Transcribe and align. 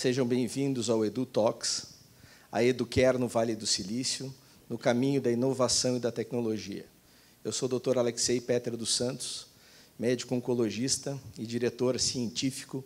sejam 0.00 0.26
bem-vindos 0.26 0.88
ao 0.88 1.04
Edu 1.04 1.26
Talks, 1.26 1.88
a 2.50 2.64
Educare 2.64 3.18
no 3.18 3.28
Vale 3.28 3.54
do 3.54 3.66
Silício, 3.66 4.34
no 4.66 4.78
caminho 4.78 5.20
da 5.20 5.30
inovação 5.30 5.98
e 5.98 6.00
da 6.00 6.10
tecnologia. 6.10 6.86
Eu 7.44 7.52
sou 7.52 7.68
o 7.70 7.78
Dr. 7.78 7.98
Alexei 7.98 8.40
Petra 8.40 8.78
dos 8.78 8.96
Santos, 8.96 9.48
médico 9.98 10.34
oncologista 10.34 11.20
e 11.38 11.44
diretor 11.44 12.00
científico 12.00 12.82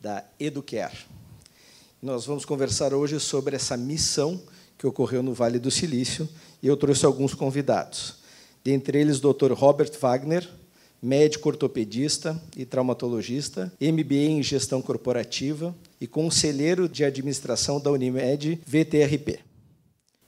da 0.00 0.24
Educare. 0.40 1.06
Nós 2.02 2.26
vamos 2.26 2.44
conversar 2.44 2.92
hoje 2.92 3.20
sobre 3.20 3.54
essa 3.54 3.76
missão 3.76 4.42
que 4.76 4.88
ocorreu 4.88 5.22
no 5.22 5.34
Vale 5.34 5.60
do 5.60 5.70
Silício 5.70 6.28
e 6.60 6.66
eu 6.66 6.76
trouxe 6.76 7.06
alguns 7.06 7.32
convidados. 7.32 8.16
Dentre 8.64 8.98
eles, 8.98 9.22
o 9.22 9.32
Dr. 9.32 9.52
Robert 9.52 9.92
Wagner, 10.00 10.50
médico 11.02 11.48
ortopedista 11.48 12.40
e 12.56 12.64
traumatologista, 12.64 13.72
MBA 13.80 14.14
em 14.14 14.42
gestão 14.42 14.82
corporativa 14.82 15.74
e 16.00 16.06
conselheiro 16.06 16.88
de 16.88 17.04
administração 17.04 17.80
da 17.80 17.90
Unimed 17.90 18.60
VTRP. 18.66 19.40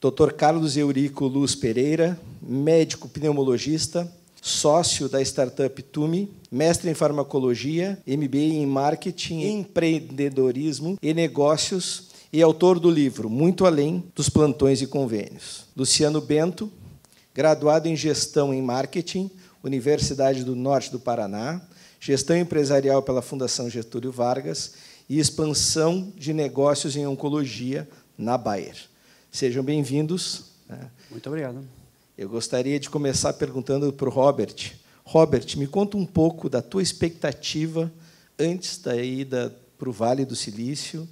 Dr. 0.00 0.32
Carlos 0.32 0.76
Eurico 0.76 1.26
Luz 1.26 1.54
Pereira, 1.54 2.18
médico 2.40 3.08
pneumologista, 3.08 4.10
sócio 4.40 5.08
da 5.08 5.20
startup 5.20 5.82
Tumi, 5.82 6.30
mestre 6.50 6.88
em 6.88 6.94
farmacologia, 6.94 7.98
MBA 8.06 8.38
em 8.38 8.66
marketing, 8.66 9.42
empreendedorismo 9.42 10.96
e 11.02 11.12
negócios 11.12 12.08
e 12.32 12.40
autor 12.42 12.78
do 12.78 12.90
livro 12.90 13.28
Muito 13.28 13.66
Além 13.66 14.04
dos 14.14 14.28
Plantões 14.28 14.80
e 14.80 14.86
Convênios. 14.86 15.64
Luciano 15.76 16.20
Bento, 16.20 16.70
graduado 17.34 17.88
em 17.88 17.96
gestão 17.96 18.52
em 18.52 18.62
marketing, 18.62 19.30
Universidade 19.62 20.44
do 20.44 20.54
Norte 20.54 20.90
do 20.90 21.00
Paraná, 21.00 21.60
gestão 21.98 22.36
empresarial 22.36 23.02
pela 23.02 23.20
Fundação 23.20 23.68
Getúlio 23.68 24.12
Vargas 24.12 24.74
e 25.08 25.18
expansão 25.18 26.12
de 26.16 26.32
negócios 26.32 26.94
em 26.94 27.06
oncologia 27.06 27.88
na 28.16 28.38
Bayer. 28.38 28.76
Sejam 29.32 29.64
bem-vindos. 29.64 30.44
Né? 30.68 30.90
Muito 31.10 31.26
obrigado. 31.28 31.64
Eu 32.16 32.28
gostaria 32.28 32.78
de 32.78 32.88
começar 32.88 33.32
perguntando 33.32 33.92
para 33.92 34.08
o 34.08 34.12
Robert. 34.12 34.74
Robert, 35.04 35.46
me 35.56 35.66
conta 35.66 35.96
um 35.96 36.06
pouco 36.06 36.48
da 36.48 36.62
tua 36.62 36.82
expectativa 36.82 37.90
antes 38.38 38.78
da 38.78 38.96
ida 38.96 39.54
para 39.76 39.88
o 39.88 39.92
Vale 39.92 40.24
do 40.24 40.36
Silício 40.36 41.08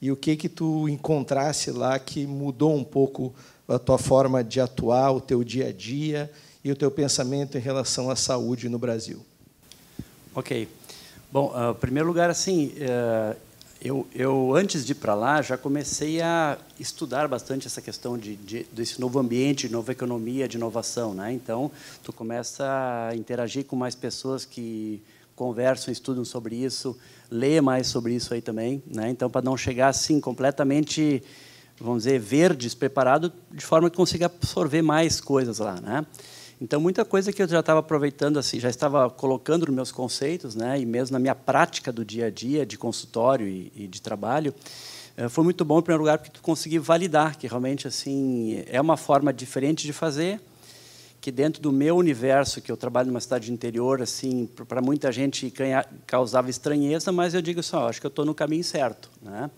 e 0.00 0.12
o 0.12 0.16
que 0.16 0.36
que 0.36 0.48
tu 0.48 0.88
encontrasse 0.88 1.72
lá 1.72 1.98
que 1.98 2.26
mudou 2.26 2.76
um 2.76 2.84
pouco 2.84 3.34
a 3.66 3.78
tua 3.78 3.98
forma 3.98 4.44
de 4.44 4.60
atuar, 4.60 5.10
o 5.10 5.20
teu 5.20 5.42
dia 5.42 5.68
a 5.68 5.72
dia 5.72 6.30
e 6.64 6.70
o 6.70 6.76
teu 6.76 6.90
pensamento 6.90 7.56
em 7.56 7.60
relação 7.60 8.10
à 8.10 8.16
saúde 8.16 8.68
no 8.68 8.78
Brasil. 8.78 9.24
Ok. 10.34 10.68
Bom, 11.30 11.52
uh, 11.52 11.72
em 11.72 11.74
primeiro 11.74 12.08
lugar, 12.08 12.30
assim, 12.30 12.72
uh, 12.78 13.36
eu, 13.80 14.06
eu, 14.12 14.54
antes 14.56 14.84
de 14.84 14.90
ir 14.90 14.96
para 14.96 15.14
lá, 15.14 15.40
já 15.40 15.56
comecei 15.56 16.20
a 16.20 16.58
estudar 16.80 17.28
bastante 17.28 17.66
essa 17.68 17.80
questão 17.80 18.18
de, 18.18 18.34
de, 18.34 18.64
desse 18.72 19.00
novo 19.00 19.20
ambiente, 19.20 19.68
de 19.68 19.72
nova 19.72 19.92
economia, 19.92 20.48
de 20.48 20.56
inovação. 20.56 21.14
Né? 21.14 21.32
Então, 21.32 21.70
tu 22.02 22.12
começa 22.12 22.64
a 23.08 23.14
interagir 23.14 23.64
com 23.64 23.76
mais 23.76 23.94
pessoas 23.94 24.44
que 24.44 25.00
conversam, 25.36 25.92
estudam 25.92 26.24
sobre 26.24 26.56
isso, 26.56 26.98
lê 27.30 27.60
mais 27.60 27.86
sobre 27.86 28.14
isso 28.14 28.34
aí 28.34 28.42
também. 28.42 28.82
Né? 28.92 29.10
Então, 29.10 29.30
para 29.30 29.42
não 29.42 29.56
chegar 29.56 29.88
assim 29.88 30.20
completamente, 30.20 31.22
vamos 31.80 32.02
dizer, 32.02 32.18
verde, 32.18 32.66
despreparado, 32.66 33.32
de 33.52 33.64
forma 33.64 33.88
que 33.88 33.96
consiga 33.96 34.26
absorver 34.26 34.82
mais 34.82 35.20
coisas 35.20 35.60
lá. 35.60 35.80
Né? 35.80 36.04
Então, 36.60 36.80
muita 36.80 37.04
coisa 37.04 37.32
que 37.32 37.40
eu 37.40 37.46
já 37.46 37.60
estava 37.60 37.78
aproveitando, 37.78 38.36
assim, 38.36 38.58
já 38.58 38.68
estava 38.68 39.08
colocando 39.08 39.66
nos 39.66 39.74
meus 39.74 39.92
conceitos, 39.92 40.56
né, 40.56 40.80
e 40.80 40.84
mesmo 40.84 41.12
na 41.12 41.20
minha 41.20 41.34
prática 41.34 41.92
do 41.92 42.04
dia 42.04 42.26
a 42.26 42.30
dia, 42.30 42.66
de 42.66 42.76
consultório 42.76 43.46
e, 43.46 43.72
e 43.76 43.86
de 43.86 44.02
trabalho, 44.02 44.52
eh, 45.16 45.28
foi 45.28 45.44
muito 45.44 45.64
bom, 45.64 45.78
em 45.78 45.82
primeiro 45.82 46.02
lugar, 46.02 46.18
porque 46.18 46.32
tu 46.32 46.42
consegui 46.42 46.80
validar 46.80 47.38
que 47.38 47.46
realmente 47.46 47.86
assim 47.86 48.64
é 48.66 48.80
uma 48.80 48.96
forma 48.96 49.32
diferente 49.32 49.86
de 49.86 49.92
fazer, 49.92 50.40
que 51.20 51.30
dentro 51.30 51.62
do 51.62 51.70
meu 51.70 51.96
universo, 51.96 52.60
que 52.60 52.72
eu 52.72 52.76
trabalho 52.76 53.06
numa 53.06 53.20
cidade 53.20 53.46
de 53.46 53.52
interior, 53.52 54.02
assim, 54.02 54.48
para 54.66 54.82
muita 54.82 55.12
gente 55.12 55.52
causava 56.06 56.50
estranheza, 56.50 57.12
mas 57.12 57.34
eu 57.34 57.42
digo 57.42 57.62
só, 57.62 57.82
assim, 57.82 57.88
acho 57.90 58.00
que 58.00 58.06
eu 58.06 58.10
estou 58.10 58.24
no 58.24 58.34
caminho 58.34 58.64
certo, 58.64 59.08
né? 59.22 59.48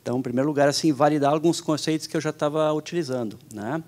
Então, 0.00 0.18
em 0.18 0.22
primeiro 0.22 0.48
lugar, 0.48 0.68
assim, 0.68 0.92
validar 0.92 1.32
alguns 1.32 1.60
conceitos 1.60 2.06
que 2.06 2.16
eu 2.16 2.20
já 2.20 2.30
estava 2.30 2.72
utilizando, 2.72 3.36
né? 3.52 3.82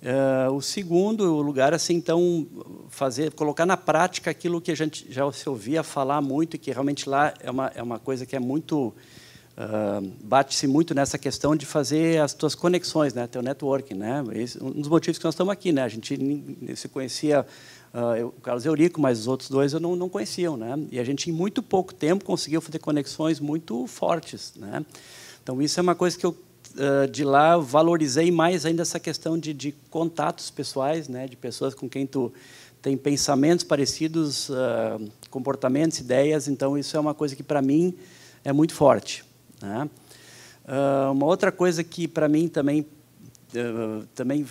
Uh, 0.00 0.52
o 0.52 0.62
segundo 0.62 1.24
lugar, 1.42 1.74
assim, 1.74 1.94
então, 1.94 2.46
fazer, 2.88 3.32
colocar 3.32 3.66
na 3.66 3.76
prática 3.76 4.30
aquilo 4.30 4.60
que 4.60 4.70
a 4.70 4.76
gente 4.76 5.06
já 5.10 5.30
se 5.32 5.48
ouvia 5.48 5.82
falar 5.82 6.22
muito 6.22 6.54
e 6.54 6.58
que 6.58 6.70
realmente 6.70 7.08
lá 7.08 7.34
é 7.40 7.50
uma, 7.50 7.72
é 7.74 7.82
uma 7.82 7.98
coisa 7.98 8.24
que 8.24 8.36
é 8.36 8.38
muito 8.38 8.94
uh, 9.58 10.12
bate-se 10.22 10.68
muito 10.68 10.94
nessa 10.94 11.18
questão 11.18 11.56
de 11.56 11.66
fazer 11.66 12.22
as 12.22 12.32
tuas 12.32 12.54
conexões, 12.54 13.12
né, 13.12 13.26
teu 13.26 13.42
networking, 13.42 13.94
né. 13.94 14.22
Esse, 14.34 14.62
um 14.62 14.70
dos 14.70 14.88
motivos 14.88 15.18
que 15.18 15.24
nós 15.24 15.34
estamos 15.34 15.52
aqui, 15.52 15.72
né. 15.72 15.82
A 15.82 15.88
gente 15.88 16.16
se 16.76 16.88
conhecia 16.88 17.44
uh, 17.92 18.26
o 18.26 18.40
Carlos 18.40 18.64
Eurico, 18.64 19.00
mas 19.00 19.18
os 19.18 19.26
outros 19.26 19.50
dois 19.50 19.72
eu 19.72 19.80
não, 19.80 19.96
não 19.96 20.08
conheciam, 20.08 20.56
né. 20.56 20.78
E 20.92 21.00
a 21.00 21.04
gente 21.04 21.28
em 21.28 21.32
muito 21.32 21.60
pouco 21.60 21.92
tempo 21.92 22.24
conseguiu 22.24 22.60
fazer 22.60 22.78
conexões 22.78 23.40
muito 23.40 23.84
fortes, 23.88 24.52
né. 24.54 24.86
Então 25.42 25.60
isso 25.60 25.80
é 25.80 25.82
uma 25.82 25.96
coisa 25.96 26.16
que 26.16 26.24
eu 26.24 26.36
de 27.10 27.24
lá 27.24 27.56
valorizei 27.56 28.30
mais 28.30 28.64
ainda 28.64 28.82
essa 28.82 29.00
questão 29.00 29.38
de, 29.38 29.52
de, 29.52 29.72
contatos 29.90 30.50
pessoais, 30.50 31.08
né, 31.08 31.26
de 31.26 31.36
pessoas 31.36 31.74
com 31.74 31.88
quem 31.88 32.06
tu 32.06 32.32
tem 32.80 32.96
pensamentos 32.96 33.64
parecidos, 33.64 34.48
uh, 34.48 35.10
comportamentos, 35.30 35.98
ideias. 35.98 36.48
Então 36.48 36.78
isso 36.78 36.96
é 36.96 37.00
uma 37.00 37.14
coisa 37.14 37.34
que 37.34 37.42
para 37.42 37.60
mim 37.60 37.94
é 38.44 38.52
muito 38.52 38.74
forte. 38.74 39.24
Né? 39.60 39.90
Uh, 40.64 41.12
uma 41.12 41.26
outra 41.26 41.50
coisa 41.50 41.82
que 41.82 42.06
para 42.06 42.28
mim 42.28 42.48
também 42.48 42.86
também 44.14 44.46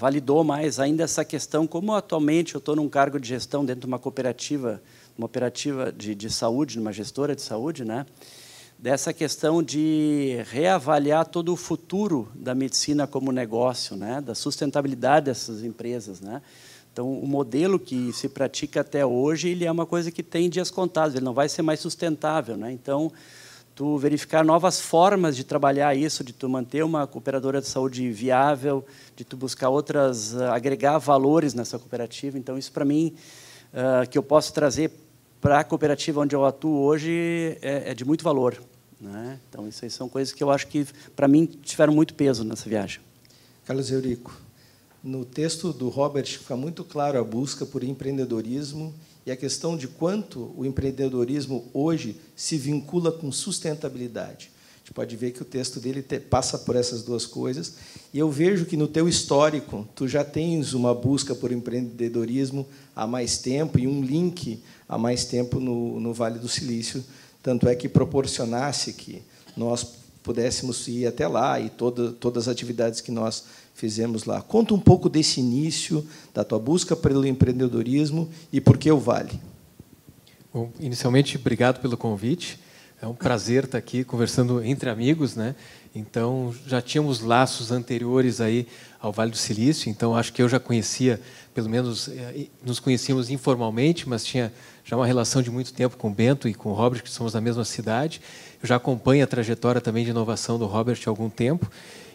validou 0.00 0.42
mais 0.42 0.80
ainda 0.80 1.04
essa 1.04 1.24
questão, 1.24 1.68
como 1.68 1.94
atualmente 1.94 2.56
eu 2.56 2.58
estou 2.58 2.74
num 2.74 2.88
cargo 2.88 3.20
de 3.20 3.28
gestão 3.28 3.64
dentro 3.64 3.82
de 3.82 3.86
uma 3.86 3.98
cooperativa, 3.98 4.82
uma 5.16 5.26
operativa 5.26 5.92
de, 5.92 6.16
de 6.16 6.28
saúde, 6.28 6.76
numa 6.76 6.92
gestora 6.92 7.36
de 7.36 7.42
saúde, 7.42 7.84
né? 7.84 8.04
Dessa 8.80 9.12
questão 9.12 9.62
de 9.62 10.42
reavaliar 10.50 11.26
todo 11.26 11.52
o 11.52 11.56
futuro 11.56 12.28
da 12.34 12.54
medicina 12.54 13.06
como 13.06 13.30
negócio, 13.30 13.94
né, 13.94 14.22
da 14.22 14.34
sustentabilidade 14.34 15.26
dessas 15.26 15.62
empresas, 15.62 16.20
né. 16.20 16.40
Então, 16.90 17.12
o 17.12 17.26
modelo 17.26 17.78
que 17.78 18.12
se 18.12 18.28
pratica 18.28 18.80
até 18.80 19.04
hoje, 19.04 19.50
ele 19.50 19.64
é 19.64 19.70
uma 19.70 19.86
coisa 19.86 20.10
que 20.10 20.22
tem 20.22 20.48
dias 20.48 20.70
contados, 20.70 21.14
ele 21.14 21.24
não 21.24 21.34
vai 21.34 21.48
ser 21.48 21.62
mais 21.62 21.78
sustentável, 21.78 22.56
né. 22.56 22.72
Então, 22.72 23.12
tu 23.74 23.98
verificar 23.98 24.42
novas 24.42 24.80
formas 24.80 25.36
de 25.36 25.44
trabalhar 25.44 25.94
isso, 25.94 26.24
de 26.24 26.32
tu 26.32 26.48
manter 26.48 26.82
uma 26.82 27.06
cooperadora 27.06 27.60
de 27.60 27.66
saúde 27.66 28.10
viável, 28.10 28.84
de 29.14 29.24
tu 29.24 29.36
buscar 29.36 29.68
outras, 29.68 30.32
uh, 30.32 30.44
agregar 30.52 30.96
valores 30.98 31.52
nessa 31.52 31.78
cooperativa. 31.78 32.38
Então, 32.38 32.56
isso 32.56 32.72
para 32.72 32.84
mim 32.84 33.14
uh, 33.72 34.08
que 34.08 34.16
eu 34.16 34.22
posso 34.22 34.52
trazer 34.52 34.90
para 35.40 35.60
a 35.60 35.64
cooperativa 35.64 36.20
onde 36.20 36.34
eu 36.34 36.44
atuo 36.44 36.80
hoje 36.80 37.58
é, 37.62 37.90
é 37.90 37.94
de 37.94 38.04
muito 38.04 38.24
valor. 38.24 38.60
Né? 39.00 39.40
Então, 39.48 39.66
isso 39.66 39.84
aí 39.84 39.90
são 39.90 40.08
coisas 40.08 40.34
que 40.34 40.42
eu 40.42 40.50
acho 40.50 40.66
que, 40.66 40.86
para 41.16 41.26
mim, 41.26 41.46
tiveram 41.46 41.92
muito 41.92 42.14
peso 42.14 42.44
nessa 42.44 42.68
viagem. 42.68 43.00
Carlos 43.64 43.90
Eurico, 43.90 44.38
no 45.02 45.24
texto 45.24 45.72
do 45.72 45.88
Robert 45.88 46.26
fica 46.26 46.56
muito 46.56 46.84
claro 46.84 47.18
a 47.18 47.24
busca 47.24 47.64
por 47.64 47.82
empreendedorismo 47.82 48.92
e 49.24 49.30
a 49.30 49.36
questão 49.36 49.76
de 49.76 49.88
quanto 49.88 50.52
o 50.56 50.66
empreendedorismo 50.66 51.68
hoje 51.72 52.20
se 52.36 52.58
vincula 52.58 53.10
com 53.10 53.32
sustentabilidade. 53.32 54.50
A 54.76 54.78
gente 54.80 54.94
pode 54.94 55.16
ver 55.16 55.30
que 55.30 55.40
o 55.40 55.44
texto 55.44 55.78
dele 55.78 56.02
passa 56.02 56.58
por 56.58 56.74
essas 56.74 57.02
duas 57.02 57.24
coisas. 57.24 57.74
E 58.12 58.18
eu 58.18 58.30
vejo 58.30 58.66
que 58.66 58.76
no 58.76 58.88
teu 58.88 59.08
histórico 59.08 59.88
tu 59.94 60.08
já 60.08 60.24
tens 60.24 60.74
uma 60.74 60.94
busca 60.94 61.34
por 61.34 61.52
empreendedorismo 61.52 62.66
há 62.94 63.06
mais 63.06 63.38
tempo 63.38 63.78
e 63.78 63.86
um 63.86 64.02
link 64.02 64.62
há 64.88 64.98
mais 64.98 65.24
tempo 65.24 65.60
no, 65.60 66.00
no 66.00 66.12
Vale 66.12 66.38
do 66.38 66.48
Silício 66.48 67.04
tanto 67.42 67.68
é 67.68 67.74
que 67.74 67.88
proporcionasse 67.88 68.92
que 68.92 69.22
nós 69.56 69.86
pudéssemos 70.22 70.86
ir 70.86 71.06
até 71.06 71.26
lá 71.26 71.58
e 71.58 71.70
toda, 71.70 72.12
todas 72.12 72.46
as 72.46 72.52
atividades 72.52 73.00
que 73.00 73.10
nós 73.10 73.44
fizemos 73.74 74.24
lá. 74.24 74.42
Conta 74.42 74.74
um 74.74 74.78
pouco 74.78 75.08
desse 75.08 75.40
início, 75.40 76.06
da 76.34 76.44
tua 76.44 76.58
busca 76.58 76.94
pelo 76.94 77.26
empreendedorismo 77.26 78.28
e 78.52 78.60
por 78.60 78.76
que 78.76 78.90
o 78.90 78.98
Vale. 78.98 79.40
Bom, 80.52 80.70
inicialmente, 80.78 81.36
obrigado 81.36 81.80
pelo 81.80 81.96
convite. 81.96 82.58
É 83.02 83.06
um 83.06 83.14
prazer 83.14 83.64
estar 83.64 83.78
aqui 83.78 84.04
conversando 84.04 84.62
entre 84.62 84.90
amigos, 84.90 85.34
né? 85.34 85.54
Então, 85.94 86.54
já 86.66 86.82
tínhamos 86.82 87.20
laços 87.20 87.72
anteriores 87.72 88.42
aí 88.42 88.66
ao 89.00 89.10
Vale 89.10 89.30
do 89.30 89.38
Silício, 89.38 89.88
então 89.88 90.14
acho 90.14 90.30
que 90.34 90.42
eu 90.42 90.48
já 90.50 90.60
conhecia, 90.60 91.18
pelo 91.54 91.66
menos 91.70 92.08
eh, 92.08 92.48
nos 92.62 92.78
conhecíamos 92.78 93.30
informalmente, 93.30 94.06
mas 94.06 94.22
tinha 94.22 94.52
já 94.84 94.96
uma 94.96 95.06
relação 95.06 95.40
de 95.40 95.50
muito 95.50 95.72
tempo 95.72 95.96
com 95.96 96.08
o 96.08 96.10
Bento 96.14 96.46
e 96.46 96.52
com 96.52 96.68
o 96.68 96.74
Robert, 96.74 97.02
que 97.02 97.10
somos 97.10 97.32
da 97.32 97.40
mesma 97.40 97.64
cidade. 97.64 98.20
Eu 98.62 98.68
já 98.68 98.76
acompanho 98.76 99.24
a 99.24 99.26
trajetória 99.26 99.80
também 99.80 100.04
de 100.04 100.10
inovação 100.10 100.58
do 100.58 100.66
Robert 100.66 101.00
há 101.06 101.08
algum 101.08 101.30
tempo 101.30 101.70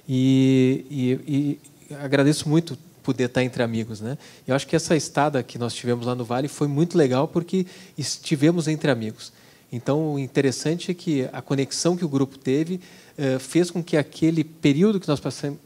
e, 0.08 0.86
e, 1.28 1.60
e 1.90 1.96
agradeço 1.96 2.48
muito 2.48 2.78
poder 3.02 3.26
estar 3.26 3.44
entre 3.44 3.64
amigos, 3.64 4.02
né? 4.02 4.20
Eu 4.48 4.56
acho 4.56 4.68
que 4.68 4.76
essa 4.76 4.96
estada 4.96 5.42
que 5.42 5.58
nós 5.58 5.74
tivemos 5.74 6.06
lá 6.06 6.14
no 6.14 6.24
Vale 6.24 6.48
foi 6.48 6.68
muito 6.68 6.96
legal 6.96 7.28
porque 7.28 7.66
estivemos 7.98 8.68
entre 8.68 8.92
amigos. 8.92 9.34
Então, 9.72 10.14
o 10.14 10.20
interessante 10.20 10.92
é 10.92 10.94
que 10.94 11.28
a 11.34 11.42
conexão 11.42 11.98
que 11.98 12.06
o 12.06 12.10
grupo 12.10 12.38
teve 12.38 12.80
eh, 13.18 13.40
fez 13.40 13.72
com 13.72 13.84
que 13.84 13.98
aquele 13.98 14.44
período 14.44 15.00
que 15.00 15.08
nós 15.08 15.22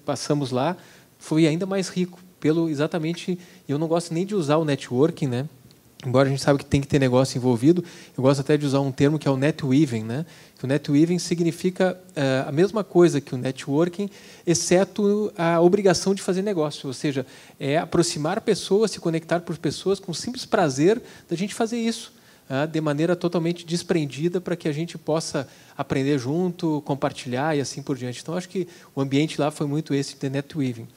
passamos 0.05 0.51
lá 0.51 0.77
foi 1.17 1.45
ainda 1.45 1.65
mais 1.65 1.89
rico, 1.89 2.19
pelo 2.39 2.69
exatamente. 2.69 3.37
Eu 3.67 3.77
não 3.77 3.87
gosto 3.87 4.13
nem 4.13 4.25
de 4.25 4.33
usar 4.33 4.57
o 4.57 4.65
networking, 4.65 5.27
né? 5.27 5.49
Embora 6.05 6.29
a 6.29 6.31
gente 6.31 6.41
saiba 6.41 6.57
que 6.57 6.65
tem 6.65 6.79
que 6.79 6.87
ter 6.87 6.97
negócio 6.97 7.37
envolvido, 7.37 7.83
eu 8.17 8.23
gosto 8.23 8.39
até 8.39 8.55
de 8.55 8.65
usar 8.65 8.79
um 8.79 8.89
termo 8.89 9.19
que 9.19 9.27
é 9.27 9.31
o 9.31 9.35
netweaving, 9.35 10.03
né? 10.03 10.25
o 10.63 10.67
netweaving 10.67 11.19
significa 11.19 11.99
uh, 12.11 12.47
a 12.47 12.51
mesma 12.53 12.85
coisa 12.85 13.19
que 13.19 13.35
o 13.35 13.37
networking, 13.37 14.09
exceto 14.47 15.31
a 15.37 15.59
obrigação 15.59 16.15
de 16.15 16.21
fazer 16.21 16.41
negócio, 16.41 16.87
ou 16.87 16.93
seja, 16.93 17.25
é 17.59 17.77
aproximar 17.77 18.39
pessoas, 18.39 18.91
se 18.91 18.99
conectar 19.01 19.41
por 19.41 19.57
pessoas 19.57 19.99
com 19.99 20.13
o 20.13 20.15
simples 20.15 20.45
prazer 20.45 21.01
da 21.29 21.35
gente 21.35 21.53
fazer 21.53 21.77
isso, 21.77 22.13
de 22.71 22.81
maneira 22.81 23.15
totalmente 23.15 23.65
desprendida 23.65 24.41
para 24.41 24.55
que 24.55 24.67
a 24.67 24.71
gente 24.71 24.97
possa 24.97 25.47
aprender 25.77 26.17
junto, 26.17 26.81
compartilhar 26.81 27.55
e 27.55 27.61
assim 27.61 27.81
por 27.81 27.95
diante. 27.95 28.21
Então, 28.21 28.35
acho 28.35 28.49
que 28.49 28.67
o 28.95 29.01
ambiente 29.01 29.39
lá 29.39 29.51
foi 29.51 29.67
muito 29.67 29.93
esse 29.93 30.15
de 30.15 30.29
netweaving. 30.29 30.87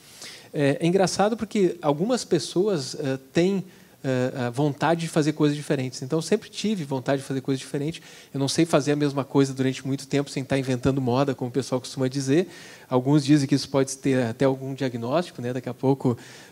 É, 0.52 0.78
é 0.80 0.86
engraçado 0.86 1.36
porque 1.36 1.76
algumas 1.82 2.24
pessoas 2.24 2.94
uh, 2.94 3.18
têm 3.32 3.64
uh, 4.02 4.50
vontade 4.52 5.02
de 5.02 5.08
fazer 5.08 5.32
coisas 5.32 5.56
diferentes. 5.56 6.02
Então, 6.02 6.20
sempre 6.20 6.48
tive 6.48 6.84
vontade 6.84 7.22
de 7.22 7.28
fazer 7.28 7.40
coisas 7.40 7.60
diferentes. 7.60 8.02
Eu 8.32 8.40
não 8.40 8.48
sei 8.48 8.64
fazer 8.64 8.92
a 8.92 8.96
mesma 8.96 9.24
coisa 9.24 9.54
durante 9.54 9.86
muito 9.86 10.06
tempo 10.06 10.30
sem 10.30 10.42
estar 10.42 10.58
inventando 10.58 11.00
moda, 11.00 11.34
como 11.34 11.48
o 11.48 11.52
pessoal 11.52 11.80
costuma 11.80 12.08
dizer. 12.08 12.48
Alguns 12.92 13.24
dizem 13.24 13.48
que 13.48 13.54
isso 13.54 13.68
pode 13.70 13.96
ter 13.96 14.22
até 14.26 14.44
algum 14.44 14.74
diagnóstico, 14.74 15.40
né? 15.40 15.52
daqui 15.52 15.68
a 15.68 15.72
pouco 15.72 16.10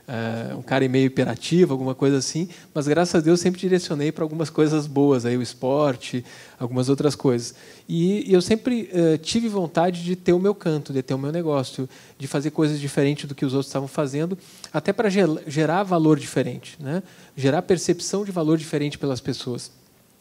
uh, 0.08 0.56
um 0.56 0.62
cara 0.62 0.86
é 0.86 0.88
meio 0.88 1.04
hiperativo, 1.04 1.72
alguma 1.72 1.94
coisa 1.94 2.16
assim. 2.16 2.48
Mas, 2.72 2.88
graças 2.88 3.14
a 3.14 3.20
Deus, 3.20 3.40
sempre 3.40 3.60
direcionei 3.60 4.10
para 4.10 4.24
algumas 4.24 4.48
coisas 4.48 4.86
boas, 4.86 5.26
aí, 5.26 5.36
o 5.36 5.42
esporte, 5.42 6.24
algumas 6.58 6.88
outras 6.88 7.14
coisas. 7.14 7.54
E, 7.86 8.30
e 8.30 8.32
eu 8.32 8.40
sempre 8.40 8.90
uh, 8.92 9.18
tive 9.18 9.48
vontade 9.48 10.02
de 10.02 10.16
ter 10.16 10.32
o 10.32 10.38
meu 10.38 10.54
canto, 10.54 10.94
de 10.94 11.02
ter 11.02 11.12
o 11.12 11.18
meu 11.18 11.30
negócio, 11.30 11.86
de 12.18 12.26
fazer 12.26 12.52
coisas 12.52 12.80
diferentes 12.80 13.26
do 13.26 13.34
que 13.34 13.44
os 13.44 13.52
outros 13.52 13.68
estavam 13.68 13.88
fazendo, 13.88 14.38
até 14.72 14.94
para 14.94 15.10
gerar 15.10 15.82
valor 15.82 16.18
diferente. 16.18 16.78
Né? 16.80 17.02
gerar 17.36 17.62
percepção 17.62 18.24
de 18.24 18.30
valor 18.30 18.56
diferente 18.56 18.98
pelas 18.98 19.20
pessoas. 19.20 19.70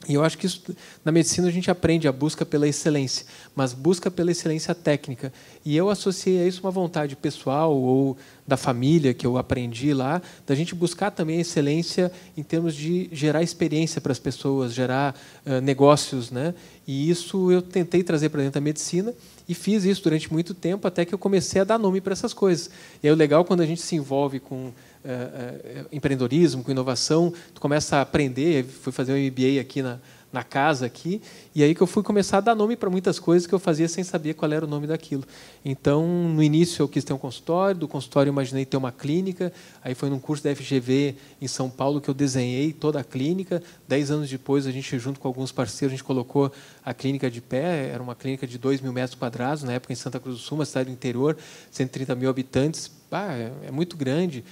E 0.07 0.13
eu 0.13 0.23
acho 0.23 0.37
que 0.37 0.45
isso, 0.45 0.63
na 1.03 1.11
medicina 1.11 1.49
a 1.49 1.51
gente 1.51 1.69
aprende 1.69 2.07
a 2.07 2.11
busca 2.11 2.45
pela 2.45 2.65
excelência, 2.65 3.25
mas 3.53 3.73
busca 3.73 4.09
pela 4.09 4.31
excelência 4.31 4.73
técnica. 4.73 5.31
E 5.65 5.75
eu 5.75 5.89
associei 5.89 6.39
a 6.41 6.47
isso 6.47 6.61
uma 6.61 6.71
vontade 6.71 7.17
pessoal 7.17 7.75
ou 7.75 8.17
da 8.47 8.55
família 8.55 9.13
que 9.13 9.27
eu 9.27 9.37
aprendi 9.37 9.93
lá, 9.93 10.21
da 10.47 10.55
gente 10.55 10.73
buscar 10.73 11.11
também 11.11 11.37
a 11.37 11.41
excelência 11.41 12.11
em 12.37 12.41
termos 12.41 12.75
de 12.75 13.09
gerar 13.11 13.43
experiência 13.43 13.99
para 13.99 14.13
as 14.13 14.19
pessoas, 14.19 14.73
gerar 14.73 15.13
uh, 15.45 15.59
negócios, 15.59 16.31
né? 16.31 16.55
E 16.87 17.09
isso 17.09 17.51
eu 17.51 17.61
tentei 17.61 18.01
trazer 18.01 18.29
para 18.29 18.39
dentro 18.39 18.55
da 18.55 18.61
medicina 18.61 19.13
e 19.49 19.53
fiz 19.53 19.83
isso 19.83 20.01
durante 20.01 20.31
muito 20.31 20.53
tempo 20.53 20.87
até 20.87 21.03
que 21.03 21.13
eu 21.13 21.19
comecei 21.19 21.59
a 21.61 21.65
dar 21.65 21.77
nome 21.77 21.99
para 21.99 22.13
essas 22.13 22.33
coisas. 22.33 22.71
E 23.03 23.07
é 23.07 23.13
legal 23.13 23.43
quando 23.43 23.61
a 23.61 23.65
gente 23.65 23.81
se 23.81 23.95
envolve 23.95 24.39
com 24.39 24.71
é, 25.03 25.11
é, 25.11 25.85
empreendedorismo, 25.91 26.63
com 26.63 26.71
inovação, 26.71 27.33
tu 27.53 27.61
começa 27.61 27.97
a 27.97 28.01
aprender, 28.01 28.65
fui 28.65 28.91
fazer 28.91 29.13
um 29.13 29.17
MBA 29.17 29.61
aqui 29.61 29.81
na, 29.81 29.99
na 30.31 30.43
casa 30.43 30.85
aqui, 30.85 31.21
e 31.55 31.63
aí 31.63 31.73
que 31.73 31.81
eu 31.81 31.87
fui 31.87 32.03
começar 32.03 32.37
a 32.37 32.41
dar 32.41 32.55
nome 32.55 32.75
para 32.75 32.89
muitas 32.89 33.17
coisas 33.17 33.47
que 33.47 33.53
eu 33.53 33.59
fazia 33.59 33.87
sem 33.87 34.03
saber 34.03 34.35
qual 34.35 34.51
era 34.51 34.63
o 34.63 34.67
nome 34.67 34.85
daquilo. 34.85 35.23
Então, 35.65 36.05
no 36.05 36.43
início 36.43 36.83
eu 36.83 36.87
quis 36.87 37.03
ter 37.03 37.13
um 37.13 37.17
consultório, 37.17 37.79
do 37.79 37.87
consultório 37.87 38.29
eu 38.29 38.33
imaginei 38.33 38.65
ter 38.65 38.77
uma 38.77 38.91
clínica, 38.91 39.51
aí 39.83 39.95
foi 39.95 40.09
num 40.09 40.19
curso 40.19 40.43
da 40.43 40.55
FGV 40.55 41.15
em 41.41 41.47
São 41.47 41.69
Paulo 41.69 41.99
que 41.99 42.09
eu 42.09 42.13
desenhei 42.13 42.71
toda 42.71 42.99
a 42.99 43.03
clínica. 43.03 43.63
Dez 43.87 44.11
anos 44.11 44.29
depois, 44.29 44.67
a 44.67 44.71
gente, 44.71 44.99
junto 44.99 45.19
com 45.19 45.27
alguns 45.27 45.51
parceiros, 45.51 45.93
a 45.93 45.95
gente 45.97 46.03
colocou 46.03 46.51
a 46.85 46.93
clínica 46.93 47.29
de 47.29 47.41
pé, 47.41 47.89
era 47.91 48.01
uma 48.01 48.15
clínica 48.15 48.45
de 48.45 48.57
2 48.57 48.81
mil 48.81 48.93
metros 48.93 49.17
quadrados, 49.17 49.63
na 49.63 49.73
época 49.73 49.93
em 49.93 49.95
Santa 49.95 50.19
Cruz 50.19 50.37
do 50.37 50.41
Sul, 50.41 50.59
uma 50.59 50.65
cidade 50.65 50.89
do 50.89 50.93
interior, 50.93 51.37
130 51.71 52.13
mil 52.15 52.29
habitantes, 52.29 52.91
é, 53.11 53.67
é 53.67 53.71
muito 53.71 53.97
grande, 53.97 54.43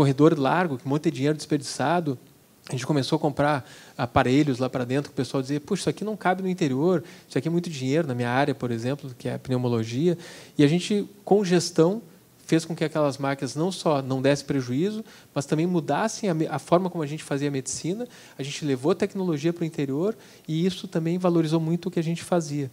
corredor 0.00 0.38
largo, 0.38 0.80
um 0.82 0.88
monte 0.88 1.10
de 1.10 1.16
dinheiro 1.16 1.36
desperdiçado. 1.36 2.18
A 2.66 2.72
gente 2.72 2.86
começou 2.86 3.16
a 3.16 3.18
comprar 3.18 3.70
aparelhos 3.98 4.58
lá 4.58 4.70
para 4.70 4.82
dentro, 4.82 5.10
que 5.10 5.12
o 5.12 5.16
pessoal 5.16 5.42
dizia, 5.42 5.60
puxa, 5.60 5.82
isso 5.82 5.90
aqui 5.90 6.04
não 6.04 6.16
cabe 6.16 6.42
no 6.42 6.48
interior, 6.48 7.04
isso 7.28 7.36
aqui 7.36 7.48
é 7.48 7.50
muito 7.50 7.68
dinheiro, 7.68 8.08
na 8.08 8.14
minha 8.14 8.30
área, 8.30 8.54
por 8.54 8.70
exemplo, 8.70 9.14
que 9.18 9.28
é 9.28 9.34
a 9.34 9.38
pneumologia. 9.38 10.16
E 10.56 10.64
a 10.64 10.66
gente, 10.66 11.06
com 11.22 11.44
gestão, 11.44 12.00
fez 12.46 12.64
com 12.64 12.74
que 12.74 12.82
aquelas 12.82 13.18
máquinas 13.18 13.54
não 13.54 13.70
só 13.70 14.00
não 14.00 14.22
dessem 14.22 14.46
prejuízo, 14.46 15.04
mas 15.34 15.44
também 15.44 15.66
mudassem 15.66 16.30
a, 16.30 16.34
a 16.48 16.58
forma 16.58 16.88
como 16.88 17.04
a 17.04 17.06
gente 17.06 17.22
fazia 17.22 17.48
a 17.48 17.50
medicina. 17.50 18.08
A 18.38 18.42
gente 18.42 18.64
levou 18.64 18.92
a 18.92 18.94
tecnologia 18.94 19.52
para 19.52 19.64
o 19.64 19.66
interior 19.66 20.16
e 20.48 20.64
isso 20.64 20.88
também 20.88 21.18
valorizou 21.18 21.60
muito 21.60 21.86
o 21.86 21.90
que 21.90 22.00
a 22.00 22.02
gente 22.02 22.24
fazia. 22.24 22.70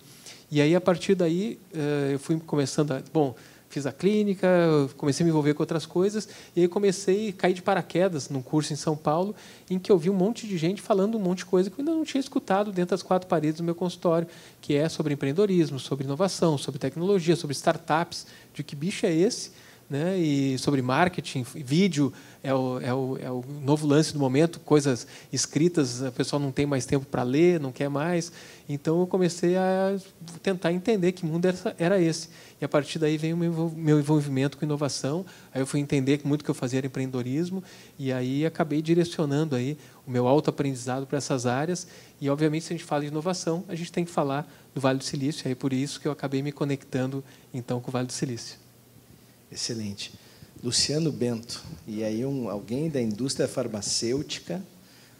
E 0.49 0.61
aí, 0.61 0.73
a 0.73 0.79
partir 0.79 1.13
daí, 1.13 1.59
eh, 1.73 2.11
eu 2.13 2.19
fui 2.19 2.39
começando 2.39 2.93
a... 2.93 3.01
Bom, 3.11 3.35
fiz 3.69 3.85
a 3.85 3.91
clínica, 3.91 4.47
comecei 4.97 5.23
a 5.23 5.25
me 5.25 5.29
envolver 5.29 5.53
com 5.53 5.63
outras 5.63 5.85
coisas, 5.85 6.27
e 6.55 6.61
aí 6.61 6.67
comecei 6.67 7.29
a 7.29 7.33
cair 7.33 7.53
de 7.53 7.61
paraquedas 7.61 8.29
num 8.29 8.41
curso 8.41 8.73
em 8.73 8.75
São 8.75 8.95
Paulo, 8.95 9.35
em 9.69 9.77
que 9.77 9.91
eu 9.91 9.97
vi 9.97 10.09
um 10.09 10.13
monte 10.13 10.47
de 10.47 10.57
gente 10.57 10.81
falando 10.81 11.17
um 11.17 11.21
monte 11.21 11.39
de 11.39 11.45
coisa 11.45 11.69
que 11.69 11.79
eu 11.79 11.81
ainda 11.81 11.95
não 11.95 12.05
tinha 12.05 12.21
escutado 12.21 12.71
dentro 12.71 12.91
das 12.91 13.03
quatro 13.03 13.27
paredes 13.27 13.57
do 13.57 13.63
meu 13.63 13.75
consultório, 13.75 14.27
que 14.61 14.75
é 14.75 14.87
sobre 14.89 15.13
empreendedorismo, 15.13 15.79
sobre 15.79 16.05
inovação, 16.05 16.57
sobre 16.57 16.79
tecnologia, 16.79 17.35
sobre 17.35 17.53
startups, 17.53 18.27
de 18.53 18.63
que 18.63 18.75
bicho 18.75 19.05
é 19.05 19.13
esse? 19.13 19.51
Né? 19.89 20.17
E 20.17 20.57
sobre 20.57 20.81
marketing, 20.81 21.43
vídeo 21.43 22.11
é 22.43 22.53
o, 22.53 22.79
é, 22.81 22.93
o, 22.93 23.17
é 23.21 23.31
o 23.31 23.41
novo 23.61 23.87
lance 23.87 24.11
do 24.11 24.19
momento, 24.19 24.59
coisas 24.59 25.07
escritas, 25.31 26.03
a 26.03 26.11
pessoa 26.11 26.41
não 26.41 26.51
tem 26.51 26.65
mais 26.65 26.85
tempo 26.85 27.05
para 27.05 27.23
ler, 27.23 27.57
não 27.57 27.71
quer 27.71 27.87
mais. 27.89 28.29
Então 28.67 28.99
eu 28.99 29.07
comecei 29.07 29.55
a 29.55 29.97
tentar 30.43 30.73
entender 30.73 31.13
que 31.13 31.25
mundo 31.25 31.47
era, 31.77 32.01
esse. 32.01 32.27
E 32.59 32.65
a 32.65 32.67
partir 32.67 32.99
daí 32.99 33.17
veio 33.17 33.35
o 33.35 33.71
meu 33.73 33.97
envolvimento 33.97 34.57
com 34.57 34.65
inovação. 34.65 35.25
Aí 35.53 35.61
eu 35.61 35.65
fui 35.65 35.79
entender 35.79 36.17
que 36.17 36.27
muito 36.27 36.43
que 36.43 36.51
eu 36.51 36.55
fazia 36.55 36.79
era 36.79 36.87
empreendedorismo 36.87 37.63
e 37.97 38.11
aí 38.11 38.45
acabei 38.45 38.81
direcionando 38.81 39.55
aí 39.55 39.77
o 40.05 40.11
meu 40.11 40.27
autoaprendizado 40.27 41.07
para 41.07 41.17
essas 41.17 41.45
áreas. 41.45 41.87
E 42.19 42.29
obviamente 42.29 42.65
se 42.65 42.73
a 42.73 42.77
gente 42.77 42.85
fala 42.85 43.03
de 43.03 43.07
inovação, 43.07 43.63
a 43.69 43.75
gente 43.75 43.91
tem 43.91 44.03
que 44.03 44.11
falar 44.11 44.51
do 44.75 44.81
Vale 44.81 44.97
do 44.97 45.03
Silício. 45.05 45.49
É 45.49 45.55
por 45.55 45.71
isso 45.71 46.01
que 46.01 46.09
eu 46.09 46.11
acabei 46.11 46.41
me 46.41 46.51
conectando 46.51 47.23
então 47.53 47.79
com 47.79 47.89
o 47.89 47.91
Vale 47.93 48.07
do 48.07 48.13
Silício. 48.13 48.66
Excelente. 49.51 50.11
Luciano 50.63 51.11
Bento, 51.11 51.63
e 51.87 52.03
aí 52.03 52.25
um, 52.25 52.49
alguém 52.49 52.89
da 52.89 53.01
indústria 53.01 53.47
farmacêutica, 53.47 54.61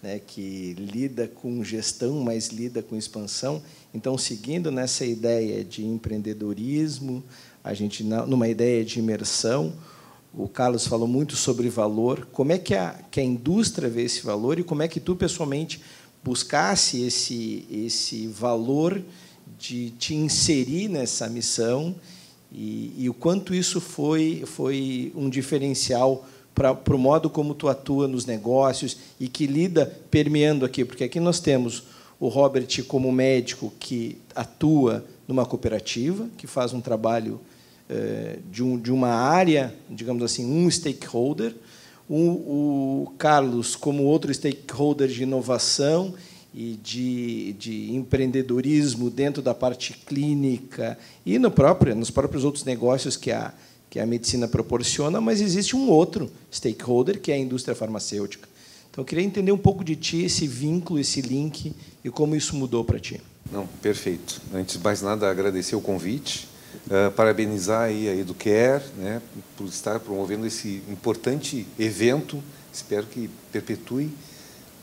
né, 0.02 0.20
que 0.20 0.74
lida 0.74 1.28
com 1.28 1.64
gestão, 1.64 2.20
mas 2.22 2.48
lida 2.48 2.82
com 2.82 2.98
expansão. 2.98 3.62
Então, 3.94 4.18
seguindo 4.18 4.72
nessa 4.72 5.06
ideia 5.06 5.64
de 5.64 5.86
empreendedorismo, 5.86 7.24
a 7.64 7.74
gente 7.74 8.04
numa 8.04 8.48
ideia 8.48 8.84
de 8.84 9.00
imersão, 9.00 9.74
o 10.34 10.48
Carlos 10.48 10.86
falou 10.86 11.08
muito 11.08 11.36
sobre 11.36 11.70
valor. 11.70 12.28
Como 12.32 12.52
é 12.52 12.58
que 12.58 12.76
a, 12.76 13.00
que 13.10 13.20
a 13.20 13.24
indústria 13.24 13.90
vê 13.90 14.04
esse 14.04 14.22
valor 14.22 14.60
e 14.60 14.64
como 14.64 14.84
é 14.84 14.88
que 14.88 15.00
tu 15.00 15.16
pessoalmente 15.16 15.82
buscasse 16.24 17.02
esse 17.04 17.66
esse 17.72 18.28
valor 18.28 19.02
de 19.58 19.92
te 19.92 20.14
inserir 20.14 20.90
nessa 20.90 21.28
missão 21.30 21.96
e, 22.52 22.94
e 22.98 23.10
o 23.10 23.14
quanto 23.14 23.54
isso 23.54 23.82
foi, 23.82 24.44
foi 24.46 25.12
um 25.16 25.30
diferencial 25.30 26.28
para 26.56 26.96
o 26.96 26.98
modo 26.98 27.30
como 27.30 27.54
tu 27.54 27.68
atua 27.68 28.08
nos 28.08 28.26
negócios 28.26 28.98
e 29.20 29.28
que 29.28 29.46
lida 29.46 29.86
permeando 30.10 30.66
aqui, 30.66 30.84
porque 30.84 31.04
aqui 31.04 31.20
nós 31.20 31.40
temos 31.40 31.84
o 32.20 32.28
Robert 32.30 32.84
como 32.88 33.12
médico 33.12 33.72
que 33.80 34.18
atua 34.36 35.06
numa 35.28 35.46
cooperativa, 35.46 36.28
que 36.36 36.48
faz 36.48 36.74
um 36.74 36.82
trabalho 36.82 37.40
eh, 37.88 38.40
de, 38.52 38.64
um, 38.64 38.78
de 38.78 38.92
uma 38.92 39.10
área, 39.10 39.74
digamos 39.88 40.24
assim, 40.24 40.46
um 40.46 40.70
stakeholder, 40.72 41.54
o, 42.10 42.16
o 42.16 43.14
Carlos 43.18 43.76
como 43.76 44.04
outro 44.04 44.34
stakeholder 44.34 45.10
de 45.10 45.24
inovação 45.24 46.16
e 46.58 46.76
de, 46.82 47.54
de 47.54 47.94
empreendedorismo 47.94 49.12
dentro 49.12 49.44
da 49.44 49.54
parte 49.54 49.94
clínica 49.94 50.98
e 51.24 51.38
no 51.38 51.52
próprio, 51.52 51.96
nos 51.96 52.10
próprios 52.10 52.44
outros 52.44 52.66
negócios 52.66 53.16
que 53.16 53.32
a, 53.32 53.54
que 53.92 54.00
a 54.00 54.08
medicina 54.08 54.48
proporciona, 54.48 55.22
mas 55.22 55.40
existe 55.40 55.76
um 55.76 55.88
outro 55.88 56.32
stakeholder, 56.52 57.22
que 57.22 57.32
é 57.32 57.36
a 57.36 57.38
indústria 57.38 57.76
farmacêutica. 57.76 58.50
Então, 58.90 59.04
eu 59.04 59.06
queria 59.06 59.24
entender 59.24 59.52
um 59.52 59.58
pouco 59.58 59.84
de 59.84 59.96
ti, 59.96 60.24
esse 60.24 60.48
vínculo, 60.48 61.00
esse 61.00 61.22
link, 61.22 61.76
e 62.04 62.10
como 62.10 62.36
isso 62.36 62.56
mudou 62.56 62.84
para 62.84 63.00
ti. 63.00 63.22
Não, 63.52 63.68
perfeito. 63.80 64.42
Antes 64.52 64.78
de 64.78 64.84
mais 64.84 65.04
nada, 65.04 65.30
agradecer 65.30 65.76
o 65.76 65.82
convite, 65.82 66.48
uh, 66.88 67.12
parabenizar 67.12 67.84
aí 67.84 68.10
a 68.10 68.16
Educare 68.16 68.84
né, 68.98 69.22
por 69.56 69.68
estar 69.68 70.00
promovendo 70.00 70.48
esse 70.48 70.82
importante 70.90 71.68
evento, 71.78 72.44
espero 72.74 73.06
que 73.06 73.30
perpetue 73.52 74.10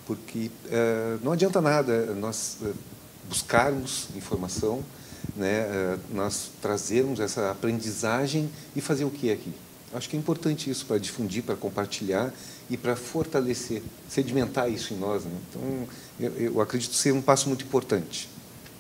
porque 0.07 0.51
uh, 0.67 1.21
não 1.23 1.33
adianta 1.33 1.61
nada 1.61 2.15
nós 2.15 2.59
uh, 2.61 2.75
buscarmos 3.29 4.09
informação, 4.17 4.85
né, 5.37 5.67
uh, 5.67 6.01
nós 6.15 6.51
trazermos 6.61 7.21
essa 7.21 7.51
aprendizagem 7.51 8.51
e 8.77 8.81
fazer 8.81 9.05
o 9.05 9.11
que 9.11 9.31
aqui? 9.31 9.53
Acho 9.95 10.09
que 10.09 10.17
é 10.17 10.19
importante 10.19 10.69
isso 10.69 10.87
para 10.87 10.99
difundir, 10.99 11.45
para 11.45 11.55
compartilhar 11.55 12.33
e 12.69 12.77
para 12.77 12.97
fortalecer, 12.97 13.81
sedimentar 14.09 14.69
isso 14.69 14.93
em 14.93 14.97
nós. 14.97 15.25
Né? 15.25 15.31
Então, 15.49 15.89
eu, 16.19 16.33
eu, 16.33 16.61
acredito 16.61 16.95
ser 16.95 17.13
um 17.13 17.23
passo 17.23 17.49
muito 17.49 17.65
importante. 17.65 18.29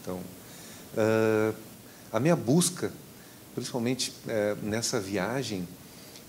Então, 0.02 0.16
uh, 0.16 1.54
a 2.12 2.18
minha 2.18 2.34
busca, 2.34 2.92
principalmente 3.54 4.12
uh, 4.26 4.66
nessa 4.66 4.98
viagem, 4.98 5.68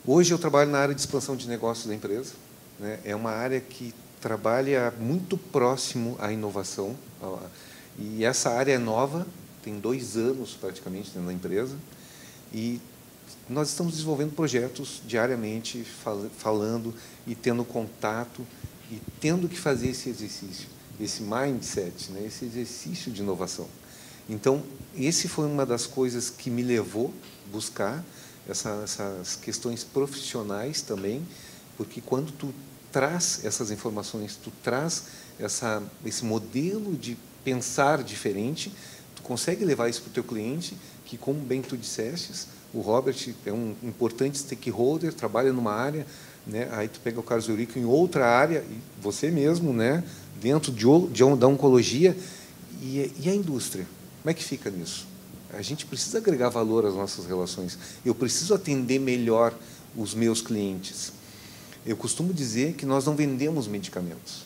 hoje 0.06 0.32
eu 0.32 0.38
trabalho 0.38 0.70
na 0.70 0.78
área 0.78 0.94
de 0.94 1.02
expansão 1.02 1.36
de 1.36 1.48
negócios 1.48 1.88
da 1.88 1.96
empresa. 1.96 2.34
Né? 2.80 3.00
É 3.04 3.16
uma 3.16 3.32
área 3.32 3.60
que 3.60 3.92
trabalha 4.25 4.91
muito 5.00 5.38
próximo 5.38 6.17
à 6.20 6.32
inovação. 6.34 6.96
E 8.00 8.25
essa 8.25 8.50
área 8.50 8.74
é 8.74 8.77
nova, 8.79 9.27
tem 9.62 9.79
dois 9.79 10.17
anos 10.17 10.58
praticamente 10.60 11.12
da 11.12 11.32
empresa. 11.32 11.77
E 12.51 12.82
nós 13.48 13.70
estamos 13.70 13.94
desenvolvendo 13.94 14.34
projetos 14.34 15.00
diariamente, 15.05 15.84
fal 15.84 16.25
falando 16.39 16.91
e 17.27 17.36
tendo 17.36 17.63
contato 17.63 18.41
e 18.89 19.00
tendo 19.22 19.48
que 19.48 19.60
fazer 19.60 19.89
esse 19.89 20.10
exercício, 20.10 20.70
esse 21.00 21.22
mindset, 21.22 22.12
né, 22.12 22.25
esse 22.25 22.46
exercício 22.46 23.12
de 23.12 23.22
inovação. 23.22 23.67
Então, 24.27 24.63
esse 24.98 25.27
foi 25.27 25.46
uma 25.46 25.67
das 25.67 25.86
coisas 25.86 26.32
que 26.32 26.50
me 26.50 26.63
levou 26.63 27.13
a 27.48 27.51
buscar 27.51 28.03
essa, 28.50 28.72
essas 28.84 29.36
questões 29.36 29.84
profissionais 29.84 30.82
também, 30.82 31.22
porque 31.77 32.01
quando 32.01 32.32
tu 32.32 32.51
traz 32.96 33.42
essas 33.44 33.72
informações, 33.72 34.40
tu 34.42 34.50
traz 34.64 35.08
essa, 35.38 35.84
esse 36.06 36.24
modelo 36.24 36.96
de 36.96 37.18
pensar 37.44 38.02
diferente, 38.02 38.72
tu 39.14 39.22
consegue 39.22 39.66
levar 39.66 39.90
isso 39.90 40.02
para 40.02 40.12
o 40.12 40.14
teu 40.14 40.24
cliente, 40.24 40.78
que, 41.04 41.18
como 41.18 41.38
bem 41.42 41.62
tu 41.62 41.75
disseste, 41.75 42.48
o 42.74 42.80
Robert 42.80 43.18
é 43.46 43.52
um 43.52 43.75
importante 43.84 44.38
stakeholder, 44.38 45.12
trabalha 45.14 45.52
numa 45.52 45.74
área, 45.74 46.08
né? 46.48 46.70
aí 46.72 46.88
tu 46.88 47.02
pega 47.02 47.20
o 47.20 47.24
Carlos 47.24 47.50
Eurico 47.50 47.78
em 47.78 47.84
outra 47.84 48.28
área, 48.28 48.64
e 48.66 48.78
você 49.02 49.30
mesmo, 49.30 49.74
né? 49.74 50.02
dentro 50.40 50.72
de, 50.72 50.86
de, 51.12 51.36
da 51.36 51.50
oncologia, 51.50 52.16
e, 52.82 53.12
e 53.20 53.30
a 53.30 53.36
indústria? 53.36 53.86
Como 54.22 54.32
é 54.32 54.34
que 54.34 54.44
fica 54.44 54.70
nisso? 54.70 55.06
A 55.52 55.62
gente 55.62 55.86
precisa 55.86 56.20
agregar 56.20 56.48
valor 56.48 56.86
às 56.86 56.96
nossas 56.96 57.25
relações. 57.25 57.78
Eu 58.06 58.16
preciso 58.16 58.54
atender 58.54 59.00
melhor 59.00 59.54
os 59.98 60.14
meus 60.14 60.42
clientes. 60.42 61.12
Eu 61.86 61.96
costumo 61.96 62.34
dizer 62.34 62.74
que 62.74 62.86
nós 62.86 63.06
não 63.06 63.15
vendemos 63.15 63.68
medicamentos. 63.68 64.44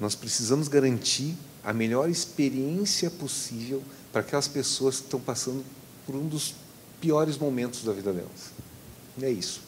Nós 0.00 0.14
precisamos 0.14 0.66
garantir 0.66 1.36
a 1.62 1.72
melhor 1.72 2.10
experiência 2.10 3.08
possível 3.10 3.82
para 4.12 4.20
aquelas 4.20 4.48
pessoas 4.48 4.98
que 4.98 5.04
estão 5.04 5.20
passando 5.20 5.64
por 6.04 6.14
um 6.14 6.26
dos 6.26 6.54
piores 7.00 7.38
momentos 7.38 7.84
da 7.84 7.92
vida 7.92 8.12
delas. 8.12 8.52
É 9.20 9.30
isso. 9.30 9.60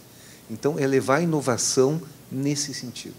Então, 0.51 0.79
é 0.79 0.87
levar 0.87 1.17
a 1.17 1.23
inovação 1.23 2.01
nesse 2.31 2.75
sentido. 2.75 3.15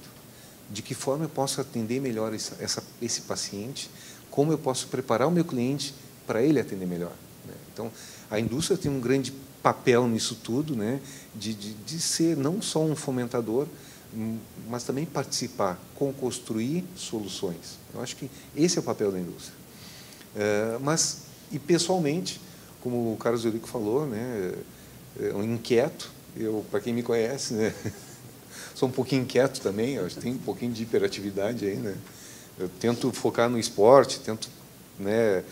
De 0.69 0.81
que 0.81 0.93
forma 0.93 1.25
eu 1.25 1.29
posso 1.29 1.61
atender 1.61 2.01
melhor 2.01 2.33
essa, 2.33 2.61
essa, 2.61 2.83
esse 3.01 3.21
paciente, 3.21 3.89
como 4.29 4.51
eu 4.51 4.57
posso 4.57 4.87
preparar 4.87 5.27
o 5.27 5.31
meu 5.31 5.45
cliente 5.45 5.93
para 6.25 6.43
ele 6.43 6.59
atender 6.59 6.85
melhor. 6.85 7.13
Né? 7.45 7.53
Então, 7.73 7.91
a 8.29 8.39
indústria 8.39 8.77
tem 8.77 8.91
um 8.91 8.99
grande 8.99 9.33
papel 9.67 10.07
nisso 10.07 10.35
tudo, 10.41 10.77
né, 10.77 11.01
de, 11.35 11.53
de, 11.53 11.73
de 11.73 11.99
ser 11.99 12.37
não 12.37 12.61
só 12.61 12.81
um 12.81 12.95
fomentador, 12.95 13.67
hum, 14.15 14.37
mas 14.69 14.83
também 14.83 15.05
participar, 15.05 15.77
co-construir 15.93 16.85
soluções. 16.95 17.77
Eu 17.93 18.01
acho 18.01 18.15
que 18.15 18.31
esse 18.55 18.77
é 18.77 18.79
o 18.79 18.83
papel 18.83 19.11
da 19.11 19.19
indústria. 19.19 19.53
É, 20.37 20.77
mas, 20.79 21.23
e 21.51 21.59
pessoalmente, 21.59 22.39
como 22.81 23.11
o 23.11 23.17
Carlos 23.17 23.43
Eurico 23.43 23.67
falou, 23.67 24.05
né, 24.05 24.53
é 25.19 25.33
um 25.33 25.43
inquieto. 25.43 26.11
Eu, 26.37 26.63
para 26.71 26.79
quem 26.79 26.93
me 26.93 27.03
conhece, 27.03 27.53
né, 27.53 27.73
sou 28.73 28.87
um 28.87 28.91
pouquinho 28.91 29.23
inquieto 29.23 29.59
também. 29.59 29.95
Eu 29.95 30.09
tenho 30.09 30.35
um 30.35 30.39
pouquinho 30.39 30.71
de 30.71 30.83
hiperatividade 30.83 31.65
aí, 31.65 31.75
né. 31.75 31.93
Eu 32.57 32.69
tento 32.79 33.11
focar 33.11 33.49
no 33.49 33.59
esporte, 33.59 34.21
tento, 34.21 34.47
né, 34.97 35.43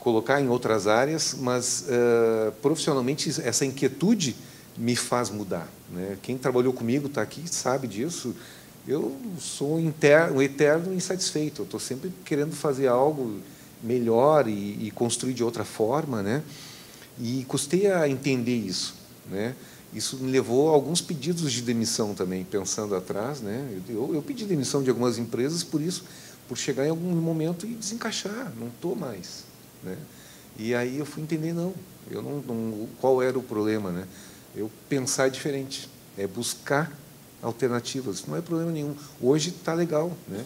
colocar 0.00 0.40
em 0.40 0.48
outras 0.48 0.86
áreas, 0.86 1.36
mas 1.38 1.84
uh, 1.86 2.52
profissionalmente 2.62 3.30
essa 3.42 3.64
inquietude 3.64 4.34
me 4.76 4.96
faz 4.96 5.30
mudar. 5.30 5.68
Né? 5.90 6.16
Quem 6.22 6.36
trabalhou 6.38 6.72
comigo 6.72 7.06
está 7.06 7.22
aqui 7.22 7.42
sabe 7.46 7.86
disso. 7.86 8.34
Eu 8.88 9.14
sou 9.38 9.76
um, 9.76 9.92
eterno 10.42 10.94
insatisfeito. 10.94 11.62
Estou 11.62 11.78
sempre 11.78 12.10
querendo 12.24 12.56
fazer 12.56 12.88
algo 12.88 13.38
melhor 13.82 14.48
e, 14.48 14.86
e, 14.86 14.90
construir 14.90 15.34
de 15.34 15.44
outra 15.44 15.64
forma, 15.64 16.22
né? 16.22 16.42
E 17.18 17.44
custei 17.46 17.90
a 17.90 18.08
entender 18.08 18.56
isso, 18.56 18.94
né? 19.30 19.54
Isso 19.92 20.16
me 20.18 20.30
levou 20.30 20.70
a 20.70 20.72
alguns 20.72 21.00
pedidos 21.00 21.52
de 21.52 21.62
demissão 21.62 22.14
também, 22.14 22.44
pensando 22.44 22.94
atrás, 22.94 23.40
né? 23.40 23.80
Eu, 23.88 24.14
eu 24.14 24.22
pedi 24.22 24.44
demissão 24.44 24.82
de 24.82 24.88
algumas 24.88 25.18
empresas 25.18 25.62
por 25.62 25.80
isso, 25.80 26.04
por 26.48 26.56
chegar 26.56 26.86
em 26.86 26.90
algum 26.90 27.10
momento 27.16 27.66
e 27.66 27.74
desencaixar, 27.74 28.52
não 28.58 28.68
estou 28.68 28.94
mais, 28.94 29.44
né? 29.82 29.96
E 30.58 30.74
aí 30.74 30.98
eu 30.98 31.06
fui 31.06 31.22
entender 31.22 31.52
não, 31.52 31.74
eu 32.10 32.22
não, 32.22 32.40
não, 32.40 32.88
qual 33.00 33.22
era 33.22 33.38
o 33.38 33.42
problema, 33.42 33.90
né? 33.90 34.06
Eu 34.54 34.70
pensar 34.88 35.30
diferente, 35.30 35.88
é 36.18 36.26
buscar 36.26 36.92
alternativas. 37.42 38.26
Não 38.26 38.36
é 38.36 38.40
problema 38.40 38.70
nenhum. 38.70 38.94
Hoje 39.20 39.50
está 39.50 39.72
legal, 39.72 40.12
né? 40.28 40.44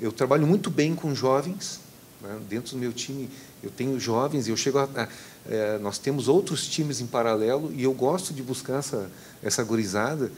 Eu 0.00 0.10
trabalho 0.10 0.46
muito 0.46 0.70
bem 0.70 0.94
com 0.94 1.14
jovens, 1.14 1.80
né? 2.20 2.40
dentro 2.48 2.72
do 2.72 2.78
meu 2.78 2.92
time 2.92 3.30
eu 3.62 3.70
tenho 3.70 3.98
jovens 3.98 4.48
eu 4.48 4.56
chego 4.56 4.78
a, 4.78 4.84
a 4.84 5.08
é, 5.48 5.78
nós 5.78 5.98
temos 5.98 6.26
outros 6.26 6.66
times 6.66 7.00
em 7.00 7.06
paralelo 7.06 7.72
e 7.72 7.82
eu 7.82 7.92
gosto 7.92 8.32
de 8.34 8.42
buscar 8.42 8.78
essa 8.78 9.10
essa 9.42 9.62
gurizada 9.62 10.32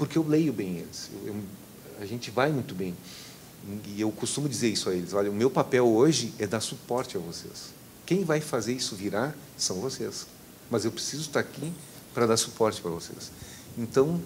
porque 0.00 0.16
eu 0.16 0.26
leio 0.26 0.50
bem 0.50 0.78
eles. 0.78 1.10
Eu, 1.12 1.34
eu, 1.34 1.36
a 2.00 2.06
gente 2.06 2.30
vai 2.30 2.50
muito 2.50 2.74
bem. 2.74 2.96
E 3.86 4.00
eu 4.00 4.10
costumo 4.10 4.48
dizer 4.48 4.68
isso 4.68 4.88
a 4.88 4.94
eles: 4.94 5.12
olha, 5.12 5.30
o 5.30 5.34
meu 5.34 5.50
papel 5.50 5.86
hoje 5.86 6.32
é 6.38 6.46
dar 6.46 6.60
suporte 6.60 7.16
a 7.16 7.20
vocês. 7.20 7.72
Quem 8.06 8.24
vai 8.24 8.40
fazer 8.40 8.72
isso 8.72 8.96
virar 8.96 9.36
são 9.56 9.80
vocês. 9.80 10.26
Mas 10.70 10.84
eu 10.84 10.90
preciso 10.90 11.22
estar 11.22 11.40
aqui 11.40 11.72
para 12.14 12.26
dar 12.26 12.36
suporte 12.36 12.80
para 12.80 12.90
vocês. 12.90 13.30
Então, 13.78 14.20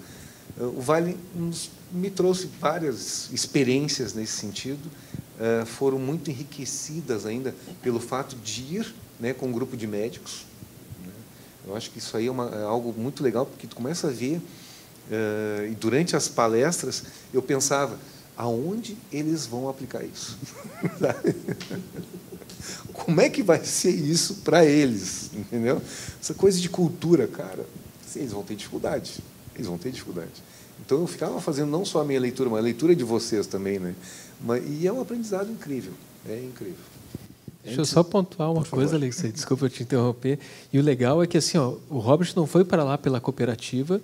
eh, 0.59 0.63
o 0.63 0.81
Vale 0.81 1.17
nos, 1.35 1.69
me 1.91 2.09
trouxe 2.09 2.49
várias 2.59 3.29
experiências 3.31 4.13
nesse 4.13 4.33
sentido, 4.33 4.85
uh, 5.39 5.65
foram 5.65 5.99
muito 5.99 6.29
enriquecidas 6.29 7.25
ainda 7.25 7.55
pelo 7.81 7.99
fato 7.99 8.35
de 8.37 8.61
ir 8.61 8.95
né, 9.19 9.33
com 9.33 9.47
um 9.47 9.51
grupo 9.51 9.77
de 9.77 9.87
médicos. 9.87 10.45
Né? 11.05 11.13
Eu 11.67 11.75
acho 11.75 11.91
que 11.91 11.99
isso 11.99 12.17
aí 12.17 12.27
é, 12.27 12.31
uma, 12.31 12.49
é, 12.49 12.63
algo 12.63 12.93
muito 12.97 13.23
legal, 13.23 13.45
porque 13.45 13.67
tu 13.67 13.75
começa 13.75 14.07
a 14.07 14.11
ver, 14.11 14.37
uh, 14.37 15.65
e 15.71 15.75
durante 15.75 16.15
as 16.15 16.27
palestras, 16.27 17.03
eu 17.33 17.41
pensava, 17.41 17.97
aonde 18.37 18.97
eles 19.11 19.45
vão 19.45 19.69
aplicar 19.69 20.03
isso? 20.03 20.37
Como 22.93 23.21
é 23.21 23.29
que 23.29 23.43
vai 23.43 23.63
ser 23.63 23.91
isso 23.91 24.35
para 24.43 24.65
eles? 24.65 25.29
Entendeu? 25.33 25.81
Essa 26.21 26.33
coisa 26.33 26.59
de 26.59 26.69
cultura, 26.69 27.27
cara, 27.27 27.65
eles 28.15 28.31
vão 28.31 28.43
ter 28.43 28.55
dificuldade. 28.55 29.19
Eles 29.53 29.67
vão 29.67 29.77
ter 29.77 29.91
dificuldade. 29.91 30.31
Então 30.85 30.99
eu 30.99 31.07
ficava 31.07 31.39
fazendo 31.39 31.69
não 31.69 31.85
só 31.85 32.01
a 32.01 32.05
minha 32.05 32.19
leitura, 32.19 32.49
mas 32.49 32.59
a 32.59 32.63
leitura 32.63 32.95
de 32.95 33.03
vocês 33.03 33.47
também, 33.47 33.79
né? 33.79 33.95
E 34.67 34.85
é 34.85 34.91
um 34.91 35.01
aprendizado 35.01 35.51
incrível, 35.51 35.93
é 36.27 36.37
incrível. 36.39 36.75
Deixa 37.63 37.81
eu 37.81 37.85
só 37.85 38.03
pontuar 38.03 38.51
uma 38.51 38.63
coisa, 38.63 38.95
Alexei, 38.95 39.31
desculpa 39.31 39.67
te 39.67 39.81
interromper. 39.81 40.37
E 40.71 40.77
o 40.77 40.83
legal 40.83 41.23
é 41.23 41.27
que 41.27 41.37
assim, 41.37 41.57
ó, 41.57 41.73
o 41.89 41.97
Robert 41.97 42.31
não 42.35 42.45
foi 42.45 42.63
para 42.63 42.83
lá 42.83 42.95
pela 42.95 43.19
cooperativa 43.19 43.99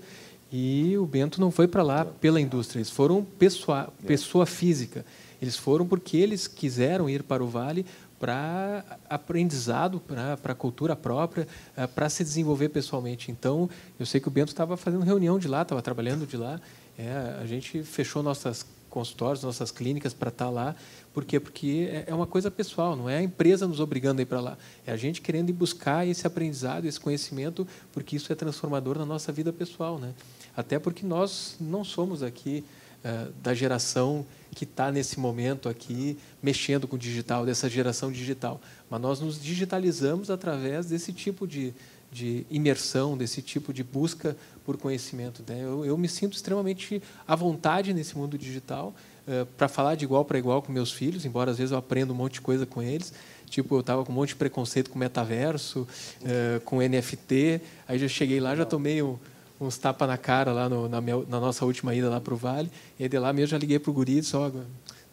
e 0.52 0.98
o 0.98 1.06
Bento 1.06 1.40
não 1.40 1.50
foi 1.50 1.68
para 1.68 1.82
lá 1.82 2.04
pela 2.04 2.42
indústria. 2.42 2.80
Eles 2.80 2.90
foram 2.90 3.24
pessoa, 3.24 3.92
é. 4.04 4.08
pessoa 4.08 4.46
física. 4.46 5.06
Eles 5.42 5.56
foram 5.56 5.88
porque 5.88 6.18
eles 6.18 6.48
quiseram 6.48 7.10
ir 7.10 7.24
para 7.24 7.44
o 7.44 7.48
Vale 7.48 7.86
para 8.20 8.86
aprendizado, 9.10 10.00
para 10.00 10.52
a 10.52 10.56
cultura 10.56 10.96
própria, 10.96 11.48
eh, 11.76 11.88
para 11.88 12.08
se 12.08 12.24
desenvolver 12.24 12.70
pessoalmente. 12.70 13.32
Então, 13.32 13.68
eu 14.00 14.06
sei 14.06 14.22
que 14.22 14.28
o 14.28 14.32
Bento 14.32 14.50
estava 14.50 14.78
fazendo 14.78 15.04
reunião 15.04 15.40
de 15.40 15.48
lá, 15.48 15.64
estava 15.64 15.82
trabalhando 15.82 16.28
de 16.28 16.38
lá. 16.38 16.62
É, 17.00 17.40
a 17.42 17.46
gente 17.48 17.82
fechou 17.82 18.22
nossas 18.22 18.64
consultórios, 18.92 19.42
nossas 19.42 19.72
clínicas 19.72 20.14
para 20.14 20.30
estar 20.30 20.46
tá 20.46 20.52
lá. 20.52 20.76
Por 21.12 21.26
quê? 21.26 21.40
Porque 21.40 21.90
é, 21.92 22.12
é 22.12 22.14
uma 22.14 22.28
coisa 22.28 22.52
pessoal, 22.52 22.96
não 22.96 23.10
é 23.10 23.18
a 23.18 23.24
empresa 23.24 23.68
nos 23.68 23.80
obrigando 23.80 24.20
a 24.20 24.22
ir 24.22 24.28
para 24.28 24.40
lá. 24.40 24.58
É 24.86 24.92
a 24.92 24.98
gente 24.98 25.20
querendo 25.20 25.50
ir 25.50 25.54
buscar 25.54 26.08
esse 26.08 26.28
aprendizado, 26.28 26.86
esse 26.86 27.00
conhecimento, 27.00 27.68
porque 27.92 28.16
isso 28.16 28.32
é 28.32 28.36
transformador 28.36 29.00
na 29.00 29.06
nossa 29.06 29.32
vida 29.32 29.52
pessoal. 29.52 29.98
Né? 29.98 30.14
Até 30.56 30.80
porque 30.80 31.06
nós 31.06 31.56
não 31.60 31.84
somos 31.84 32.24
aqui 32.24 32.64
uh, 33.04 33.32
da 33.42 33.54
geração 33.54 34.26
que 34.54 34.64
está 34.64 34.92
nesse 34.92 35.20
momento 35.20 35.70
aqui 35.70 36.18
mexendo 36.42 36.88
com 36.88 36.96
o 36.96 37.00
digital, 37.00 37.46
dessa 37.46 37.70
geração 37.70 38.12
digital. 38.12 38.62
Mas 38.90 39.02
nós 39.02 39.20
nos 39.20 39.42
digitalizamos 39.42 40.30
através 40.30 40.88
desse 40.88 41.14
tipo 41.14 41.48
de, 41.48 41.74
de 42.12 42.46
imersão, 42.50 43.18
desse 43.18 43.42
tipo 43.42 43.74
de 43.74 43.84
busca 43.84 44.36
por 44.66 44.78
conhecimento. 44.78 45.44
Né? 45.48 45.64
Eu, 45.64 45.86
eu, 45.86 45.98
me 45.98 46.08
sinto 46.08 46.36
extremamente 46.36 47.02
à 47.28 47.36
vontade 47.36 47.94
nesse 47.94 48.18
mundo 48.18 48.38
digital 48.38 48.94
uh, 49.28 49.46
para 49.58 49.68
falar 49.68 49.96
de 49.96 50.04
igual 50.04 50.26
para 50.26 50.38
igual 50.38 50.62
com 50.62 50.72
meus 50.72 50.92
filhos, 50.92 51.26
embora 51.26 51.52
às 51.52 51.58
vezes 51.58 51.72
eu 51.72 51.78
aprenda 51.78 52.12
um 52.12 52.16
monte 52.16 52.34
de 52.34 52.42
coisa 52.42 52.66
com 52.66 52.82
eles. 52.82 53.14
Tipo, 53.50 53.76
eu 53.76 53.80
estava 53.82 54.06
com 54.06 54.12
um 54.12 54.16
monte 54.16 54.30
de 54.30 54.36
preconceito 54.36 54.90
com 54.90 54.98
metaverso, 54.98 55.82
uh, 56.22 56.62
com 56.62 56.82
NFT. 56.82 57.62
Aí 57.88 58.00
já 58.00 58.08
cheguei 58.08 58.40
lá, 58.40 58.56
já 58.56 58.66
tomei 58.66 59.02
um, 59.02 59.18
uns 59.62 59.78
tapas 59.78 60.08
na 60.08 60.18
cara 60.18 60.52
lá 60.52 60.68
no, 60.68 60.90
na, 60.90 61.00
minha, 61.00 61.18
na, 61.28 61.40
nossa 61.40 61.64
última 61.66 61.94
ida 61.94 62.10
lá 62.10 62.20
para 62.20 62.34
o 62.34 62.38
Vale. 62.38 62.72
E 63.00 63.08
de 63.08 63.20
lá 63.20 63.32
mesmo 63.32 63.48
já 63.48 63.58
liguei 63.58 63.78
para 63.78 63.92
o 63.92 63.94
guri 63.94 64.18
e 64.18 64.22
disse, 64.22 64.36
oh, 64.36 64.52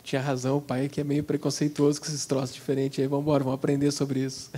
tinha 0.02 0.22
razão, 0.22 0.56
o 0.56 0.60
pai 0.60 0.88
que 0.88 1.00
é 1.00 1.04
meio 1.04 1.22
preconceituoso 1.22 2.00
com 2.00 2.06
esses 2.06 2.24
troços 2.24 2.54
diferentes. 2.54 2.98
Aí 2.98 3.06
vamos 3.06 3.24
embora, 3.24 3.44
vamos 3.44 3.58
aprender 3.58 3.90
sobre 3.90 4.20
isso. 4.20 4.50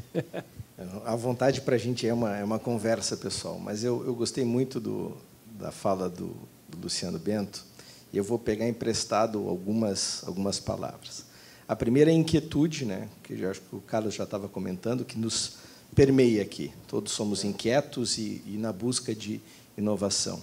a 1.04 1.16
vontade 1.16 1.60
para 1.60 1.74
a 1.74 1.78
gente 1.78 2.06
é 2.06 2.14
uma, 2.14 2.36
é 2.36 2.44
uma 2.44 2.58
conversa, 2.58 3.16
pessoal. 3.16 3.58
Mas 3.58 3.82
eu, 3.82 4.06
eu 4.06 4.14
gostei 4.14 4.44
muito 4.44 4.78
do, 4.78 5.16
da 5.58 5.72
fala 5.72 6.08
do, 6.08 6.36
do 6.68 6.78
Luciano 6.82 7.18
Bento. 7.18 7.64
E 8.12 8.16
eu 8.16 8.24
vou 8.24 8.38
pegar 8.38 8.68
emprestado 8.68 9.48
algumas, 9.48 10.22
algumas 10.26 10.60
palavras. 10.60 11.24
A 11.66 11.76
primeira 11.76 12.10
é 12.10 12.14
inquietude, 12.14 12.84
né, 12.84 13.08
que 13.22 13.34
eu 13.40 13.50
acho 13.50 13.60
que 13.60 13.76
o 13.76 13.80
Carlos 13.80 14.14
já 14.14 14.24
estava 14.24 14.48
comentando, 14.48 15.04
que 15.04 15.16
nos 15.16 15.58
permeia 15.94 16.42
aqui. 16.42 16.72
Todos 16.88 17.12
somos 17.12 17.44
inquietos 17.44 18.18
e, 18.18 18.42
e 18.46 18.56
na 18.58 18.72
busca 18.72 19.14
de 19.14 19.40
inovação. 19.76 20.40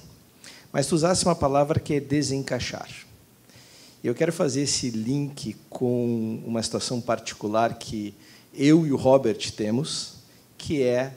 Mas 0.71 0.87
tu 0.87 0.95
usaste 0.95 1.25
uma 1.25 1.35
palavra 1.35 1.79
que 1.79 1.93
é 1.93 1.99
desencaixar. 1.99 2.89
Eu 4.03 4.13
quero 4.13 4.31
fazer 4.31 4.61
esse 4.61 4.89
link 4.89 5.55
com 5.69 6.41
uma 6.45 6.61
situação 6.61 7.01
particular 7.01 7.77
que 7.77 8.13
eu 8.53 8.85
e 8.85 8.91
o 8.91 8.95
Robert 8.95 9.51
temos, 9.51 10.13
que 10.57 10.81
é 10.81 11.13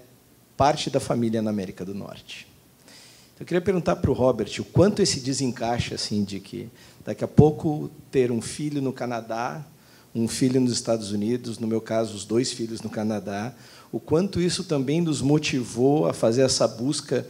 parte 0.56 0.90
da 0.90 1.00
família 1.00 1.40
na 1.40 1.50
América 1.50 1.84
do 1.84 1.94
Norte. 1.94 2.46
Eu 3.38 3.46
queria 3.46 3.60
perguntar 3.62 3.96
para 3.96 4.10
o 4.10 4.14
Robert 4.14 4.50
o 4.58 4.64
quanto 4.64 5.00
esse 5.00 5.20
desencaixe 5.20 5.94
assim 5.94 6.22
de 6.22 6.40
que 6.40 6.68
daqui 7.04 7.24
a 7.24 7.28
pouco 7.28 7.90
ter 8.10 8.30
um 8.30 8.42
filho 8.42 8.82
no 8.82 8.92
Canadá, 8.92 9.64
um 10.14 10.28
filho 10.28 10.60
nos 10.60 10.72
Estados 10.72 11.12
Unidos, 11.12 11.58
no 11.58 11.66
meu 11.66 11.80
caso 11.80 12.14
os 12.14 12.26
dois 12.26 12.52
filhos 12.52 12.82
no 12.82 12.90
Canadá, 12.90 13.54
o 13.90 13.98
quanto 13.98 14.40
isso 14.40 14.64
também 14.64 15.00
nos 15.00 15.22
motivou 15.22 16.06
a 16.06 16.12
fazer 16.12 16.42
essa 16.42 16.68
busca 16.68 17.26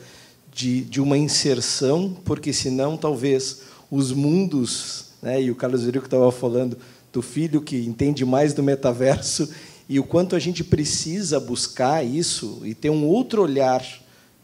de, 0.53 0.83
de 0.83 1.01
uma 1.01 1.17
inserção, 1.17 2.17
porque 2.25 2.53
senão 2.53 2.97
talvez 2.97 3.63
os 3.91 4.13
mundos, 4.13 5.07
né, 5.23 5.43
e 5.43 5.51
o 5.51 5.55
Carlos 5.55 5.85
Eurico 5.85 6.07
estava 6.07 6.31
falando 6.31 6.77
do 7.13 7.23
filho 7.23 7.61
que 7.61 7.77
entende 7.77 8.25
mais 8.25 8.53
do 8.53 8.63
metaverso, 8.63 9.49
e 9.89 9.99
o 9.99 10.05
quanto 10.05 10.37
a 10.37 10.39
gente 10.39 10.63
precisa 10.63 11.41
buscar 11.41 12.05
isso 12.05 12.61
e 12.65 12.75
ter 12.75 12.91
um 12.91 13.05
outro 13.05 13.43
olhar 13.43 13.85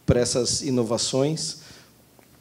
para 0.05 0.19
essas 0.19 0.61
inovações, 0.61 1.57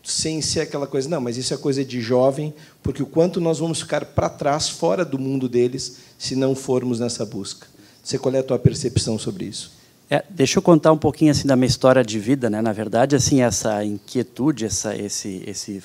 sem 0.02 0.40
ser 0.40 0.60
aquela 0.60 0.86
coisa, 0.86 1.08
não, 1.08 1.20
mas 1.20 1.36
isso 1.36 1.52
é 1.52 1.56
coisa 1.56 1.84
de 1.84 2.00
jovem, 2.00 2.54
porque 2.82 3.02
o 3.02 3.06
quanto 3.06 3.40
nós 3.40 3.58
vamos 3.58 3.80
ficar 3.80 4.04
para 4.04 4.28
trás, 4.28 4.68
fora 4.68 5.04
do 5.04 5.18
mundo 5.18 5.48
deles, 5.48 5.98
se 6.18 6.36
não 6.36 6.54
formos 6.54 7.00
nessa 7.00 7.24
busca. 7.24 7.66
Você 8.02 8.18
qual 8.18 8.34
é 8.34 8.38
a 8.38 8.42
tua 8.42 8.58
percepção 8.58 9.18
sobre 9.18 9.46
isso? 9.46 9.72
É, 10.08 10.24
deixa 10.30 10.58
eu 10.58 10.62
contar 10.62 10.92
um 10.92 10.98
pouquinho 10.98 11.32
assim 11.32 11.48
da 11.48 11.56
minha 11.56 11.66
história 11.66 12.04
de 12.04 12.18
vida, 12.20 12.48
né? 12.48 12.62
Na 12.62 12.72
verdade, 12.72 13.16
assim 13.16 13.42
essa 13.42 13.84
inquietude, 13.84 14.64
essa, 14.64 14.94
esse, 14.94 15.42
esse 15.44 15.82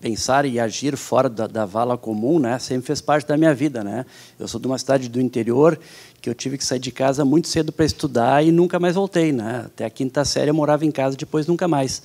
pensar 0.00 0.46
e 0.46 0.58
agir 0.58 0.96
fora 0.96 1.28
da, 1.28 1.46
da, 1.46 1.66
vala 1.66 1.98
comum, 1.98 2.38
né? 2.38 2.58
Sempre 2.58 2.86
fez 2.86 3.02
parte 3.02 3.28
da 3.28 3.36
minha 3.36 3.54
vida, 3.54 3.84
né? 3.84 4.06
Eu 4.40 4.48
sou 4.48 4.58
de 4.58 4.66
uma 4.66 4.78
cidade 4.78 5.10
do 5.10 5.20
interior 5.20 5.78
que 6.20 6.30
eu 6.30 6.34
tive 6.34 6.56
que 6.56 6.64
sair 6.64 6.78
de 6.78 6.90
casa 6.90 7.26
muito 7.26 7.48
cedo 7.48 7.70
para 7.70 7.84
estudar 7.84 8.42
e 8.42 8.50
nunca 8.50 8.78
mais 8.80 8.94
voltei, 8.94 9.32
né? 9.32 9.64
Até 9.66 9.84
a 9.84 9.90
quinta 9.90 10.24
série 10.24 10.50
eu 10.50 10.54
morava 10.54 10.86
em 10.86 10.90
casa, 10.90 11.14
depois 11.14 11.46
nunca 11.46 11.68
mais. 11.68 12.02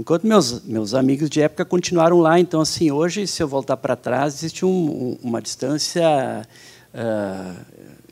Enquanto 0.00 0.26
meus 0.26 0.64
meus 0.64 0.94
amigos 0.94 1.30
de 1.30 1.40
época 1.40 1.64
continuaram 1.64 2.18
lá, 2.18 2.40
então 2.40 2.60
assim 2.60 2.90
hoje 2.90 3.24
se 3.24 3.40
eu 3.40 3.46
voltar 3.46 3.76
para 3.76 3.94
trás 3.94 4.34
existe 4.34 4.64
um, 4.64 4.68
um, 4.68 5.18
uma 5.22 5.40
distância 5.40 6.44
uh, 6.92 7.64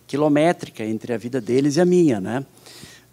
quilométrica 0.06 0.84
entre 0.84 1.12
a 1.12 1.16
vida 1.18 1.40
deles 1.40 1.76
e 1.76 1.80
a 1.80 1.84
minha, 1.84 2.20
né? 2.20 2.44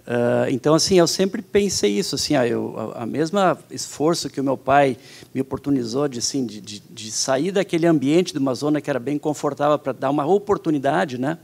Uh, 0.06 0.52
então 0.52 0.76
assim 0.76 1.00
eu 1.00 1.08
sempre 1.08 1.42
pensei 1.42 1.98
isso 1.98 2.16
assim 2.16 2.36
ah, 2.36 2.46
eu, 2.46 2.94
a, 2.94 3.04
a 3.04 3.06
mesma 3.06 3.58
esforço 3.72 4.30
que 4.30 4.42
o 4.42 4.44
meu 4.44 4.58
pai 4.58 4.98
me 5.34 5.40
oportunizou 5.40 6.10
de 6.10 6.20
assim 6.20 6.46
de, 6.46 6.60
de, 6.60 6.84
de 6.90 7.10
sair 7.10 7.54
daquele 7.54 7.88
ambiente 7.88 8.34
de 8.34 8.38
uma 8.38 8.54
zona 8.54 8.82
que 8.82 8.90
era 8.90 9.00
bem 9.00 9.18
confortável 9.18 9.80
para 9.80 9.94
dar 9.94 10.10
uma 10.10 10.26
oportunidade 10.26 11.18
né 11.18 11.38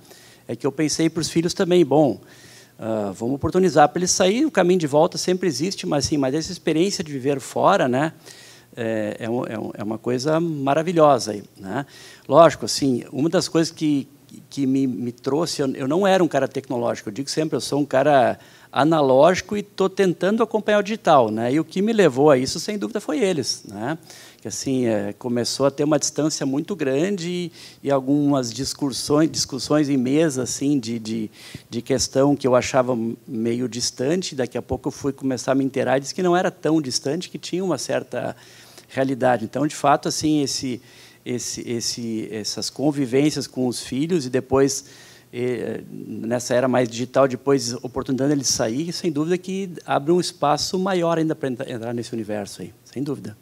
é 0.45 0.57
que 0.57 0.67
eu 0.67 0.73
pensei 0.73 1.09
para 1.09 1.21
os 1.21 1.29
filhos 1.29 1.53
também 1.53 1.85
bom 1.85 2.19
uh, 2.77 3.13
vamos 3.13 3.35
oportunizar 3.35 3.87
para 3.87 3.99
eles 4.01 4.11
sair 4.11 4.45
o 4.45 4.51
caminho 4.51 4.81
de 4.81 4.87
volta 4.87 5.17
sempre 5.17 5.47
existe 5.47 5.87
mas 5.87 6.03
sim 6.03 6.17
mas 6.17 6.35
essa 6.35 6.51
experiência 6.51 7.01
de 7.01 7.13
viver 7.13 7.39
fora 7.39 7.87
né 7.87 8.11
é, 8.75 9.19
é, 9.21 9.23
é, 9.23 9.71
é 9.75 9.83
uma 9.85 9.97
coisa 9.97 10.37
maravilhosa 10.37 11.41
né 11.55 11.85
lógico 12.27 12.65
assim 12.65 13.05
uma 13.09 13.29
das 13.29 13.47
coisas 13.47 13.71
que 13.71 14.05
que 14.49 14.65
me, 14.65 14.87
me 14.87 15.11
trouxe. 15.11 15.61
Eu, 15.61 15.73
eu, 15.73 15.87
não 15.87 16.05
era 16.05 16.23
um 16.23 16.27
cara 16.27 16.47
tecnológico, 16.47 17.09
eu 17.09 17.13
digo 17.13 17.29
sempre, 17.29 17.55
eu 17.55 17.61
sou 17.61 17.79
um 17.79 17.85
cara 17.85 18.39
analógico 18.71 19.57
e 19.57 19.61
estou 19.61 19.89
tentando 19.89 20.43
acompanhar 20.43 20.79
o 20.79 20.83
digital. 20.83 21.31
Né? 21.31 21.53
E 21.53 21.59
o 21.59 21.65
que 21.65 21.81
me 21.81 21.91
levou 21.91 22.29
a 22.29 22.37
isso, 22.37 22.59
sem 22.59 22.77
dúvida, 22.77 23.01
foi 23.01 23.19
eles. 23.19 23.63
Né? 23.67 23.97
Que 24.41 24.47
assim 24.47 24.85
é, 24.85 25.13
começou 25.13 25.65
a 25.65 25.71
ter 25.71 25.83
uma 25.83 25.99
distância 25.99 26.45
muito 26.45 26.75
grande 26.75 27.29
e, 27.29 27.51
e, 27.83 27.91
algumas 27.91 28.53
discussões, 28.53 29.29
discussões 29.29 29.89
em 29.89 29.97
mesa 29.97 30.43
assim 30.43 30.79
de, 30.79 30.99
de, 30.99 31.31
de, 31.69 31.81
questão 31.81 32.35
que 32.35 32.47
eu 32.47 32.55
achava 32.55 32.97
meio 33.27 33.67
distante. 33.67 34.35
Daqui 34.35 34.57
a 34.57 34.61
pouco 34.61 34.87
eu 34.87 34.91
fui 34.91 35.11
começar 35.11 35.51
a 35.51 35.55
me 35.55 35.65
inteirar 35.65 35.97
e 35.97 36.01
disse 36.01 36.15
que 36.15 36.23
não 36.23 36.37
era 36.37 36.51
tão 36.51 36.81
distante, 36.81 37.29
que 37.29 37.37
tinha 37.37 37.63
uma 37.63 37.77
certa 37.77 38.35
realidade. 38.87 39.45
Então, 39.45 39.67
de 39.67 39.75
fato, 39.75 40.07
assim 40.07 40.41
esse 40.41 40.81
esse, 41.29 41.61
esse, 41.69 42.27
essas 42.31 42.69
convivências 42.69 43.45
com 43.45 43.67
os 43.67 43.81
filhos 43.81 44.25
e 44.25 44.29
depois 44.29 44.85
eh, 45.31 45.83
nessa 45.91 46.55
era 46.55 46.67
mais 46.67 46.89
digital, 46.89 47.27
depois 47.27 47.73
oportunidade 47.75 48.31
ele 48.31 48.43
sair, 48.43 48.91
sem 48.91 49.11
dúvida 49.11 49.37
que 49.37 49.69
abre 49.85 50.11
um 50.11 50.19
espaço 50.19 50.79
maior 50.79 51.19
ainda 51.19 51.35
para 51.35 51.49
entrar 51.49 51.93
nesse 51.93 52.13
universo 52.13 52.63
aí, 52.63 52.73
sem 52.83 53.03
dúvida. 53.03 53.37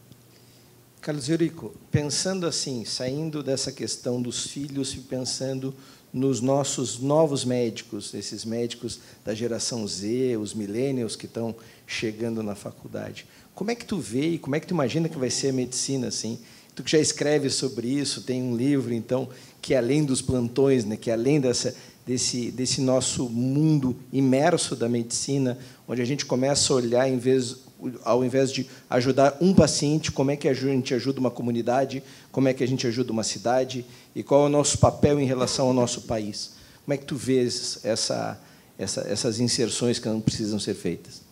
Carlos 1.00 1.30
Eurico, 1.30 1.73
pensando 1.89 2.45
assim, 2.45 2.84
saindo 2.84 3.41
dessa 3.41 3.71
questão 3.71 4.21
dos 4.21 4.47
filhos 4.47 4.93
e 4.93 4.97
pensando 5.00 5.73
nos 6.12 6.41
nossos 6.41 7.00
novos 7.00 7.45
médicos, 7.45 8.13
esses 8.13 8.43
médicos 8.43 9.00
da 9.23 9.34
geração 9.34 9.88
Z, 9.88 10.36
os 10.38 10.54
millennials 10.54 11.15
que 11.15 11.26
estão 11.26 11.56
chegando 11.86 12.43
na 12.43 12.56
faculdade, 12.56 13.26
como 13.56 13.71
é 13.71 13.76
que 13.76 13.86
tu 13.86 13.97
vê 13.97 14.32
e 14.32 14.38
como 14.38 14.56
é 14.56 14.60
que 14.60 14.67
tu 14.67 14.73
imagina 14.73 15.08
que 15.08 15.17
vai 15.17 15.30
ser 15.30 15.50
a 15.50 15.54
medicina 15.54 16.08
assim? 16.08 16.38
Tu 16.78 16.84
que 16.84 16.92
já 16.92 17.00
escreve 17.00 17.50
sobre 17.50 17.88
isso, 17.88 18.22
tem 18.22 18.40
um 18.44 18.56
livro, 18.56 18.94
então, 18.94 19.28
que 19.60 19.74
é 19.74 19.78
além 19.80 20.06
dos 20.06 20.22
plantões, 20.22 20.86
né, 20.86 20.96
que 20.96 21.10
é 21.10 21.13
além 21.13 21.42
dessa, 21.42 21.76
desse, 22.06 22.52
desse 22.52 22.82
nosso 22.82 23.28
mundo 23.28 23.96
imerso 24.13 24.76
da 24.76 24.88
medicina, 24.88 25.58
onde 25.88 26.04
a 26.04 26.06
gente 26.06 26.24
começa 26.24 26.72
a 26.72 26.76
olhar, 26.76 27.10
em 27.10 27.18
vez, 27.18 27.56
ao 28.04 28.24
invés 28.24 28.52
de 28.52 28.68
ajudar 28.92 29.36
um 29.42 29.56
paciente, 29.56 30.12
como 30.12 30.30
é 30.30 30.36
que 30.36 30.48
a 30.48 30.54
gente 30.54 30.94
ajuda 30.94 31.20
uma 31.20 31.32
comunidade, 31.32 32.04
como 32.32 32.48
é 32.48 32.54
que 32.54 32.63
a 32.63 32.68
gente 32.68 32.86
ajuda 32.86 33.12
uma 33.12 33.24
cidade 33.24 33.84
e 34.13 34.22
qual 34.22 34.44
é 34.44 34.46
o 34.46 34.50
nosso 34.50 34.78
papel 34.78 35.20
em 35.20 35.26
relação 35.26 35.66
ao 35.66 35.74
nosso 35.74 36.02
país. 36.02 36.52
Como 36.86 36.94
é 36.94 36.98
que 36.98 37.06
tu 37.06 37.16
vês 37.16 37.80
essa, 37.84 38.40
essa, 38.78 39.02
essas 39.10 39.40
inserções 39.40 39.98
que 39.98 40.08
não 40.08 40.22
precisam 40.22 40.60
ser 40.60 40.76
feitas? 40.76 41.24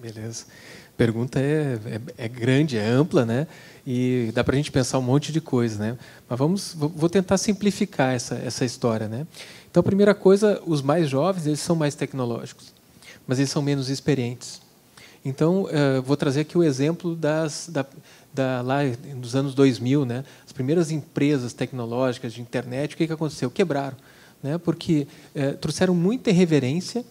Beleza. 0.00 0.46
A 0.94 0.96
pergunta 0.96 1.38
é, 1.38 1.78
é, 1.84 2.24
é 2.24 2.28
grande, 2.28 2.78
é 2.78 2.86
ampla, 2.86 3.26
né? 3.26 3.46
E 3.86 4.30
dá 4.34 4.44
para 4.44 4.54
a 4.54 4.56
gente 4.56 4.70
pensar 4.70 4.98
um 4.98 5.02
monte 5.02 5.32
de 5.32 5.40
coisa, 5.40 5.78
né? 5.78 5.98
Mas 6.28 6.38
vamos, 6.38 6.74
vou 6.74 7.08
tentar 7.08 7.38
simplificar 7.38 8.14
essa 8.14 8.34
essa 8.36 8.64
história, 8.64 9.08
né? 9.08 9.26
Então, 9.70 9.80
a 9.80 9.84
primeira 9.84 10.14
coisa, 10.14 10.60
os 10.66 10.82
mais 10.82 11.08
jovens 11.08 11.46
eles 11.46 11.60
são 11.60 11.76
mais 11.76 11.94
tecnológicos, 11.94 12.72
mas 13.26 13.38
eles 13.38 13.50
são 13.50 13.62
menos 13.62 13.88
experientes. 13.88 14.60
Então, 15.24 15.64
uh, 15.64 16.02
vou 16.02 16.16
trazer 16.16 16.40
aqui 16.40 16.56
o 16.56 16.62
exemplo 16.62 17.14
das 17.14 17.68
da, 17.70 17.86
da, 18.32 18.62
lá 18.62 18.78
nos 19.14 19.36
anos 19.36 19.54
2000, 19.54 20.04
né? 20.04 20.24
As 20.44 20.52
primeiras 20.52 20.90
empresas 20.90 21.52
tecnológicas 21.52 22.32
de 22.32 22.40
internet, 22.40 22.94
o 22.94 22.96
que 22.96 23.06
que 23.06 23.12
aconteceu? 23.12 23.50
Quebraram, 23.50 23.96
né? 24.42 24.58
Porque 24.58 25.06
uh, 25.34 25.56
trouxeram 25.58 25.94
muita 25.94 26.30
irreverência 26.30 27.04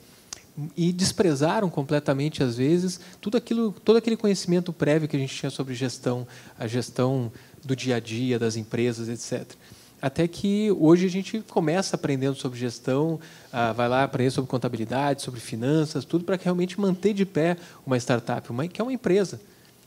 e 0.76 0.92
desprezaram 0.92 1.70
completamente 1.70 2.44
às 2.44 2.58
vezes 2.58 3.00
tudo 3.22 3.38
aquilo, 3.38 3.72
todo 3.84 3.98
aquele 3.98 4.18
conhecimento 4.18 4.74
prévio 4.74 5.08
que 5.08 5.16
a 5.16 5.20
gente 5.20 5.36
tinha 5.36 5.50
sobre 5.50 5.74
gestão, 5.74 6.28
a 6.58 6.68
gestão 6.68 7.32
do 7.64 7.76
dia 7.76 7.96
a 7.96 8.00
dia 8.00 8.38
das 8.38 8.56
empresas, 8.56 9.08
etc. 9.10 9.56
Até 10.02 10.28
que 10.28 10.72
hoje 10.72 11.06
a 11.06 11.10
gente 11.10 11.40
começa 11.50 11.96
aprendendo 11.96 12.36
sobre 12.36 12.58
gestão, 12.58 13.20
ah, 13.52 13.74
vai 13.74 13.90
lá 13.90 14.04
aprender 14.04 14.32
sobre 14.32 14.50
contabilidade, 14.50 15.22
sobre 15.22 15.42
finanças, 15.42 16.06
tudo 16.06 16.24
para 16.24 16.38
realmente 16.42 16.80
manter 16.80 17.14
de 17.14 17.26
pé 17.26 17.58
uma 17.86 17.98
startup, 17.98 18.50
uma, 18.50 18.68
que 18.68 18.80
é 18.80 18.84
uma 18.84 18.94
empresa. 18.94 19.42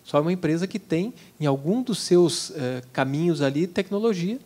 Só 0.04 0.20
uma 0.20 0.32
empresa 0.32 0.66
que 0.66 0.78
tem, 0.78 1.14
em 1.40 1.46
algum 1.46 1.82
dos 1.82 2.00
seus 2.00 2.50
eh, 2.56 2.82
caminhos 2.92 3.40
ali, 3.40 3.68
tecnologia 3.68 4.38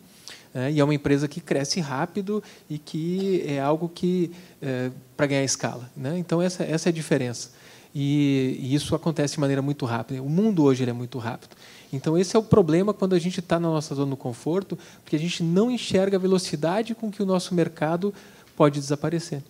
é, 0.57 0.71
e 0.71 0.79
é 0.79 0.83
uma 0.83 0.95
empresa 0.95 1.27
que 1.27 1.39
cresce 1.39 1.79
rápido 1.79 2.43
e 2.67 2.79
que 2.79 3.43
é 3.45 3.59
algo 3.59 3.87
que 3.87 4.31
é, 4.59 4.89
para 5.15 5.27
ganhar 5.27 5.43
escala. 5.43 5.87
Né? 5.95 6.17
Então 6.17 6.41
essa, 6.41 6.63
essa 6.63 6.89
é 6.89 6.91
a 6.91 6.93
diferença. 6.93 7.51
E, 7.93 8.57
e, 8.59 8.73
isso 8.73 8.95
acontece 8.95 9.35
de 9.35 9.39
maneira 9.39 9.61
muito 9.61 9.85
rápida. 9.85 10.19
O 10.23 10.27
mundo 10.27 10.63
hoje 10.63 10.83
é 10.83 10.91
muito 10.91 11.19
rápido. 11.19 11.55
Então 11.93 12.17
esse 12.17 12.35
é 12.35 12.39
o 12.39 12.43
problema 12.43 12.91
quando 12.91 13.13
a 13.13 13.19
gente 13.19 13.39
está 13.39 13.59
na 13.59 13.67
nossa 13.67 13.93
zona 13.93 14.15
de 14.15 14.17
conforto, 14.17 14.75
porque 15.03 15.15
a 15.15 15.19
gente 15.19 15.43
não 15.43 15.69
enxerga 15.69 16.17
a 16.17 16.19
velocidade 16.19 16.95
com 16.95 17.11
que 17.11 17.21
o 17.21 17.25
nosso 17.25 17.53
mercado 17.53 18.11
pode 18.55 18.79
desaparecer. 18.79 19.43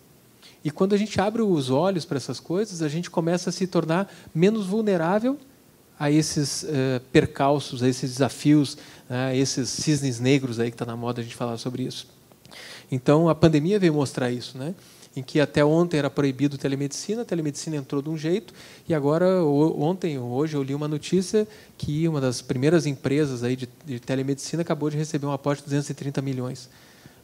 E 0.62 0.70
quando 0.70 0.92
a 0.92 0.98
gente 0.98 1.18
abre 1.18 1.40
os 1.40 1.70
olhos 1.70 2.04
para 2.04 2.18
essas 2.18 2.38
coisas, 2.38 2.82
a 2.82 2.88
gente 2.88 3.08
começa 3.08 3.48
a 3.48 3.52
se 3.52 3.66
tornar 3.66 4.12
menos 4.34 4.66
vulnerável 4.66 5.38
a 5.98 6.10
esses 6.10 6.62
uh, 6.62 7.00
percalços, 7.12 7.82
a 7.82 7.88
esses 7.88 8.12
desafios, 8.12 8.78
né, 9.08 9.36
esses 9.36 9.68
cisnes 9.68 10.20
negros 10.20 10.60
aí 10.60 10.70
que 10.70 10.74
está 10.74 10.86
na 10.86 10.96
moda 10.96 11.20
a 11.20 11.24
gente 11.24 11.34
falar 11.34 11.56
sobre 11.56 11.82
isso. 11.82 12.06
Então 12.90 13.28
a 13.28 13.34
pandemia 13.34 13.78
veio 13.78 13.92
mostrar 13.92 14.30
isso, 14.30 14.56
né? 14.56 14.74
Em 15.16 15.22
que 15.22 15.40
até 15.40 15.64
ontem 15.64 15.96
era 15.96 16.08
proibido 16.08 16.56
telemedicina, 16.56 17.22
a 17.22 17.24
telemedicina 17.24 17.76
entrou 17.76 18.00
de 18.00 18.08
um 18.08 18.16
jeito 18.16 18.54
e 18.88 18.94
agora 18.94 19.42
ontem, 19.42 20.18
hoje 20.18 20.56
eu 20.56 20.62
li 20.62 20.74
uma 20.74 20.86
notícia 20.86 21.48
que 21.76 22.06
uma 22.06 22.20
das 22.20 22.40
primeiras 22.40 22.86
empresas 22.86 23.42
aí 23.42 23.56
de, 23.56 23.68
de 23.84 23.98
telemedicina 23.98 24.62
acabou 24.62 24.88
de 24.88 24.96
receber 24.96 25.26
um 25.26 25.32
aporte 25.32 25.60
de 25.60 25.64
230 25.64 26.22
milhões. 26.22 26.68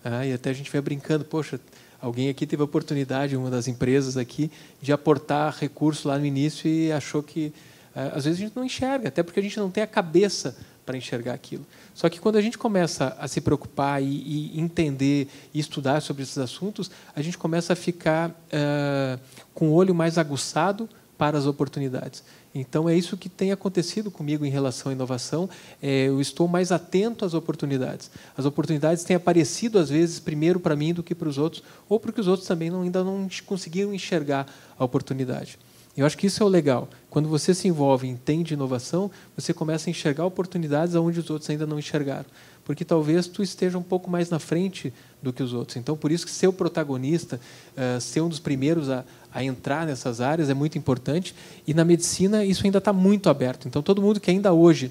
Ah, 0.04 0.26
e 0.26 0.32
até 0.32 0.50
a 0.50 0.52
gente 0.52 0.70
vai 0.70 0.80
brincando, 0.80 1.24
poxa, 1.24 1.60
alguém 2.00 2.28
aqui 2.28 2.46
teve 2.46 2.60
a 2.60 2.64
oportunidade, 2.64 3.37
uma 3.37 3.50
das 3.50 3.68
empresas 3.68 4.16
aqui, 4.16 4.50
de 4.82 4.92
aportar 4.92 5.56
recurso 5.58 6.08
lá 6.08 6.18
no 6.18 6.26
início 6.26 6.68
e 6.68 6.90
achou 6.90 7.22
que 7.22 7.52
às 7.94 8.24
vezes 8.24 8.40
a 8.40 8.44
gente 8.44 8.57
não 8.57 8.64
enxerga, 8.64 9.09
até 9.09 9.22
porque 9.22 9.40
a 9.40 9.42
gente 9.42 9.59
não 9.59 9.70
tem 9.70 9.83
a 9.83 9.87
cabeça 9.87 10.57
para 10.85 10.96
enxergar 10.96 11.33
aquilo. 11.33 11.64
Só 11.94 12.09
que 12.09 12.20
quando 12.20 12.37
a 12.37 12.42
gente 12.42 12.59
começa 12.59 13.16
a 13.18 13.26
se 13.26 13.40
preocupar 13.40 14.02
e, 14.02 14.07
e 14.54 14.61
entender 14.61 15.28
e 15.52 15.59
estudar 15.59 16.00
sobre 16.00 16.22
esses 16.22 16.38
assuntos, 16.38 16.90
a 17.14 17.22
gente 17.22 17.38
começa 17.38 17.72
a 17.72 17.76
ficar 17.76 18.30
uh, 18.30 19.20
com 19.54 19.68
o 19.68 19.72
olho 19.72 19.94
mais 19.94 20.18
aguçado 20.18 20.88
para 21.16 21.38
as 21.38 21.46
oportunidades. 21.46 22.22
Então 22.54 22.88
é 22.88 22.96
isso 22.96 23.16
que 23.16 23.28
tem 23.28 23.50
acontecido 23.50 24.11
comigo 24.11 24.44
em 24.44 24.50
relação 24.50 24.90
à 24.90 24.92
inovação. 24.92 25.48
É, 25.83 26.07
eu 26.07 26.20
estou 26.20 26.46
mais 26.46 26.70
atento 26.70 27.24
às 27.24 27.35
oportunidades. 27.35 28.11
As 28.37 28.44
oportunidades 28.44 29.04
têm 29.04 29.16
aparecido 29.16 29.78
às 29.78 29.88
vezes 29.88 30.20
primeiro 30.20 30.61
para 30.61 30.76
mim 30.76 30.94
do 30.94 31.02
que 31.02 31.14
para 31.14 31.28
os 31.28 31.38
outros, 31.38 31.62
ou 31.88 31.98
porque 31.98 32.20
os 32.20 32.28
outros 32.28 32.46
também 32.46 32.70
não, 32.70 32.83
ainda 32.83 33.02
não 33.02 33.28
conseguiram 33.44 33.92
enxergar 33.92 34.46
a 34.78 34.85
oportunidade. 34.85 35.59
Eu 35.96 36.04
acho 36.04 36.18
que 36.18 36.26
isso 36.26 36.42
é 36.42 36.46
o 36.46 36.48
legal. 36.48 36.88
Quando 37.09 37.28
você 37.28 37.54
se 37.54 37.68
envolve 37.68 38.09
entende 38.09 38.54
inovação, 38.54 39.11
você 39.37 39.54
começa 39.54 39.88
a 39.88 39.92
enxergar 39.92 40.26
oportunidades 40.26 40.94
onde 40.96 41.20
os 41.20 41.30
outros 41.30 41.48
ainda 41.48 41.66
não 41.66 41.78
enxergaram. 41.78 42.26
Porque 42.64 42.85
talvez 42.85 43.28
tu 43.28 43.42
esteja 43.42 43.78
um 43.78 43.83
pouco 43.83 44.11
mais 44.11 44.30
na 44.30 44.38
frente 44.38 44.92
do 45.22 45.33
que 45.33 45.42
os 45.42 45.52
outros. 45.52 45.76
Então, 45.76 45.96
por 45.96 46.11
isso 46.11 46.24
que 46.24 46.33
ser 46.33 46.48
o 46.48 46.52
protagonista, 46.52 47.40
uh, 47.76 48.00
ser 48.00 48.22
um 48.22 48.28
dos 48.28 48.40
primeiros 48.40 48.90
a, 48.90 49.04
a 49.33 49.44
entrar 49.44 49.87
nessas 49.87 50.20
áreas 50.20 50.50
é 50.50 50.54
muito 50.54 50.76
importante. 50.76 51.35
E 51.66 51.72
na 51.72 51.85
medicina 51.85 52.44
isso 52.44 52.64
ainda 52.64 52.78
está 52.78 52.92
muito 52.92 53.28
aberto. 53.28 53.68
Então, 53.68 53.83
todo 53.83 54.02
mundo 54.02 54.18
que 54.18 54.30
ainda 54.30 54.52
hoje 54.52 54.90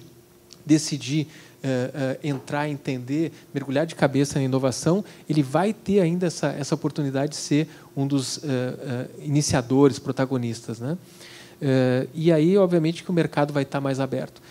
decidir 0.65 1.27
uh, 1.63 1.67
uh, 1.67 2.19
entrar, 2.23 2.69
entender, 2.69 3.31
mergulhar 3.53 3.85
de 3.85 3.95
cabeça 3.95 4.37
na 4.37 4.45
inovação, 4.45 5.03
ele 5.29 5.41
vai 5.41 5.73
ter 5.73 6.01
ainda 6.01 6.27
essa, 6.27 6.47
essa 6.47 6.75
oportunidade 6.75 7.31
de 7.31 7.37
ser 7.37 7.67
um 7.95 8.05
dos 8.05 8.37
uh, 8.37 8.41
iniciadores, 9.19 9.99
protagonistas. 9.99 10.79
Né? 10.79 10.97
e 12.13 12.29
aí, 12.29 12.57
obviamente, 12.57 13.03
que 13.03 13.09
o 13.09 13.13
mercado 13.13 13.53
vai 13.53 13.63
estar 13.63 13.79
mais 13.79 13.97
aberto. 13.97 14.41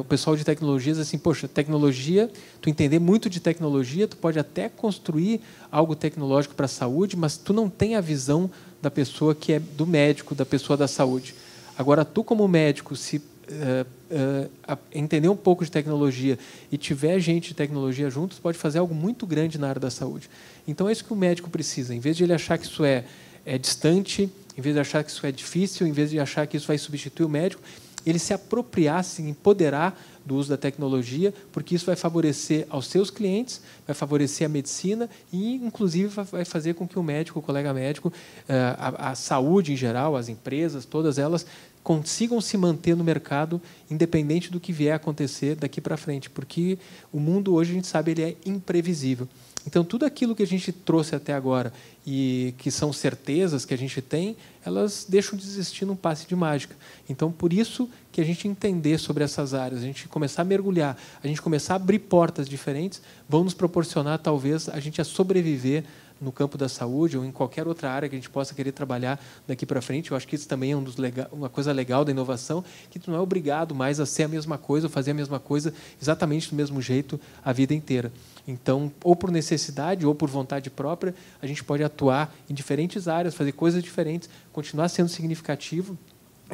o 0.00 0.02
pessoal 0.02 0.34
de 0.34 0.42
tecnologias 0.42 0.98
assim, 0.98 1.16
poxa, 1.16 1.46
tecnologia, 1.46 2.28
tu 2.60 2.68
entender 2.68 2.98
muito 2.98 3.30
de 3.30 3.38
tecnologia, 3.38 4.08
tu 4.08 4.16
pode 4.16 4.36
até 4.36 4.68
construir 4.68 5.40
algo 5.70 5.94
tecnológico 5.94 6.56
para 6.56 6.64
a 6.64 6.68
saúde, 6.68 7.16
mas 7.16 7.36
tu 7.36 7.52
não 7.52 7.70
tem 7.70 7.94
a 7.94 8.00
visão 8.00 8.50
da 8.82 8.90
pessoa 8.90 9.32
que 9.32 9.52
é 9.52 9.60
do 9.60 9.86
médico, 9.86 10.34
da 10.34 10.44
pessoa 10.44 10.76
da 10.76 10.88
saúde. 10.88 11.36
Agora, 11.78 12.04
tu 12.04 12.24
como 12.24 12.48
médico, 12.48 12.96
se 12.96 13.22
uh, 13.48 14.48
uh, 14.72 14.78
entender 14.92 15.28
um 15.28 15.36
pouco 15.36 15.64
de 15.64 15.70
tecnologia 15.70 16.38
e 16.70 16.76
tiver 16.76 17.18
gente 17.20 17.48
de 17.48 17.54
tecnologia 17.54 18.10
juntos, 18.10 18.38
pode 18.38 18.58
fazer 18.58 18.78
algo 18.78 18.94
muito 18.94 19.26
grande 19.26 19.58
na 19.58 19.68
área 19.68 19.80
da 19.80 19.90
saúde. 19.90 20.28
Então 20.66 20.88
é 20.88 20.92
isso 20.92 21.04
que 21.04 21.12
o 21.12 21.16
médico 21.16 21.50
precisa. 21.50 21.94
Em 21.94 22.00
vez 22.00 22.16
de 22.16 22.24
ele 22.24 22.32
achar 22.32 22.58
que 22.58 22.66
isso 22.66 22.84
é, 22.84 23.04
é 23.44 23.58
distante, 23.58 24.30
em 24.56 24.60
vez 24.60 24.74
de 24.74 24.80
achar 24.80 25.04
que 25.04 25.10
isso 25.10 25.26
é 25.26 25.32
difícil, 25.32 25.86
em 25.86 25.92
vez 25.92 26.10
de 26.10 26.18
achar 26.18 26.46
que 26.46 26.56
isso 26.56 26.66
vai 26.66 26.78
substituir 26.78 27.26
o 27.26 27.28
médico, 27.28 27.62
ele 28.06 28.20
se 28.20 28.32
apropriar, 28.32 29.02
se 29.02 29.20
empoderar 29.20 30.00
do 30.24 30.36
uso 30.36 30.48
da 30.48 30.56
tecnologia, 30.56 31.34
porque 31.52 31.74
isso 31.74 31.86
vai 31.86 31.96
favorecer 31.96 32.66
aos 32.70 32.86
seus 32.86 33.10
clientes, 33.10 33.60
vai 33.84 33.94
favorecer 33.94 34.46
a 34.46 34.48
medicina 34.48 35.10
e, 35.32 35.54
inclusive, 35.56 36.08
vai 36.08 36.44
fazer 36.44 36.74
com 36.74 36.86
que 36.86 36.98
o 36.98 37.02
médico, 37.02 37.40
o 37.40 37.42
colega 37.42 37.74
médico, 37.74 38.12
eh, 38.48 38.76
a, 38.78 39.10
a 39.10 39.14
saúde 39.14 39.72
em 39.72 39.76
geral, 39.76 40.16
as 40.16 40.28
empresas, 40.28 40.84
todas 40.84 41.18
elas 41.18 41.46
consigam 41.86 42.40
se 42.40 42.56
manter 42.56 42.96
no 42.96 43.04
mercado, 43.04 43.62
independente 43.88 44.50
do 44.50 44.58
que 44.58 44.72
vier 44.72 44.92
a 44.92 44.96
acontecer 44.96 45.54
daqui 45.54 45.80
para 45.80 45.96
frente, 45.96 46.28
porque 46.28 46.80
o 47.12 47.20
mundo 47.20 47.54
hoje 47.54 47.70
a 47.70 47.74
gente 47.74 47.86
sabe 47.86 48.10
ele 48.10 48.22
é 48.24 48.36
imprevisível. 48.44 49.28
Então 49.64 49.84
tudo 49.84 50.04
aquilo 50.04 50.34
que 50.34 50.42
a 50.42 50.46
gente 50.46 50.72
trouxe 50.72 51.14
até 51.14 51.32
agora 51.32 51.72
e 52.04 52.54
que 52.58 52.72
são 52.72 52.92
certezas 52.92 53.64
que 53.64 53.72
a 53.72 53.78
gente 53.78 54.02
tem, 54.02 54.36
elas 54.64 55.06
deixam 55.08 55.38
de 55.38 55.44
existir 55.44 55.84
num 55.84 55.94
passe 55.94 56.26
de 56.26 56.34
mágica. 56.34 56.74
Então 57.08 57.30
por 57.30 57.52
isso 57.52 57.88
que 58.10 58.20
a 58.20 58.24
gente 58.24 58.48
entender 58.48 58.98
sobre 58.98 59.22
essas 59.22 59.54
áreas, 59.54 59.80
a 59.80 59.84
gente 59.84 60.08
começar 60.08 60.42
a 60.42 60.44
mergulhar, 60.44 60.98
a 61.22 61.28
gente 61.28 61.40
começar 61.40 61.74
a 61.74 61.76
abrir 61.76 62.00
portas 62.00 62.48
diferentes, 62.48 63.00
vão 63.28 63.44
nos 63.44 63.54
proporcionar 63.54 64.18
talvez 64.18 64.68
a 64.68 64.80
gente 64.80 65.00
a 65.00 65.04
sobreviver 65.04 65.84
no 66.20 66.32
campo 66.32 66.56
da 66.56 66.68
saúde 66.68 67.16
ou 67.16 67.24
em 67.24 67.30
qualquer 67.30 67.66
outra 67.66 67.90
área 67.90 68.08
que 68.08 68.14
a 68.14 68.18
gente 68.18 68.30
possa 68.30 68.54
querer 68.54 68.72
trabalhar 68.72 69.20
daqui 69.46 69.66
para 69.66 69.80
frente. 69.82 70.10
Eu 70.10 70.16
acho 70.16 70.26
que 70.26 70.34
isso 70.34 70.48
também 70.48 70.72
é 70.72 70.76
um 70.76 70.84
legal, 70.96 71.28
uma 71.32 71.48
coisa 71.48 71.72
legal 71.72 72.04
da 72.04 72.10
inovação, 72.10 72.64
que 72.90 72.98
tu 72.98 73.10
não 73.10 73.18
é 73.18 73.20
obrigado 73.20 73.74
mais 73.74 74.00
a 74.00 74.06
ser 74.06 74.24
a 74.24 74.28
mesma 74.28 74.58
coisa, 74.58 74.86
ou 74.86 74.90
fazer 74.90 75.10
a 75.10 75.14
mesma 75.14 75.38
coisa 75.38 75.72
exatamente 76.00 76.50
do 76.50 76.56
mesmo 76.56 76.80
jeito 76.80 77.20
a 77.44 77.52
vida 77.52 77.74
inteira. 77.74 78.12
Então, 78.46 78.92
ou 79.02 79.16
por 79.16 79.30
necessidade 79.30 80.06
ou 80.06 80.14
por 80.14 80.28
vontade 80.28 80.70
própria, 80.70 81.14
a 81.42 81.46
gente 81.46 81.62
pode 81.64 81.82
atuar 81.82 82.34
em 82.48 82.54
diferentes 82.54 83.08
áreas, 83.08 83.34
fazer 83.34 83.52
coisas 83.52 83.82
diferentes, 83.82 84.28
continuar 84.52 84.88
sendo 84.88 85.08
significativo 85.08 85.98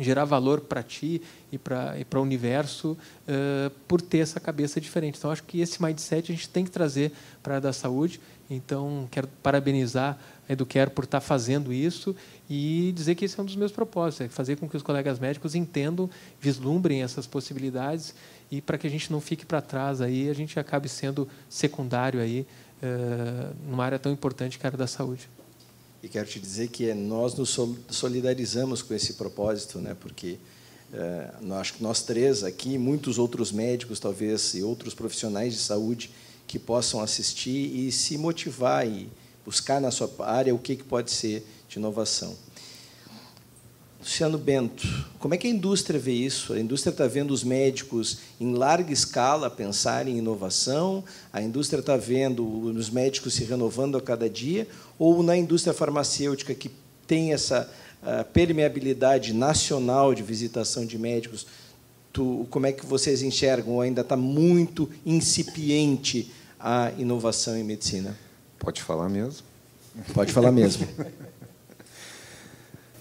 gerar 0.01 0.25
valor 0.25 0.61
para 0.61 0.83
ti 0.83 1.21
e 1.51 1.59
para 1.59 1.95
e 1.99 2.07
o 2.15 2.21
universo 2.21 2.93
uh, 2.93 3.71
por 3.87 4.01
ter 4.01 4.19
essa 4.19 4.41
cabeça 4.41 4.81
diferente. 4.81 5.19
Então 5.19 5.31
acho 5.31 5.45
que 5.45 5.61
esse 5.61 5.83
mindset 5.83 6.33
a 6.33 6.35
gente 6.35 6.49
tem 6.49 6.65
que 6.65 6.71
trazer 6.71 7.13
para 7.43 7.59
a 7.59 7.61
da 7.61 7.73
saúde 7.73 8.21
então, 8.55 9.09
quero 9.11 9.29
parabenizar 9.43 10.19
a 10.49 10.53
Educare 10.53 10.91
por 10.91 11.05
estar 11.05 11.21
fazendo 11.21 11.73
isso 11.73 12.15
e 12.49 12.93
dizer 12.95 13.15
que 13.15 13.25
esse 13.25 13.39
é 13.39 13.43
um 13.43 13.47
dos 13.47 13.57
meus 13.57 13.73
propósitos, 13.73 14.27
é 14.27 14.29
fazer 14.29 14.57
com 14.57 14.69
que 14.69 14.77
os 14.77 14.83
colegas 14.83 15.19
médicos 15.19 15.55
entendam, 15.55 16.11
vislumbrem 16.41 17.03
essas 17.03 17.27
possibilidades 17.27 18.15
e 18.51 18.61
para 18.61 18.77
que 18.77 18.87
a 18.87 18.91
gente 18.91 19.11
não 19.11 19.21
fique 19.21 19.47
para 19.47 19.63
trás 19.63 20.01
aí, 20.01 20.29
a 20.29 20.35
gente 20.35 20.59
acabe 20.59 20.89
sendo 20.89 21.29
secundário 21.49 22.21
aí 22.21 22.47
uh, 22.83 23.57
numa 23.67 23.85
área 23.85 23.99
tão 23.99 24.13
importante 24.13 24.59
que 24.59 24.67
é 24.67 24.67
a 24.67 24.69
área 24.69 24.79
da 24.79 24.87
saúde. 24.87 25.29
E 26.03 26.09
quero 26.09 26.29
te 26.29 26.41
dizer 26.41 26.69
que 26.69 26.93
nós 26.95 27.35
nos 27.35 27.57
solidarizamos 27.89 28.83
com 28.83 28.93
esse 28.93 29.15
propósito, 29.15 29.79
né? 29.79 29.97
Porque 30.01 30.37
uh, 30.93 31.55
acho 31.55 31.75
que 31.75 31.83
nós 31.83 32.03
três 32.03 32.43
aqui, 32.43 32.77
muitos 32.77 33.19
outros 33.19 33.53
médicos 33.53 34.01
talvez 34.01 34.55
e 34.55 34.63
outros 34.65 34.95
profissionais 34.95 35.53
de 35.53 35.61
saúde 35.61 36.11
que 36.49 36.59
possam 36.59 37.01
assistir 37.01 37.73
e 37.75 37.93
se 37.93 38.19
motivar 38.19 38.85
e 38.85 39.09
buscar 39.45 39.81
na 39.81 39.93
sua 39.93 40.11
área 40.19 40.53
o 40.53 40.59
que, 40.59 40.75
que 40.75 40.83
pode 40.83 41.13
ser 41.13 41.47
de 41.69 41.79
inovação. 41.79 42.37
Luciano 44.03 44.37
Bento, 44.37 45.07
como 45.21 45.33
é 45.33 45.37
que 45.39 45.47
a 45.47 45.51
indústria 45.51 45.99
vê 45.99 46.11
isso? 46.11 46.53
A 46.55 46.59
indústria 46.59 46.91
está 46.91 47.07
vendo 47.07 47.31
os 47.31 47.45
médicos 47.45 48.19
em 48.41 48.53
larga 48.53 48.93
escala 48.93 49.49
pensar 49.49 50.09
em 50.09 50.19
inovação? 50.19 51.05
A 51.33 51.41
indústria 51.41 51.79
está 51.79 51.97
vendo 51.97 52.45
os 52.45 52.91
médicos 52.91 53.35
se 53.35 53.45
renovando 53.45 53.97
a 53.97 54.01
cada 54.01 54.29
dia? 54.29 54.67
Ou 54.99 55.23
na 55.23 55.37
indústria 55.37 55.73
farmacêutica, 55.73 56.53
que 56.53 56.69
tem 57.07 57.33
essa 57.33 57.71
uh, 58.03 58.25
permeabilidade 58.33 59.33
nacional 59.33 60.13
de 60.17 60.23
visitação 60.25 60.85
de 60.85 60.99
médicos, 60.99 61.47
tu, 62.13 62.45
como 62.51 62.67
é 62.67 62.73
que 62.73 62.85
vocês 62.85 63.23
enxergam? 63.23 63.81
Ainda 63.81 64.01
está 64.01 64.17
muito 64.17 64.91
incipiente 65.07 66.29
a 66.59 66.91
inovação 66.99 67.57
em 67.57 67.63
medicina? 67.63 68.19
Pode 68.59 68.83
falar 68.83 69.09
mesmo. 69.09 69.47
Pode 70.13 70.33
falar 70.33 70.51
mesmo. 70.51 70.89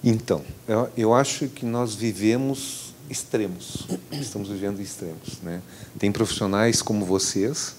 então, 0.03 0.43
eu, 0.67 0.89
eu 0.97 1.13
acho 1.13 1.47
que 1.47 1.65
nós 1.65 1.93
vivemos 1.93 2.93
extremos. 3.09 3.87
Estamos 4.11 4.47
vivendo 4.49 4.79
extremos. 4.79 5.39
Né? 5.43 5.61
Tem 5.99 6.11
profissionais 6.11 6.81
como 6.81 7.05
vocês 7.05 7.75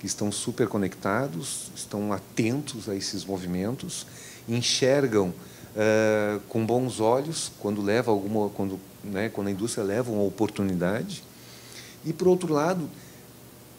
que 0.00 0.06
estão 0.06 0.32
super 0.32 0.66
conectados, 0.66 1.70
estão 1.76 2.12
atentos 2.12 2.88
a 2.88 2.96
esses 2.96 3.24
movimentos, 3.24 4.04
enxergam 4.48 5.28
uh, 5.28 6.40
com 6.48 6.66
bons 6.66 6.98
olhos 6.98 7.52
quando 7.60 7.80
leva 7.80 8.10
alguma, 8.10 8.48
quando, 8.48 8.80
né, 9.04 9.28
quando 9.28 9.46
a 9.46 9.50
indústria 9.52 9.84
leva 9.84 10.10
uma 10.10 10.24
oportunidade. 10.24 11.22
E 12.04 12.12
por 12.12 12.26
outro 12.26 12.52
lado, 12.52 12.90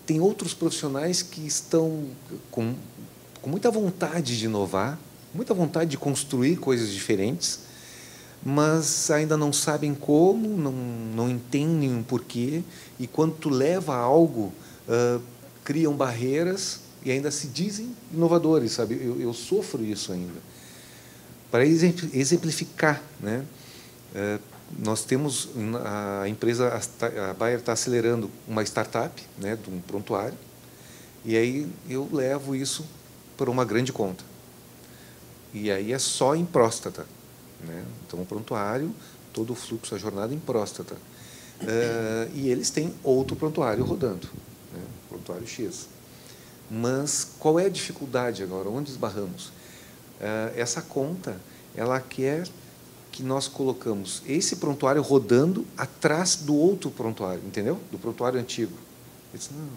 tem 0.05 0.21
outros 0.21 0.53
profissionais 0.53 1.21
que 1.21 1.45
estão 1.45 2.05
com, 2.49 2.73
com 3.41 3.49
muita 3.49 3.69
vontade 3.69 4.39
de 4.39 4.45
inovar, 4.45 4.97
muita 5.33 5.53
vontade 5.53 5.91
de 5.91 5.97
construir 5.97 6.55
coisas 6.55 6.89
diferentes, 6.89 7.59
mas 8.45 9.09
ainda 9.09 9.37
não 9.37 9.53
sabem 9.53 9.93
como, 9.93 10.49
não, 10.57 10.71
não 10.71 11.29
entendem 11.29 11.99
o 11.99 12.03
porquê, 12.03 12.61
e 12.99 13.07
quando 13.07 13.35
tu 13.35 13.49
leva 13.49 13.95
algo, 13.95 14.51
uh, 14.87 15.21
criam 15.63 15.93
barreiras 15.95 16.81
e 17.05 17.11
ainda 17.11 17.31
se 17.31 17.47
dizem 17.47 17.95
inovadores, 18.13 18.73
sabe? 18.73 18.95
Eu, 18.95 19.19
eu 19.19 19.33
sofro 19.33 19.83
isso 19.83 20.11
ainda. 20.11 20.41
Para 21.49 21.65
exemplificar, 21.65 23.01
né? 23.21 23.45
Uh, 24.13 24.53
nós 24.79 25.03
temos 25.03 25.49
a 26.21 26.27
empresa 26.27 26.81
a 27.29 27.33
Bayer 27.33 27.59
está 27.59 27.73
acelerando 27.73 28.29
uma 28.47 28.63
startup, 28.63 29.21
né, 29.37 29.55
de 29.55 29.69
um 29.69 29.79
prontuário, 29.79 30.37
e 31.23 31.37
aí 31.37 31.67
eu 31.87 32.09
levo 32.11 32.55
isso 32.55 32.85
para 33.37 33.51
uma 33.51 33.63
grande 33.63 33.93
conta. 33.93 34.23
E 35.53 35.69
aí 35.69 35.93
é 35.93 35.99
só 35.99 36.35
em 36.35 36.45
próstata, 36.45 37.05
né? 37.67 37.85
Então 38.05 38.21
o 38.21 38.25
prontuário, 38.25 38.93
todo 39.31 39.53
o 39.53 39.55
fluxo, 39.55 39.95
a 39.95 39.97
jornada 39.97 40.33
em 40.33 40.39
próstata. 40.39 40.95
Uh, 41.61 42.31
e 42.33 42.49
eles 42.49 42.69
têm 42.69 42.93
outro 43.03 43.35
prontuário 43.35 43.83
rodando, 43.83 44.27
né? 44.73 44.81
prontuário 45.09 45.47
X. 45.47 45.87
Mas 46.69 47.27
qual 47.39 47.59
é 47.59 47.65
a 47.65 47.69
dificuldade 47.69 48.43
agora? 48.43 48.69
Onde 48.69 48.89
esbarramos? 48.91 49.47
Uh, 49.47 50.51
essa 50.55 50.81
conta, 50.81 51.37
ela 51.75 51.99
quer 51.99 52.47
que 53.11 53.21
nós 53.21 53.47
colocamos 53.47 54.23
esse 54.25 54.55
prontuário 54.55 55.01
rodando 55.01 55.65
atrás 55.77 56.35
do 56.35 56.55
outro 56.55 56.89
prontuário, 56.89 57.43
entendeu? 57.45 57.79
Do 57.91 57.99
prontuário 57.99 58.39
antigo. 58.39 58.73
Eu 59.31 59.37
disse, 59.37 59.51
não, 59.53 59.69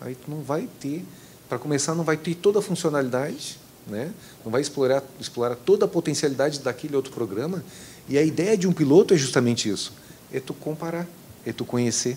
aí 0.00 0.14
tu 0.14 0.30
não 0.30 0.42
vai 0.42 0.66
ter, 0.80 1.04
para 1.48 1.58
começar, 1.58 1.94
não 1.94 2.04
vai 2.04 2.16
ter 2.16 2.34
toda 2.34 2.58
a 2.60 2.62
funcionalidade, 2.62 3.58
né? 3.90 4.12
não 4.44 4.50
vai 4.50 4.60
explorar, 4.60 5.02
explorar 5.20 5.56
toda 5.56 5.84
a 5.84 5.88
potencialidade 5.88 6.60
daquele 6.60 6.96
outro 6.96 7.12
programa. 7.12 7.62
E 8.08 8.16
a 8.16 8.22
ideia 8.22 8.56
de 8.56 8.66
um 8.66 8.72
piloto 8.72 9.14
é 9.14 9.16
justamente 9.16 9.68
isso, 9.68 9.92
é 10.32 10.40
tu 10.40 10.54
comparar, 10.54 11.06
é 11.44 11.52
tu 11.52 11.64
conhecer. 11.64 12.16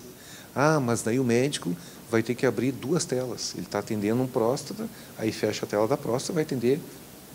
Ah, 0.54 0.78
mas 0.80 1.02
daí 1.02 1.18
o 1.18 1.24
médico 1.24 1.76
vai 2.10 2.22
ter 2.22 2.34
que 2.34 2.46
abrir 2.46 2.72
duas 2.72 3.04
telas. 3.04 3.54
Ele 3.54 3.66
está 3.66 3.80
atendendo 3.80 4.22
um 4.22 4.26
próstata, 4.26 4.88
aí 5.18 5.32
fecha 5.32 5.64
a 5.64 5.68
tela 5.68 5.88
da 5.88 5.96
próstata, 5.96 6.32
vai 6.32 6.44
atender 6.44 6.80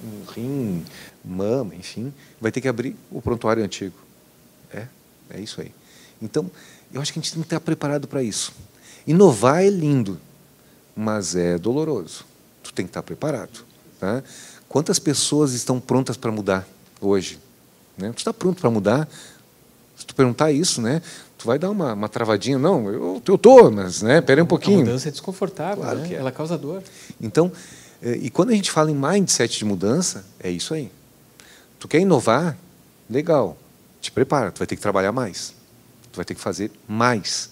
um 0.04 0.32
rim, 0.32 0.86
mama, 1.24 1.76
enfim, 1.76 2.14
vai 2.40 2.52
ter 2.52 2.62
que 2.62 2.68
abrir 2.68 2.96
o 3.12 3.22
prontuário 3.22 3.64
antigo. 3.64 3.96
É, 4.74 4.88
é 5.30 5.40
isso 5.40 5.60
aí. 5.60 5.72
Então, 6.22 6.50
eu 6.94 7.02
acho 7.02 7.12
que 7.14 7.20
a 7.20 7.22
gente 7.22 7.34
tem 7.34 7.42
que 7.42 7.48
estar 7.48 7.60
preparado 7.60 8.08
para 8.08 8.24
isso. 8.24 8.54
Inovar 9.06 9.64
é 9.64 9.70
lindo, 9.70 10.20
mas 10.96 11.36
é 11.36 11.58
doloroso. 11.58 12.26
Tu 12.64 12.74
tem 12.74 12.86
que 12.86 12.90
estar 12.90 13.04
preparado. 13.04 13.69
Tá? 14.00 14.24
Quantas 14.68 15.00
pessoas 15.00 15.54
estão 15.54 15.80
prontas 15.80 16.16
para 16.16 16.32
mudar 16.32 16.68
hoje? 17.02 17.40
Né? 17.98 18.12
Tu 18.14 18.20
está 18.20 18.34
pronto 18.34 18.62
para 18.62 18.70
mudar? 18.70 19.10
Se 19.98 20.06
tu 20.06 20.16
perguntar 20.16 20.52
isso, 20.52 20.82
né? 20.82 21.02
Tu 21.38 21.46
vai 21.46 21.60
dar 21.60 21.70
uma, 21.70 21.94
uma 21.94 22.10
travadinha. 22.10 22.58
Não, 22.58 22.90
eu 22.90 23.22
estou, 23.36 23.72
mas 23.72 24.02
né? 24.02 24.22
Pera 24.22 24.44
um 24.44 24.48
pouquinho. 24.48 24.82
A 24.82 24.86
mudança 24.86 25.10
é 25.10 25.12
desconfortável, 25.12 25.84
claro 25.84 26.00
né? 26.00 26.14
É. 26.14 26.16
Ela 26.16 26.32
causa 26.32 26.58
dor. 26.58 26.82
Então, 27.20 27.52
é, 28.02 28.12
e 28.12 28.30
quando 28.30 28.52
a 28.52 28.54
gente 28.54 28.72
fala 28.72 28.90
em 28.92 28.96
mindset 28.96 29.58
de 29.58 29.66
mudança, 29.66 30.26
é 30.40 30.50
isso 30.50 30.74
aí. 30.74 30.92
Tu 31.80 31.88
quer 31.88 32.00
inovar? 32.00 32.58
Legal. 33.10 33.58
Te 34.02 34.12
prepara, 34.12 34.52
tu 34.52 34.60
vai 34.60 34.68
ter 34.68 34.76
que 34.76 34.82
trabalhar 34.82 35.12
mais. 35.12 35.54
Tu 36.12 36.16
vai 36.16 36.26
ter 36.26 36.36
que 36.36 36.42
fazer 36.42 36.72
mais. 36.88 37.50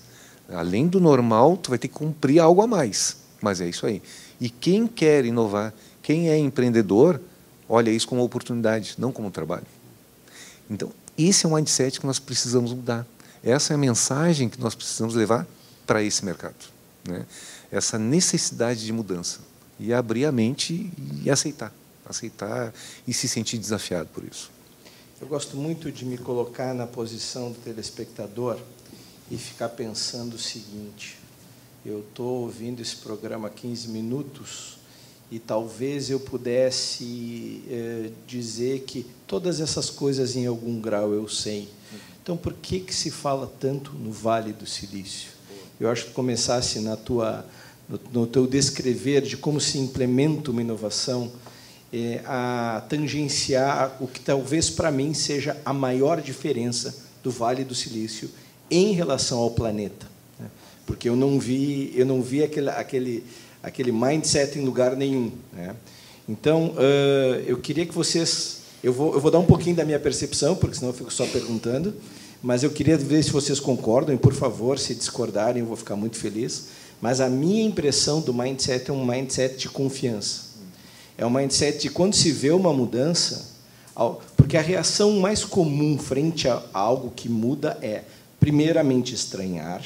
Além 0.50 0.88
do 0.88 1.00
normal, 1.00 1.58
tu 1.58 1.70
vai 1.70 1.80
ter 1.80 1.88
que 1.88 1.94
cumprir 1.94 2.40
algo 2.40 2.62
a 2.62 2.68
mais. 2.68 3.18
Mas 3.42 3.60
é 3.60 3.68
isso 3.68 3.86
aí. 3.86 4.02
E 4.40 4.50
quem 4.50 4.88
quer 4.88 5.26
inovar, 5.26 5.74
quem 6.08 6.30
é 6.30 6.38
empreendedor, 6.38 7.20
olha 7.68 7.92
isso 7.92 8.08
como 8.08 8.24
oportunidade, 8.24 8.96
não 8.98 9.12
como 9.12 9.30
trabalho. 9.30 9.66
Então, 10.70 10.90
esse 11.18 11.46
é 11.46 11.50
um 11.50 11.56
mindset 11.56 12.00
que 12.00 12.08
nós 12.08 12.18
precisamos 12.18 12.72
mudar. 12.72 13.06
Essa 13.44 13.74
é 13.74 13.76
a 13.76 13.78
mensagem 13.78 14.48
que 14.48 14.58
nós 14.58 14.74
precisamos 14.74 15.16
levar 15.16 15.46
para 15.86 16.02
esse 16.02 16.24
mercado. 16.24 16.56
Né? 17.06 17.26
Essa 17.70 18.00
necessidade 18.00 18.86
de 18.86 18.94
mudança 18.94 19.40
e 19.78 19.94
abrir 19.94 20.24
a 20.24 20.32
mente 20.32 20.90
e 21.26 21.30
aceitar, 21.30 21.74
aceitar 22.06 22.74
e 23.06 23.14
se 23.14 23.28
sentir 23.28 23.58
desafiado 23.58 24.08
por 24.14 24.24
isso. 24.24 24.50
Eu 25.20 25.28
gosto 25.28 25.58
muito 25.58 25.92
de 25.92 26.06
me 26.06 26.18
colocar 26.18 26.74
na 26.74 26.88
posição 26.88 27.52
do 27.52 27.60
telespectador 27.60 28.58
e 29.30 29.38
ficar 29.38 29.68
pensando 29.68 30.36
o 30.36 30.40
seguinte: 30.40 31.20
eu 31.86 32.00
estou 32.00 32.44
ouvindo 32.44 32.82
esse 32.82 32.96
programa 32.96 33.50
há 33.50 33.52
15 33.52 33.90
minutos 33.90 34.77
e 35.30 35.40
talvez 35.40 36.10
eu 36.10 36.20
pudesse 36.20 37.64
eh, 37.70 38.10
dizer 38.26 38.82
que 38.82 39.06
todas 39.26 39.60
essas 39.60 39.90
coisas 39.90 40.36
em 40.36 40.46
algum 40.46 40.80
grau 40.80 41.14
eu 41.14 41.28
sei. 41.28 41.70
Então, 42.22 42.36
por 42.36 42.54
que 42.54 42.80
que 42.80 42.94
se 42.94 43.10
fala 43.10 43.52
tanto 43.60 43.94
no 43.94 44.12
Vale 44.12 44.52
do 44.52 44.66
Silício? 44.66 45.32
Eu 45.80 45.90
acho 45.90 46.06
que 46.06 46.12
começasse 46.12 46.80
na 46.80 46.96
tua 46.96 47.46
no, 47.88 48.00
no 48.12 48.28
teu 48.28 48.46
descrever 48.46 49.22
de 49.22 49.38
como 49.38 49.60
se 49.62 49.78
implementa 49.78 50.52
uma 50.52 50.62
inovação, 50.62 51.32
é, 51.92 52.22
a 52.26 52.84
tangenciar 52.90 53.96
o 54.02 54.08
que 54.08 54.20
talvez 54.20 54.70
para 54.70 54.92
mim 54.92 55.14
seja 55.14 55.56
a 55.64 55.72
maior 55.72 56.22
diferença 56.22 56.94
do 57.24 57.32
Vale 57.32 57.64
do 57.64 57.74
Silício 57.74 58.30
em 58.70 58.92
relação 58.92 59.40
ao 59.40 59.52
planeta, 59.52 60.06
né? 60.38 60.50
porque 60.86 61.08
eu 61.08 61.16
não 61.16 61.40
vi 61.40 61.94
eu 61.96 62.06
não 62.06 62.22
vi 62.22 62.44
aquele 62.44 62.70
aquele 62.70 63.24
aquele 63.68 63.92
mindset 63.92 64.58
em 64.58 64.66
lugar 64.66 64.96
nenhum. 64.96 65.32
Né? 65.54 65.76
Então 66.28 66.74
uh, 66.76 67.44
eu 67.46 67.58
queria 67.58 67.86
que 67.86 67.94
vocês 67.94 68.58
eu 68.84 68.94
vou 68.94 69.14
eu 69.14 69.20
vou 69.20 69.32
dar 69.32 69.40
um 69.40 69.46
pouquinho 69.46 69.76
da 69.76 69.86
minha 69.86 70.00
percepção 70.00 70.56
porque 70.56 70.76
senão 70.76 70.90
eu 70.90 70.94
fico 70.94 71.12
só 71.12 71.26
perguntando, 71.26 71.94
mas 72.42 72.64
eu 72.64 72.70
queria 72.70 72.98
ver 72.98 73.24
se 73.24 73.32
vocês 73.32 73.60
concordam 73.60 74.14
e 74.16 74.18
por 74.18 74.34
favor 74.34 74.80
se 74.80 74.96
discordarem 74.96 75.62
eu 75.62 75.68
vou 75.68 75.78
ficar 75.78 75.96
muito 75.96 76.18
feliz. 76.18 76.68
Mas 77.00 77.22
a 77.22 77.30
minha 77.30 77.64
impressão 77.64 78.22
do 78.22 78.34
mindset 78.34 78.90
é 78.90 78.94
um 78.94 79.06
mindset 79.06 79.58
de 79.58 79.70
confiança. 79.70 80.48
É 81.18 81.26
um 81.26 81.30
mindset 81.30 81.80
de 81.80 81.90
quando 81.90 82.16
se 82.16 82.32
vê 82.32 82.52
uma 82.52 82.74
mudança, 82.74 83.56
porque 84.36 84.58
a 84.58 84.62
reação 84.62 85.20
mais 85.20 85.44
comum 85.44 85.98
frente 85.98 86.48
a 86.48 86.62
algo 86.74 87.12
que 87.16 87.30
muda 87.30 87.78
é, 87.82 88.04
primeiramente, 88.40 89.14
estranhar, 89.14 89.84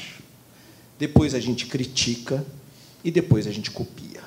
depois 0.98 1.34
a 1.34 1.40
gente 1.40 1.66
critica 1.66 2.44
e 3.04 3.10
depois 3.10 3.46
a 3.46 3.50
gente 3.50 3.70
copia. 3.70 4.22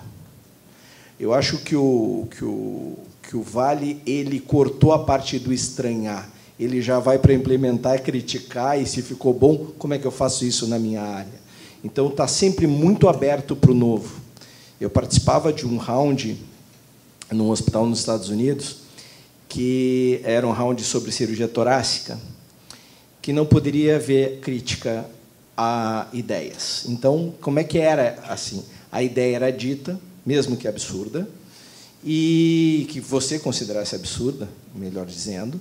Eu 1.19 1.33
acho 1.33 1.59
que 1.59 1.75
o, 1.75 2.27
que 2.29 2.43
o, 2.43 2.97
que 3.21 3.37
o 3.37 3.41
Vale 3.41 4.01
ele 4.05 4.39
cortou 4.39 4.93
a 4.93 4.99
parte 4.99 5.39
do 5.39 5.53
estranhar. 5.53 6.29
Ele 6.59 6.81
já 6.81 6.99
vai 6.99 7.17
para 7.19 7.33
implementar, 7.33 8.01
criticar, 8.01 8.79
e 8.81 8.85
se 8.85 9.01
ficou 9.01 9.33
bom, 9.33 9.71
como 9.77 9.93
é 9.93 9.97
que 9.97 10.05
eu 10.05 10.11
faço 10.11 10.45
isso 10.45 10.67
na 10.67 10.79
minha 10.79 11.01
área? 11.01 11.45
Então, 11.83 12.07
está 12.07 12.27
sempre 12.27 12.65
muito 12.65 13.07
aberto 13.07 13.55
para 13.55 13.71
o 13.71 13.73
novo. 13.75 14.19
Eu 14.79 14.89
participava 14.89 15.53
de 15.53 15.65
um 15.65 15.77
round 15.77 16.37
num 17.31 17.49
hospital 17.49 17.85
nos 17.85 17.99
Estados 17.99 18.29
Unidos, 18.29 18.77
que 19.47 20.19
era 20.23 20.47
um 20.47 20.51
round 20.51 20.81
sobre 20.83 21.11
cirurgia 21.11 21.47
torácica, 21.47 22.19
que 23.21 23.33
não 23.33 23.45
poderia 23.45 23.95
haver 23.95 24.39
crítica 24.39 25.05
a 25.57 26.07
ideias. 26.11 26.85
Então, 26.87 27.33
como 27.41 27.59
é 27.59 27.63
que 27.63 27.77
era 27.77 28.19
assim? 28.27 28.63
A 28.91 29.01
ideia 29.01 29.35
era 29.35 29.51
dita, 29.51 29.99
mesmo 30.25 30.57
que 30.57 30.67
absurda, 30.67 31.27
e 32.03 32.87
que 32.89 32.99
você 32.99 33.39
considerasse 33.39 33.95
absurda, 33.95 34.47
melhor 34.75 35.05
dizendo, 35.05 35.59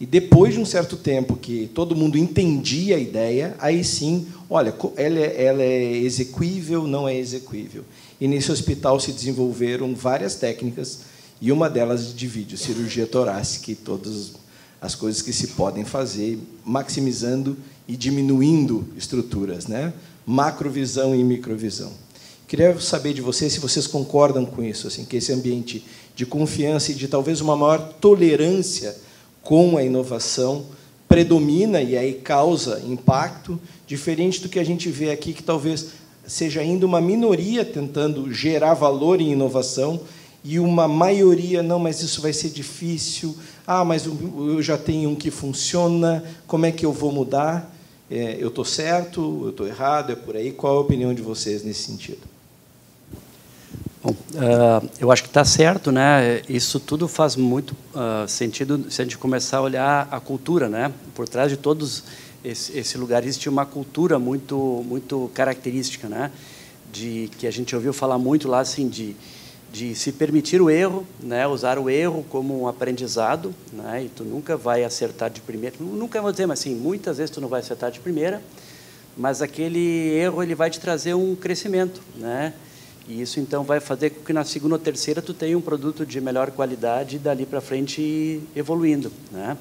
e 0.00 0.06
depois 0.06 0.54
de 0.54 0.60
um 0.60 0.64
certo 0.64 0.96
tempo 0.96 1.36
que 1.36 1.70
todo 1.72 1.94
mundo 1.94 2.18
entendia 2.18 2.96
a 2.96 2.98
ideia, 2.98 3.54
aí 3.60 3.84
sim, 3.84 4.26
olha, 4.50 4.74
ela 4.96 5.62
é, 5.62 5.84
é 5.84 5.96
execuível, 5.98 6.88
não 6.88 7.08
é 7.08 7.16
execuível. 7.16 7.84
E 8.20 8.26
nesse 8.26 8.50
hospital 8.50 8.98
se 8.98 9.12
desenvolveram 9.12 9.94
várias 9.94 10.34
técnicas, 10.34 11.00
e 11.40 11.52
uma 11.52 11.68
delas 11.68 12.14
de 12.14 12.26
vídeo, 12.26 12.58
cirurgia 12.58 13.06
torácica 13.06 13.70
e 13.70 13.74
todas 13.74 14.32
as 14.80 14.96
coisas 14.96 15.22
que 15.22 15.32
se 15.32 15.48
podem 15.48 15.84
fazer, 15.84 16.38
maximizando 16.64 17.56
e 17.86 17.96
diminuindo 17.96 18.86
estruturas, 18.96 19.66
né? 19.66 19.92
macrovisão 20.26 21.14
e 21.14 21.22
microvisão. 21.22 21.92
Queria 22.46 22.78
saber 22.80 23.14
de 23.14 23.20
vocês 23.20 23.52
se 23.52 23.60
vocês 23.60 23.86
concordam 23.86 24.44
com 24.44 24.62
isso, 24.62 24.86
assim, 24.86 25.04
que 25.04 25.16
esse 25.16 25.32
ambiente 25.32 25.84
de 26.14 26.26
confiança 26.26 26.92
e 26.92 26.94
de 26.94 27.08
talvez 27.08 27.40
uma 27.40 27.56
maior 27.56 27.94
tolerância 28.00 28.96
com 29.42 29.76
a 29.76 29.82
inovação 29.82 30.66
predomina 31.08 31.82
e 31.82 31.96
aí 31.96 32.14
causa 32.14 32.82
impacto, 32.86 33.58
diferente 33.86 34.40
do 34.40 34.48
que 34.48 34.58
a 34.58 34.64
gente 34.64 34.90
vê 34.90 35.10
aqui, 35.10 35.32
que 35.32 35.42
talvez 35.42 35.88
seja 36.26 36.60
ainda 36.60 36.86
uma 36.86 37.00
minoria 37.00 37.64
tentando 37.64 38.32
gerar 38.32 38.74
valor 38.74 39.20
em 39.20 39.32
inovação 39.32 40.00
e 40.44 40.58
uma 40.58 40.88
maioria, 40.88 41.62
não, 41.62 41.78
mas 41.78 42.00
isso 42.00 42.20
vai 42.20 42.32
ser 42.32 42.50
difícil, 42.50 43.36
ah, 43.66 43.84
mas 43.84 44.06
eu 44.06 44.60
já 44.60 44.76
tenho 44.76 45.10
um 45.10 45.14
que 45.14 45.30
funciona, 45.30 46.24
como 46.46 46.66
é 46.66 46.72
que 46.72 46.84
eu 46.84 46.92
vou 46.92 47.12
mudar? 47.12 47.72
É, 48.10 48.36
eu 48.38 48.48
estou 48.48 48.64
certo, 48.64 49.40
eu 49.44 49.50
estou 49.50 49.66
errado, 49.66 50.12
é 50.12 50.16
por 50.16 50.36
aí? 50.36 50.52
Qual 50.52 50.76
a 50.76 50.80
opinião 50.80 51.14
de 51.14 51.22
vocês 51.22 51.62
nesse 51.62 51.84
sentido? 51.84 52.20
Bom, 54.02 54.10
uh, 54.10 54.88
eu 54.98 55.12
acho 55.12 55.22
que 55.22 55.28
está 55.28 55.44
certo, 55.44 55.92
né? 55.92 56.42
Isso 56.48 56.80
tudo 56.80 57.06
faz 57.06 57.36
muito 57.36 57.70
uh, 57.94 58.26
sentido 58.26 58.90
se 58.90 59.00
a 59.00 59.04
gente 59.04 59.16
começar 59.16 59.58
a 59.58 59.62
olhar 59.62 60.08
a 60.10 60.18
cultura, 60.18 60.68
né? 60.68 60.92
Por 61.14 61.28
trás 61.28 61.50
de 61.50 61.56
todos 61.56 62.02
esse, 62.44 62.76
esse 62.76 62.98
lugar 62.98 63.22
existe 63.22 63.48
uma 63.48 63.64
cultura 63.64 64.18
muito, 64.18 64.84
muito 64.86 65.30
característica, 65.32 66.08
né? 66.08 66.32
De 66.92 67.30
que 67.38 67.46
a 67.46 67.50
gente 67.50 67.74
ouviu 67.76 67.92
falar 67.92 68.18
muito 68.18 68.48
lá 68.48 68.60
assim 68.60 68.88
de 68.88 69.14
de 69.72 69.94
se 69.94 70.12
permitir 70.12 70.60
o 70.60 70.68
erro, 70.68 71.06
né, 71.18 71.46
usar 71.46 71.78
o 71.78 71.88
erro 71.88 72.24
como 72.28 72.62
um 72.62 72.68
aprendizado, 72.68 73.54
né, 73.72 74.04
e 74.04 74.08
tu 74.10 74.22
nunca 74.22 74.54
vai 74.54 74.84
acertar 74.84 75.30
de 75.30 75.40
primeira, 75.40 75.74
nunca 75.80 76.20
vou 76.20 76.30
dizer, 76.30 76.46
mas 76.46 76.60
assim, 76.60 76.74
muitas 76.74 77.16
vezes 77.16 77.30
tu 77.30 77.40
não 77.40 77.48
vai 77.48 77.60
acertar 77.60 77.90
de 77.90 77.98
primeira, 77.98 78.42
mas 79.16 79.40
aquele 79.40 80.10
erro 80.10 80.42
ele 80.42 80.54
vai 80.54 80.68
te 80.68 80.78
trazer 80.78 81.14
um 81.14 81.34
crescimento, 81.34 82.02
né, 82.16 82.52
e 83.08 83.22
isso 83.22 83.40
então 83.40 83.64
vai 83.64 83.80
fazer 83.80 84.10
com 84.10 84.22
que 84.22 84.32
na 84.32 84.44
segunda 84.44 84.74
ou 84.74 84.78
terceira 84.78 85.22
tu 85.22 85.32
tenha 85.32 85.56
um 85.56 85.62
produto 85.62 86.04
de 86.04 86.20
melhor 86.20 86.50
qualidade 86.50 87.16
e 87.16 87.18
dali 87.18 87.46
para 87.46 87.60
frente 87.62 88.42
evoluindo, 88.54 89.10
né. 89.30 89.56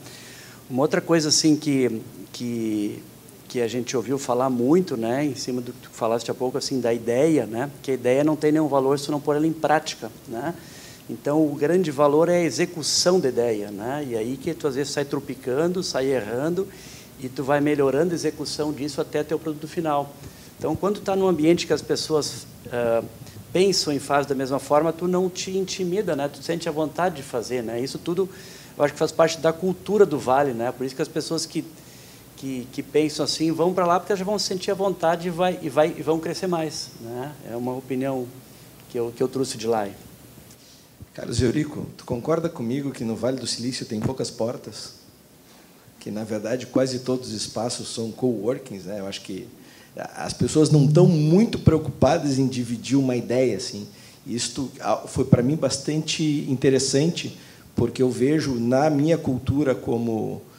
Uma 0.69 0.82
outra 0.84 1.02
coisa 1.02 1.30
assim 1.30 1.56
que 1.56 2.02
que 2.32 3.04
que 3.51 3.59
a 3.59 3.67
gente 3.67 3.97
ouviu 3.97 4.17
falar 4.17 4.49
muito, 4.49 4.95
né, 4.95 5.25
em 5.25 5.35
cima 5.35 5.59
do 5.59 5.73
que 5.73 5.79
tu 5.79 5.89
falaste 5.91 6.31
há 6.31 6.33
pouco, 6.33 6.57
assim, 6.57 6.79
da 6.79 6.93
ideia, 6.93 7.45
né, 7.45 7.69
que 7.81 7.91
a 7.91 7.93
ideia 7.93 8.23
não 8.23 8.37
tem 8.37 8.49
nenhum 8.49 8.69
valor 8.69 8.97
se 8.97 9.07
tu 9.07 9.11
não 9.11 9.19
pôr 9.19 9.35
ela 9.35 9.45
em 9.45 9.51
prática, 9.51 10.09
né. 10.25 10.55
Então, 11.09 11.45
o 11.45 11.53
grande 11.53 11.91
valor 11.91 12.29
é 12.29 12.37
a 12.37 12.41
execução 12.41 13.19
da 13.19 13.27
ideia, 13.27 13.69
né, 13.69 14.07
e 14.09 14.15
aí 14.15 14.37
que 14.37 14.53
tu 14.53 14.69
às 14.69 14.75
vezes 14.75 14.93
sai 14.93 15.03
tropicando, 15.03 15.83
sai 15.83 16.13
errando, 16.13 16.65
e 17.19 17.27
tu 17.27 17.43
vai 17.43 17.59
melhorando 17.59 18.13
a 18.13 18.15
execução 18.15 18.71
disso 18.71 19.01
até 19.01 19.21
ter 19.21 19.35
o 19.35 19.39
produto 19.39 19.67
final. 19.67 20.15
Então, 20.57 20.73
quando 20.73 20.99
está 20.99 21.13
num 21.13 21.27
ambiente 21.27 21.67
que 21.67 21.73
as 21.73 21.81
pessoas 21.81 22.47
uh, 22.67 23.05
pensam 23.51 23.91
e 23.91 23.99
fazem 23.99 24.29
da 24.29 24.35
mesma 24.35 24.59
forma, 24.59 24.93
tu 24.93 25.09
não 25.09 25.29
te 25.29 25.57
intimida, 25.57 26.15
né, 26.15 26.29
tu 26.29 26.41
sente 26.41 26.69
a 26.69 26.71
vontade 26.71 27.17
de 27.17 27.23
fazer, 27.23 27.61
né, 27.61 27.81
isso 27.81 27.99
tudo, 27.99 28.29
eu 28.77 28.83
acho 28.85 28.93
que 28.93 28.99
faz 28.99 29.11
parte 29.11 29.39
da 29.39 29.51
cultura 29.51 30.05
do 30.05 30.17
Vale, 30.17 30.53
né, 30.53 30.71
por 30.71 30.85
isso 30.85 30.95
que 30.95 31.01
as 31.01 31.09
pessoas 31.09 31.45
que 31.45 31.65
que, 32.41 32.67
que 32.71 32.82
pensam 32.82 33.23
assim 33.23 33.51
vão 33.51 33.71
para 33.71 33.86
lá 33.86 33.99
porque 33.99 34.15
já 34.15 34.25
vão 34.25 34.39
sentir 34.39 34.71
a 34.71 34.73
vontade 34.73 35.27
e, 35.27 35.32
vai, 35.32 35.60
e, 35.62 35.69
vai, 35.69 35.93
e 35.95 36.01
vão 36.01 36.19
crescer 36.19 36.47
mais. 36.47 36.89
Né? 36.99 37.32
É 37.51 37.56
uma 37.56 37.75
opinião 37.75 38.27
que 38.89 38.97
eu, 38.97 39.13
que 39.15 39.21
eu 39.21 39.27
trouxe 39.27 39.60
de 39.60 39.67
lá. 39.67 39.88
Carlos 41.13 41.39
Eurico, 41.39 41.86
tu 41.95 42.04
concorda 42.04 42.49
comigo 42.49 42.89
que 42.89 43.04
no 43.04 43.15
Vale 43.15 43.38
do 43.38 43.45
Silício 43.45 43.86
tem 43.86 43.99
poucas 43.99 44.32
portas? 44.32 44.95
Que, 45.99 46.10
na 46.10 46.23
verdade, 46.23 46.65
quase 46.65 46.99
todos 46.99 47.27
os 47.27 47.34
espaços 47.34 47.93
são 47.93 48.12
coworkings. 48.12 48.86
Né? 48.86 49.01
Eu 49.01 49.06
acho 49.06 49.21
que 49.21 49.47
as 50.15 50.34
pessoas 50.34 50.71
não 50.71 50.86
estão 50.86 51.06
muito 51.06 51.60
preocupadas 51.60 52.39
em 52.39 52.47
dividir 52.47 52.97
uma 52.97 53.15
ideia. 53.15 53.58
Assim. 53.58 53.88
Isso 54.25 54.71
foi, 55.10 55.25
para 55.25 55.43
mim, 55.43 55.56
bastante 55.56 56.23
interessante, 56.49 57.38
porque 57.75 58.01
eu 58.01 58.10
vejo 58.10 58.56
na 58.56 58.89
minha 58.89 59.17
cultura 59.17 59.75
como 59.75 60.41
ah, 60.41 60.50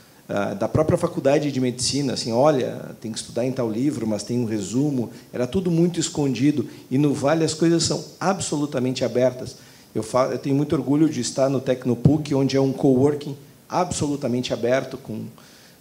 da 0.58 0.66
própria 0.68 0.96
faculdade 0.96 1.52
de 1.52 1.60
medicina, 1.60 2.14
assim, 2.14 2.32
olha, 2.32 2.80
tem 3.00 3.12
que 3.12 3.18
estudar 3.18 3.44
em 3.44 3.52
tal 3.52 3.70
livro, 3.70 4.06
mas 4.06 4.22
tem 4.22 4.38
um 4.38 4.46
resumo, 4.46 5.10
era 5.32 5.46
tudo 5.46 5.70
muito 5.70 6.00
escondido 6.00 6.66
e 6.90 6.96
no 6.96 7.12
Vale 7.12 7.44
as 7.44 7.52
coisas 7.52 7.82
são 7.82 8.02
absolutamente 8.18 9.04
abertas. 9.04 9.56
Eu, 9.94 10.02
falo, 10.02 10.32
eu 10.32 10.38
tenho 10.38 10.56
muito 10.56 10.74
orgulho 10.74 11.08
de 11.08 11.20
estar 11.20 11.50
no 11.50 11.60
Tecnopuc, 11.60 12.34
onde 12.34 12.56
é 12.56 12.60
um 12.60 12.72
coworking 12.72 13.36
absolutamente 13.68 14.52
aberto, 14.52 14.96
com 14.96 15.24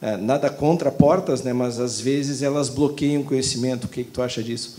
é, 0.01 0.17
nada 0.17 0.49
contra 0.49 0.91
portas, 0.91 1.43
né, 1.43 1.53
mas 1.53 1.79
às 1.79 1.99
vezes 2.01 2.41
elas 2.41 2.67
bloqueiam 2.67 3.21
o 3.21 3.25
conhecimento. 3.25 3.85
O 3.85 3.87
que, 3.87 4.03
que 4.03 4.11
tu 4.11 4.21
acha 4.21 4.43
disso? 4.43 4.77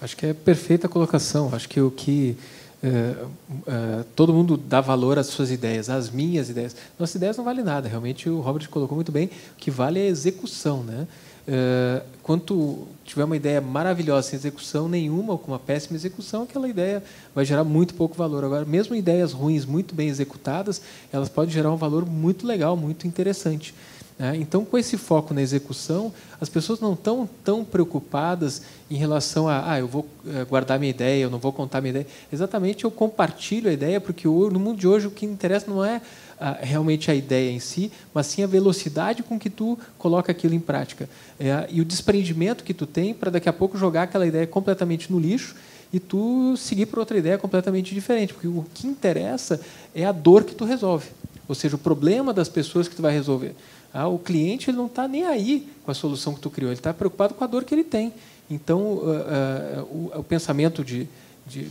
Acho 0.00 0.16
que 0.16 0.26
é 0.26 0.32
perfeita 0.32 0.88
colocação. 0.88 1.50
Acho 1.52 1.68
que 1.68 1.80
o 1.80 1.90
que 1.90 2.36
é, 2.82 3.14
é, 3.66 4.04
todo 4.14 4.32
mundo 4.32 4.56
dá 4.56 4.80
valor 4.80 5.18
às 5.18 5.26
suas 5.26 5.50
ideias, 5.50 5.88
às 5.88 6.10
minhas 6.10 6.50
ideias. 6.50 6.76
Nossas 6.98 7.14
ideias 7.14 7.36
não 7.36 7.44
valem 7.44 7.64
nada. 7.64 7.88
Realmente, 7.88 8.28
o 8.28 8.40
Robert 8.40 8.68
colocou 8.68 8.94
muito 8.94 9.10
bem. 9.10 9.26
O 9.26 9.30
que 9.56 9.70
vale 9.70 9.98
é 9.98 10.02
a 10.02 10.06
execução. 10.06 10.82
Né? 10.82 11.06
É, 11.48 12.02
quando 12.22 12.86
tiver 13.04 13.24
uma 13.24 13.36
ideia 13.36 13.60
maravilhosa 13.60 14.28
sem 14.28 14.36
execução 14.36 14.88
nenhuma, 14.88 15.32
ou 15.32 15.38
com 15.38 15.52
uma 15.52 15.58
péssima 15.58 15.96
execução, 15.96 16.42
aquela 16.42 16.68
ideia 16.68 17.02
vai 17.34 17.44
gerar 17.44 17.64
muito 17.64 17.94
pouco 17.94 18.16
valor. 18.16 18.44
Agora, 18.44 18.64
mesmo 18.64 18.94
ideias 18.94 19.32
ruins, 19.32 19.64
muito 19.64 19.94
bem 19.94 20.08
executadas, 20.08 20.82
elas 21.12 21.28
podem 21.28 21.52
gerar 21.52 21.72
um 21.72 21.76
valor 21.76 22.04
muito 22.04 22.46
legal, 22.46 22.76
muito 22.76 23.06
interessante. 23.06 23.74
Né? 24.18 24.36
Então, 24.36 24.64
com 24.64 24.78
esse 24.78 24.96
foco 24.96 25.34
na 25.34 25.42
execução, 25.42 26.12
as 26.40 26.48
pessoas 26.48 26.80
não 26.80 26.94
estão 26.94 27.28
tão 27.44 27.64
preocupadas 27.64 28.62
em 28.90 28.96
relação 28.96 29.48
a, 29.48 29.72
ah, 29.72 29.78
eu 29.78 29.86
vou 29.86 30.06
eh, 30.26 30.44
guardar 30.44 30.78
minha 30.78 30.90
ideia, 30.90 31.22
eu 31.22 31.30
não 31.30 31.38
vou 31.38 31.52
contar 31.52 31.80
minha 31.80 31.90
ideia. 31.90 32.06
Exatamente, 32.32 32.84
eu 32.84 32.90
compartilho 32.90 33.68
a 33.68 33.72
ideia, 33.72 34.00
porque 34.00 34.26
no 34.26 34.58
mundo 34.58 34.78
de 34.78 34.88
hoje 34.88 35.06
o 35.06 35.10
que 35.10 35.26
interessa 35.26 35.70
não 35.70 35.84
é 35.84 36.00
ah, 36.38 36.58
realmente 36.60 37.10
a 37.10 37.14
ideia 37.14 37.50
em 37.50 37.58
si, 37.58 37.90
mas 38.12 38.26
sim 38.26 38.42
a 38.42 38.46
velocidade 38.46 39.22
com 39.22 39.38
que 39.38 39.50
tu 39.50 39.78
coloca 39.98 40.30
aquilo 40.32 40.54
em 40.54 40.60
prática. 40.60 41.08
É, 41.38 41.66
e 41.70 41.80
o 41.80 41.84
desprendimento 41.84 42.64
que 42.64 42.74
tu 42.74 42.86
tem 42.86 43.14
para 43.14 43.30
daqui 43.30 43.48
a 43.48 43.52
pouco 43.52 43.78
jogar 43.78 44.02
aquela 44.02 44.26
ideia 44.26 44.46
completamente 44.46 45.10
no 45.10 45.18
lixo 45.18 45.54
e 45.92 46.00
tu 46.00 46.56
seguir 46.56 46.86
para 46.86 47.00
outra 47.00 47.16
ideia 47.16 47.38
completamente 47.38 47.94
diferente, 47.94 48.34
porque 48.34 48.48
o 48.48 48.64
que 48.74 48.86
interessa 48.86 49.60
é 49.94 50.04
a 50.04 50.12
dor 50.12 50.44
que 50.44 50.54
tu 50.54 50.64
resolve, 50.64 51.08
ou 51.48 51.54
seja, 51.54 51.76
o 51.76 51.78
problema 51.78 52.34
das 52.34 52.48
pessoas 52.48 52.86
que 52.88 52.94
tu 52.94 53.02
vai 53.02 53.12
resolver. 53.12 53.54
Ah, 53.96 54.08
o 54.08 54.18
cliente 54.18 54.68
ele 54.68 54.76
não 54.76 54.86
está 54.86 55.08
nem 55.08 55.24
aí 55.24 55.66
com 55.82 55.90
a 55.90 55.94
solução 55.94 56.34
que 56.34 56.40
tu 56.40 56.50
criou, 56.50 56.70
ele 56.70 56.78
está 56.78 56.92
preocupado 56.92 57.32
com 57.32 57.42
a 57.42 57.46
dor 57.46 57.64
que 57.64 57.74
ele 57.74 57.82
tem. 57.82 58.12
Então, 58.50 58.80
uh, 58.80 59.00
uh, 59.00 59.82
o, 59.84 60.18
o, 60.18 60.22
pensamento 60.22 60.84
de, 60.84 61.08
de, 61.46 61.66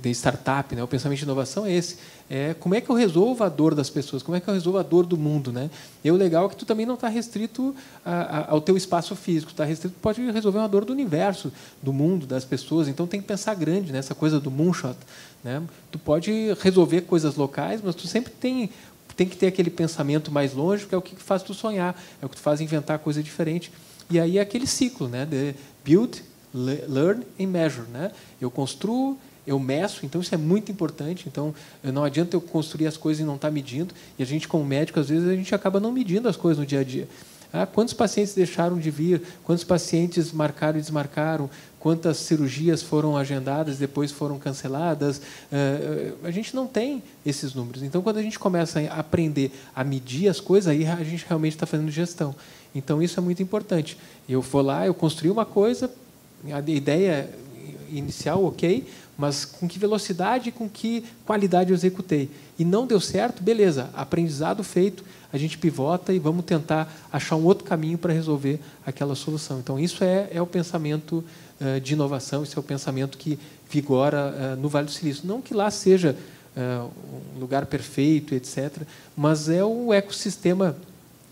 de, 0.00 0.10
startup, 0.10 0.76
né, 0.76 0.82
o 0.82 0.86
pensamento 0.86 1.18
de 1.18 1.24
inovação 1.24 1.66
é 1.66 1.72
esse. 1.72 1.98
É 2.30 2.54
como 2.54 2.76
é 2.76 2.80
que 2.80 2.88
eu 2.88 2.94
resolvo 2.94 3.42
a 3.42 3.48
dor 3.48 3.74
das 3.74 3.90
pessoas, 3.90 4.22
como 4.22 4.36
é 4.36 4.40
que 4.40 4.48
eu 4.48 4.54
resolvo 4.54 4.78
a 4.78 4.82
dor 4.82 5.04
do 5.04 5.16
mundo. 5.16 5.52
Né? 5.52 5.68
E 6.04 6.10
o 6.10 6.14
legal 6.14 6.46
é 6.46 6.48
que 6.48 6.56
tu 6.56 6.64
também 6.64 6.86
não 6.86 6.94
está 6.94 7.08
restrito 7.08 7.74
a, 8.04 8.12
a, 8.12 8.50
ao 8.52 8.60
teu 8.60 8.76
espaço 8.76 9.16
físico, 9.16 9.50
está 9.50 9.64
restrito, 9.64 9.96
pode 10.00 10.22
resolver 10.30 10.58
uma 10.58 10.68
dor 10.68 10.84
do 10.84 10.92
universo, 10.92 11.52
do 11.82 11.92
mundo, 11.92 12.26
das 12.26 12.44
pessoas. 12.44 12.86
Então, 12.86 13.08
tem 13.08 13.20
que 13.20 13.26
pensar 13.26 13.54
grande 13.56 13.92
nessa 13.92 14.14
coisa 14.14 14.38
do 14.38 14.52
moonshot. 14.52 14.96
Né? 15.42 15.62
Tu 15.90 15.98
pode 15.98 16.56
resolver 16.60 17.02
coisas 17.02 17.36
locais, 17.36 17.80
mas 17.82 17.94
tu 17.94 18.06
sempre 18.06 18.32
tem 18.32 18.70
tem 19.16 19.26
que 19.26 19.36
ter 19.36 19.46
aquele 19.46 19.70
pensamento 19.70 20.30
mais 20.30 20.52
longe, 20.52 20.86
que 20.86 20.94
é 20.94 20.98
o 20.98 21.02
que 21.02 21.16
faz 21.16 21.42
tu 21.42 21.54
sonhar, 21.54 22.00
é 22.20 22.26
o 22.26 22.28
que 22.28 22.36
tu 22.36 22.42
faz 22.42 22.60
inventar 22.60 22.98
coisa 22.98 23.22
diferente. 23.22 23.72
E 24.10 24.20
aí 24.20 24.38
é 24.38 24.40
aquele 24.40 24.66
ciclo, 24.66 25.08
né? 25.08 25.24
De 25.24 25.54
build, 25.84 26.22
learn 26.54 27.24
and 27.40 27.46
measure, 27.46 27.88
né? 27.88 28.12
Eu 28.40 28.50
construo, 28.50 29.18
eu 29.46 29.58
meço, 29.58 30.04
então 30.04 30.20
isso 30.20 30.34
é 30.34 30.38
muito 30.38 30.70
importante. 30.70 31.28
Então, 31.28 31.54
não 31.82 32.04
adianta 32.04 32.36
eu 32.36 32.40
construir 32.40 32.86
as 32.86 32.96
coisas 32.96 33.22
e 33.22 33.26
não 33.26 33.36
estar 33.36 33.48
tá 33.48 33.52
medindo. 33.52 33.94
E 34.18 34.22
a 34.22 34.26
gente, 34.26 34.46
como 34.46 34.64
médico, 34.64 35.00
às 35.00 35.08
vezes 35.08 35.28
a 35.28 35.34
gente 35.34 35.54
acaba 35.54 35.80
não 35.80 35.92
medindo 35.92 36.28
as 36.28 36.36
coisas 36.36 36.58
no 36.58 36.66
dia 36.66 36.80
a 36.80 36.84
dia. 36.84 37.08
Ah, 37.52 37.64
quantos 37.64 37.94
pacientes 37.94 38.34
deixaram 38.34 38.78
de 38.78 38.90
vir? 38.90 39.22
Quantos 39.44 39.64
pacientes 39.64 40.32
marcaram 40.32 40.78
e 40.78 40.80
desmarcaram? 40.80 41.48
Quantas 41.86 42.16
cirurgias 42.16 42.82
foram 42.82 43.16
agendadas, 43.16 43.78
depois 43.78 44.10
foram 44.10 44.40
canceladas. 44.40 45.22
Eh, 45.52 46.14
eh, 46.20 46.26
a 46.26 46.32
gente 46.32 46.52
não 46.52 46.66
tem 46.66 47.00
esses 47.24 47.54
números. 47.54 47.80
Então, 47.80 48.02
quando 48.02 48.16
a 48.16 48.22
gente 48.22 48.40
começa 48.40 48.80
a 48.80 48.98
aprender 48.98 49.52
a 49.72 49.84
medir 49.84 50.28
as 50.28 50.40
coisas, 50.40 50.66
aí 50.66 50.84
a 50.84 51.04
gente 51.04 51.24
realmente 51.28 51.52
está 51.52 51.64
fazendo 51.64 51.88
gestão. 51.92 52.34
Então, 52.74 53.00
isso 53.00 53.20
é 53.20 53.22
muito 53.22 53.40
importante. 53.40 53.96
Eu 54.28 54.42
vou 54.42 54.62
lá, 54.62 54.84
eu 54.84 54.92
construí 54.94 55.30
uma 55.30 55.44
coisa, 55.44 55.88
a 56.52 56.58
ideia 56.58 57.30
inicial, 57.88 58.44
ok, 58.44 58.84
mas 59.16 59.44
com 59.44 59.68
que 59.68 59.78
velocidade 59.78 60.48
e 60.48 60.52
com 60.52 60.68
que 60.68 61.04
qualidade 61.24 61.70
eu 61.70 61.76
executei. 61.76 62.28
E 62.58 62.64
não 62.64 62.84
deu 62.84 63.00
certo, 63.00 63.44
beleza, 63.44 63.90
aprendizado 63.94 64.64
feito, 64.64 65.04
a 65.32 65.38
gente 65.38 65.56
pivota 65.56 66.12
e 66.12 66.18
vamos 66.18 66.44
tentar 66.44 66.92
achar 67.12 67.36
um 67.36 67.44
outro 67.44 67.64
caminho 67.64 67.96
para 67.96 68.12
resolver 68.12 68.58
aquela 68.84 69.14
solução. 69.14 69.60
Então, 69.60 69.78
isso 69.78 70.02
é, 70.02 70.28
é 70.32 70.42
o 70.42 70.46
pensamento 70.46 71.24
de 71.82 71.94
inovação, 71.94 72.42
esse 72.42 72.56
é 72.56 72.60
o 72.60 72.62
pensamento 72.62 73.16
que 73.16 73.38
vigora 73.70 74.34
uh, 74.56 74.60
no 74.60 74.68
Vale 74.68 74.86
do 74.86 74.92
Silício. 74.92 75.26
Não 75.26 75.40
que 75.40 75.54
lá 75.54 75.70
seja 75.70 76.16
uh, 76.56 76.90
um 77.36 77.40
lugar 77.40 77.66
perfeito, 77.66 78.34
etc., 78.34 78.82
mas 79.16 79.48
é 79.48 79.64
o 79.64 79.92
ecossistema 79.92 80.76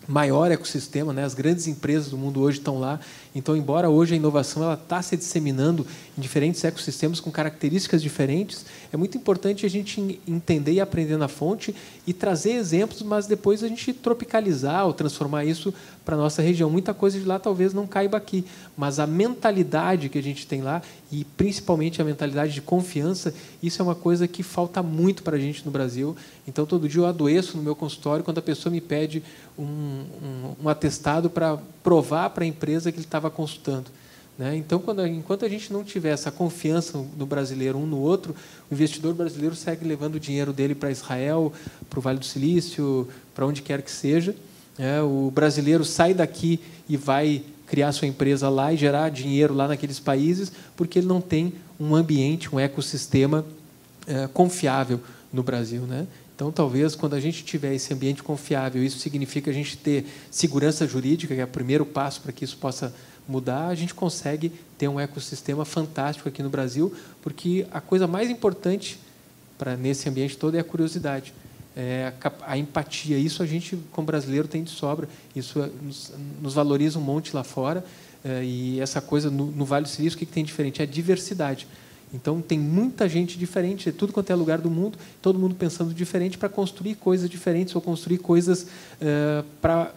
maior 0.07 0.51
ecossistema, 0.51 1.11
né? 1.11 1.23
as 1.23 1.33
grandes 1.33 1.67
empresas 1.67 2.09
do 2.09 2.17
mundo 2.17 2.41
hoje 2.41 2.59
estão 2.59 2.79
lá. 2.79 2.99
Então, 3.35 3.57
embora 3.57 3.89
hoje 3.89 4.13
a 4.13 4.17
inovação 4.17 4.63
ela 4.63 4.75
está 4.75 5.01
se 5.01 5.17
disseminando 5.17 5.85
em 6.17 6.21
diferentes 6.21 6.63
ecossistemas 6.63 7.19
com 7.19 7.29
características 7.29 8.01
diferentes, 8.01 8.65
é 8.93 8.95
muito 8.95 9.17
importante 9.17 9.65
a 9.65 9.69
gente 9.69 10.21
entender 10.25 10.71
e 10.71 10.79
aprender 10.79 11.17
na 11.17 11.27
fonte 11.27 11.75
e 12.07 12.13
trazer 12.13 12.51
exemplos, 12.51 13.01
mas 13.01 13.27
depois 13.27 13.61
a 13.61 13.67
gente 13.67 13.91
tropicalizar 13.91 14.85
ou 14.85 14.93
transformar 14.93 15.43
isso 15.43 15.73
para 16.05 16.15
a 16.15 16.17
nossa 16.17 16.41
região. 16.41 16.69
Muita 16.69 16.93
coisa 16.93 17.19
de 17.19 17.25
lá 17.25 17.37
talvez 17.37 17.73
não 17.73 17.85
caiba 17.85 18.15
aqui, 18.15 18.45
mas 18.77 18.99
a 18.99 19.05
mentalidade 19.05 20.07
que 20.07 20.17
a 20.17 20.23
gente 20.23 20.47
tem 20.47 20.61
lá, 20.61 20.81
e 21.11 21.25
principalmente 21.25 22.01
a 22.01 22.05
mentalidade 22.05 22.53
de 22.53 22.61
confiança, 22.61 23.33
isso 23.61 23.81
é 23.81 23.83
uma 23.83 23.95
coisa 23.95 24.29
que 24.29 24.43
falta 24.43 24.81
muito 24.81 25.23
para 25.23 25.35
a 25.35 25.39
gente 25.39 25.65
no 25.65 25.71
Brasil. 25.71 26.15
Então, 26.47 26.65
todo 26.65 26.87
dia 26.87 27.01
eu 27.01 27.05
adoeço 27.05 27.57
no 27.57 27.63
meu 27.63 27.75
consultório 27.75 28.23
quando 28.23 28.37
a 28.37 28.41
pessoa 28.41 28.71
me 28.71 28.79
pede 28.79 29.21
um, 29.59 29.63
um, 29.63 30.55
um 30.63 30.69
atestado 30.69 31.29
para 31.29 31.59
provar 31.85 32.31
para 32.31 32.43
a 32.43 32.47
empresa 32.47 32.91
que 32.91 32.97
ele 32.97 33.05
estava 33.05 33.29
consultando. 33.29 33.85
Né? 34.39 34.57
Então, 34.57 34.79
quando, 34.79 35.05
enquanto 35.05 35.45
a 35.45 35.49
gente 35.49 35.71
não 35.71 35.83
tiver 35.83 36.09
essa 36.09 36.31
confiança 36.31 36.97
no 37.15 37.27
brasileiro 37.27 37.77
um 37.77 37.85
no 37.85 37.99
outro, 37.99 38.35
o 38.69 38.73
investidor 38.73 39.13
brasileiro 39.13 39.55
segue 39.55 39.87
levando 39.87 40.15
o 40.15 40.19
dinheiro 40.19 40.51
dele 40.51 40.73
para 40.73 40.89
Israel, 40.89 41.53
para 41.87 41.99
o 41.99 42.01
Vale 42.01 42.17
do 42.17 42.25
Silício, 42.25 43.07
para 43.35 43.45
onde 43.45 43.61
quer 43.61 43.83
que 43.83 43.91
seja. 43.91 44.35
Né? 44.79 44.99
O 45.03 45.31
brasileiro 45.31 45.85
sai 45.85 46.15
daqui 46.15 46.59
e 46.89 46.97
vai 46.97 47.43
criar 47.67 47.91
sua 47.91 48.07
empresa 48.07 48.49
lá 48.49 48.73
e 48.73 48.77
gerar 48.77 49.09
dinheiro 49.09 49.53
lá 49.53 49.67
naqueles 49.67 49.99
países, 49.99 50.51
porque 50.75 50.97
ele 50.97 51.07
não 51.07 51.21
tem 51.21 51.53
um 51.79 51.95
ambiente, 51.95 52.53
um 52.53 52.59
ecossistema 52.59 53.45
é, 54.07 54.27
confiável 54.27 54.99
no 55.31 55.43
Brasil, 55.43 55.81
né? 55.81 56.07
Então, 56.35 56.51
talvez, 56.51 56.95
quando 56.95 57.13
a 57.13 57.19
gente 57.19 57.45
tiver 57.45 57.73
esse 57.73 57.93
ambiente 57.93 58.21
confiável, 58.21 58.83
isso 58.83 58.99
significa 58.99 59.49
a 59.49 59.53
gente 59.53 59.77
ter 59.77 60.05
segurança 60.29 60.85
jurídica, 60.85 61.33
que 61.33 61.39
é 61.39 61.45
o 61.45 61.47
primeiro 61.47 61.85
passo 61.85 62.19
para 62.19 62.33
que 62.33 62.43
isso 62.43 62.57
possa 62.57 62.93
mudar, 63.25 63.67
a 63.67 63.75
gente 63.75 63.93
consegue 63.93 64.51
ter 64.77 64.89
um 64.89 64.99
ecossistema 64.99 65.63
fantástico 65.63 66.27
aqui 66.27 66.43
no 66.43 66.49
Brasil, 66.49 66.93
porque 67.21 67.65
a 67.71 67.79
coisa 67.79 68.05
mais 68.05 68.29
importante 68.29 68.99
para 69.57 69.77
nesse 69.77 70.09
ambiente 70.09 70.37
todo 70.37 70.55
é 70.55 70.59
a 70.59 70.63
curiosidade, 70.63 71.33
é 71.73 72.11
a, 72.21 72.51
a, 72.51 72.57
empatia. 72.57 73.17
Isso 73.17 73.41
a 73.41 73.45
gente, 73.45 73.77
como 73.91 74.05
brasileiro, 74.05 74.47
tem 74.47 74.61
de 74.61 74.71
sobra. 74.71 75.07
Isso 75.33 75.61
é, 75.61 75.69
nos, 75.81 76.11
nos 76.41 76.53
valoriza 76.53 76.99
um 76.99 77.01
monte 77.01 77.33
lá 77.33 77.43
fora. 77.43 77.83
É, 78.23 78.43
e 78.43 78.79
essa 78.79 79.01
coisa 79.01 79.29
no, 79.29 79.51
no 79.51 79.65
Vale 79.65 79.83
do 79.83 79.89
Silício, 79.89 80.17
o 80.17 80.19
que, 80.19 80.25
que 80.25 80.31
tem 80.33 80.43
diferente? 80.43 80.81
É 80.81 80.83
a 80.83 80.87
diversidade. 80.87 81.67
Então, 82.15 82.41
tem 82.41 82.57
muita 82.57 83.09
gente 83.09 83.37
diferente, 83.37 83.91
tudo 83.91 84.13
quanto 84.13 84.29
é 84.29 84.35
lugar 84.35 84.59
do 84.59 84.71
mundo, 84.71 84.97
todo 85.21 85.37
mundo 85.37 85.53
pensando 85.53 85.93
diferente 85.93 86.37
para 86.37 86.47
construir 86.47 86.95
coisas 86.95 87.29
diferentes 87.29 87.75
ou 87.75 87.81
construir 87.81 88.19
coisas 88.19 88.63
uh, 88.63 89.45
para 89.61 89.91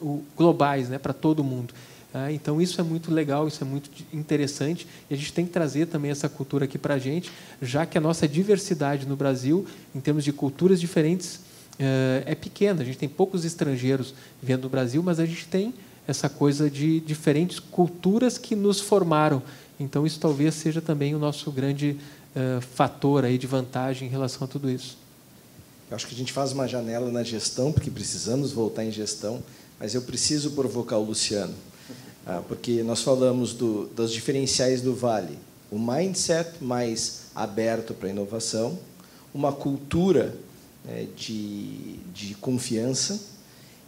uh, 0.00 0.22
globais, 0.36 0.88
né, 0.88 0.98
para 0.98 1.12
todo 1.12 1.42
mundo. 1.42 1.74
Uh, 2.14 2.30
então, 2.30 2.62
isso 2.62 2.80
é 2.80 2.84
muito 2.84 3.12
legal, 3.12 3.48
isso 3.48 3.62
é 3.64 3.66
muito 3.66 3.90
interessante, 4.12 4.86
e 5.10 5.14
a 5.14 5.16
gente 5.16 5.32
tem 5.32 5.44
que 5.44 5.52
trazer 5.52 5.86
também 5.86 6.10
essa 6.10 6.28
cultura 6.28 6.66
aqui 6.66 6.78
para 6.78 6.94
a 6.94 6.98
gente, 6.98 7.32
já 7.60 7.84
que 7.84 7.98
a 7.98 8.00
nossa 8.00 8.28
diversidade 8.28 9.04
no 9.04 9.16
Brasil, 9.16 9.66
em 9.94 10.00
termos 10.00 10.22
de 10.22 10.32
culturas 10.32 10.80
diferentes, 10.80 11.40
é 12.24 12.34
pequena. 12.34 12.80
A 12.80 12.84
gente 12.86 12.96
tem 12.96 13.06
poucos 13.06 13.44
estrangeiros 13.44 14.14
vivendo 14.40 14.62
no 14.62 14.70
Brasil, 14.70 15.02
mas 15.02 15.20
a 15.20 15.26
gente 15.26 15.46
tem 15.46 15.74
essa 16.08 16.26
coisa 16.26 16.70
de 16.70 17.00
diferentes 17.00 17.58
culturas 17.60 18.38
que 18.38 18.56
nos 18.56 18.80
formaram 18.80 19.42
então, 19.78 20.06
isso 20.06 20.18
talvez 20.18 20.54
seja 20.54 20.80
também 20.80 21.14
o 21.14 21.18
nosso 21.18 21.50
grande 21.50 21.98
uh, 22.34 22.60
fator 22.60 23.24
aí 23.24 23.36
de 23.36 23.46
vantagem 23.46 24.08
em 24.08 24.10
relação 24.10 24.44
a 24.44 24.48
tudo 24.48 24.70
isso. 24.70 24.96
Eu 25.90 25.96
acho 25.96 26.06
que 26.06 26.14
a 26.14 26.18
gente 26.18 26.32
faz 26.32 26.52
uma 26.52 26.66
janela 26.66 27.10
na 27.10 27.22
gestão, 27.22 27.70
porque 27.70 27.90
precisamos 27.90 28.52
voltar 28.52 28.84
em 28.84 28.90
gestão, 28.90 29.42
mas 29.78 29.94
eu 29.94 30.02
preciso 30.02 30.52
provocar 30.52 30.96
o 30.96 31.04
Luciano, 31.04 31.54
uh, 32.26 32.42
porque 32.48 32.82
nós 32.82 33.02
falamos 33.02 33.52
do, 33.52 33.86
dos 33.88 34.12
diferenciais 34.12 34.80
do 34.80 34.94
Vale. 34.94 35.38
O 35.70 35.78
mindset 35.78 36.62
mais 36.64 37.26
aberto 37.34 37.92
para 37.92 38.08
a 38.08 38.10
inovação, 38.10 38.78
uma 39.34 39.52
cultura 39.52 40.34
né, 40.84 41.06
de, 41.14 41.98
de 42.14 42.34
confiança, 42.36 43.20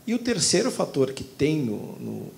e 0.07 0.15
o 0.15 0.19
terceiro 0.19 0.71
fator 0.71 1.13
que 1.13 1.25
tem 1.25 1.63
no, 1.63 1.93
no, 1.99 2.33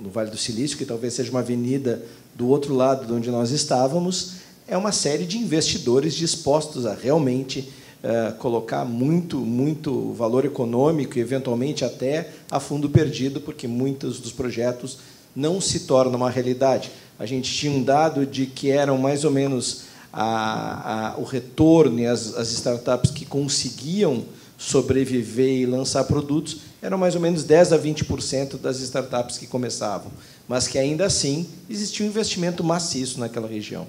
no 0.00 0.10
Vale 0.10 0.30
do 0.30 0.36
Silício, 0.36 0.76
que 0.76 0.84
talvez 0.84 1.14
seja 1.14 1.30
uma 1.30 1.40
avenida 1.40 2.02
do 2.38 2.46
outro 2.46 2.72
lado 2.72 3.04
de 3.04 3.12
onde 3.12 3.32
nós 3.32 3.50
estávamos, 3.50 4.34
é 4.68 4.76
uma 4.76 4.92
série 4.92 5.26
de 5.26 5.36
investidores 5.38 6.14
dispostos 6.14 6.86
a 6.86 6.94
realmente 6.94 7.68
uh, 7.98 8.32
colocar 8.36 8.84
muito, 8.84 9.38
muito 9.38 10.12
valor 10.12 10.44
econômico 10.44 11.18
e, 11.18 11.20
eventualmente, 11.20 11.84
até 11.84 12.30
a 12.48 12.60
fundo 12.60 12.88
perdido, 12.88 13.40
porque 13.40 13.66
muitos 13.66 14.20
dos 14.20 14.30
projetos 14.30 14.98
não 15.34 15.60
se 15.60 15.80
tornam 15.80 16.14
uma 16.14 16.30
realidade. 16.30 16.92
A 17.18 17.26
gente 17.26 17.52
tinha 17.52 17.72
um 17.72 17.82
dado 17.82 18.24
de 18.24 18.46
que 18.46 18.70
eram 18.70 18.96
mais 18.98 19.24
ou 19.24 19.32
menos 19.32 19.86
a, 20.12 21.14
a, 21.14 21.18
o 21.18 21.24
retorno 21.24 21.98
e 21.98 22.06
as, 22.06 22.36
as 22.36 22.52
startups 22.52 23.10
que 23.10 23.24
conseguiam 23.24 24.24
sobreviver 24.56 25.58
e 25.58 25.66
lançar 25.66 26.04
produtos 26.04 26.58
eram 26.80 26.98
mais 26.98 27.16
ou 27.16 27.20
menos 27.20 27.42
10 27.42 27.72
a 27.72 27.78
20% 27.78 28.58
das 28.58 28.78
startups 28.78 29.38
que 29.38 29.46
começavam 29.48 30.12
mas 30.48 30.66
que 30.66 30.78
ainda 30.78 31.04
assim 31.04 31.46
existia 31.68 32.04
um 32.04 32.08
investimento 32.08 32.64
maciço 32.64 33.20
naquela 33.20 33.46
região. 33.46 33.86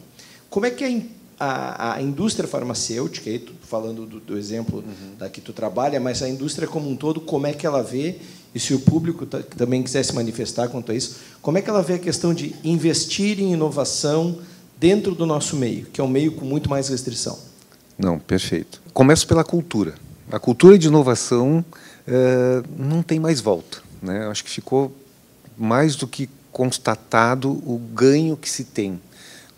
Como 0.49 0.65
é 0.65 0.71
que 0.71 0.83
a, 1.39 1.45
a, 1.45 1.93
a 1.95 2.01
indústria 2.01 2.47
farmacêutica, 2.47 3.29
aí, 3.29 3.43
falando 3.63 4.05
do, 4.05 4.19
do 4.19 4.37
exemplo 4.37 4.79
uhum. 4.79 5.15
da 5.17 5.29
que 5.29 5.39
tu 5.39 5.53
trabalha, 5.53 5.99
mas 5.99 6.21
a 6.21 6.27
indústria 6.27 6.67
como 6.67 6.89
um 6.89 6.95
todo, 6.95 7.21
como 7.21 7.47
é 7.47 7.53
que 7.53 7.65
ela 7.65 7.81
vê, 7.81 8.17
e 8.53 8.59
se 8.59 8.73
o 8.73 8.79
público 8.79 9.25
também 9.25 9.81
quiser 9.81 10.03
se 10.03 10.13
manifestar 10.13 10.67
quanto 10.67 10.91
a 10.91 10.95
isso, 10.95 11.17
como 11.41 11.57
é 11.57 11.61
que 11.61 11.69
ela 11.69 11.81
vê 11.81 11.93
a 11.93 11.99
questão 11.99 12.33
de 12.33 12.53
investir 12.63 13.39
em 13.39 13.53
inovação 13.53 14.39
dentro 14.77 15.15
do 15.15 15.25
nosso 15.25 15.55
meio, 15.55 15.85
que 15.85 16.01
é 16.01 16.03
um 16.03 16.07
meio 16.07 16.33
com 16.33 16.45
muito 16.45 16.69
mais 16.69 16.89
restrição? 16.89 17.37
Não, 17.97 18.17
perfeito. 18.17 18.81
Começo 18.93 19.27
pela 19.27 19.43
cultura. 19.43 19.93
A 20.31 20.39
cultura 20.39 20.77
de 20.77 20.87
inovação 20.87 21.63
é, 22.07 22.63
não 22.77 23.03
tem 23.03 23.19
mais 23.19 23.39
volta. 23.39 23.79
Né? 24.01 24.27
Acho 24.27 24.43
que 24.43 24.49
ficou 24.49 24.91
mais 25.57 25.95
do 25.95 26.07
que 26.07 26.29
constatado 26.51 27.49
o 27.49 27.79
ganho 27.93 28.35
que 28.37 28.49
se 28.49 28.63
tem 28.63 28.99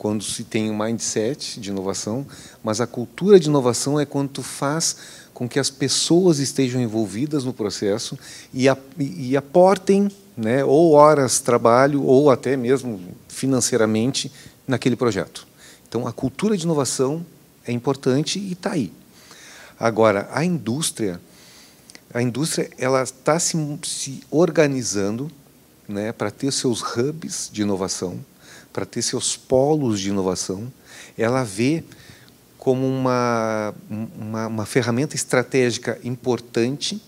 quando 0.02 0.24
se 0.24 0.44
tem 0.44 0.72
um 0.72 0.76
mindset 0.76 1.60
de 1.60 1.70
inovação, 1.70 2.26
mas 2.64 2.82
a 2.82 2.88
cultura 2.88 3.39
de 3.39 3.50
inovação 3.50 4.00
é 4.00 4.04
quando 4.04 4.30
tu 4.30 4.42
faz 4.42 4.96
com 5.32 5.48
que 5.48 5.60
as 5.60 5.70
pessoas 5.70 6.39
estejam 6.39 6.82
envolvidas 6.82 7.44
no 7.44 7.54
processo 7.54 8.18
e, 8.52 8.68
a, 8.68 8.76
e 8.98 9.38
aportem, 9.38 10.10
né, 10.36 10.66
ou 10.66 10.94
horas 10.94 11.34
de 11.34 11.42
trabalho 11.44 12.02
ou 12.02 12.32
até 12.32 12.58
mesmo 12.58 13.00
financeiramente 13.28 14.32
naquele 14.68 14.96
projeto. 14.96 15.48
Então, 15.88 16.08
a 16.08 16.12
cultura 16.12 16.58
de 16.58 16.64
inovação 16.64 17.24
é 17.64 17.72
importante 17.72 18.39
e 18.39 18.54
está 18.54 18.72
aí. 18.72 18.92
Agora, 19.80 20.28
a 20.34 20.44
indústria, 20.44 21.22
a 22.12 22.24
indústria 22.24 22.72
ela 22.76 23.04
está 23.04 23.38
se, 23.38 23.56
se 23.84 24.24
organizando 24.32 25.32
né, 25.92 26.12
para 26.12 26.32
ter 26.32 26.52
seus 26.52 26.82
hubs 26.82 27.50
de 27.52 27.62
inovação, 27.62 28.20
para 28.72 28.86
ter 28.86 29.02
seus 29.02 29.36
polos 29.36 30.00
de 30.00 30.10
inovação, 30.10 30.72
ela 31.18 31.44
vê 31.44 31.84
como 32.58 32.88
uma, 32.88 33.74
uma, 33.89 34.48
uma 34.48 34.66
ferramenta 34.66 35.16
estratégica 35.16 36.00
importante 36.04 37.02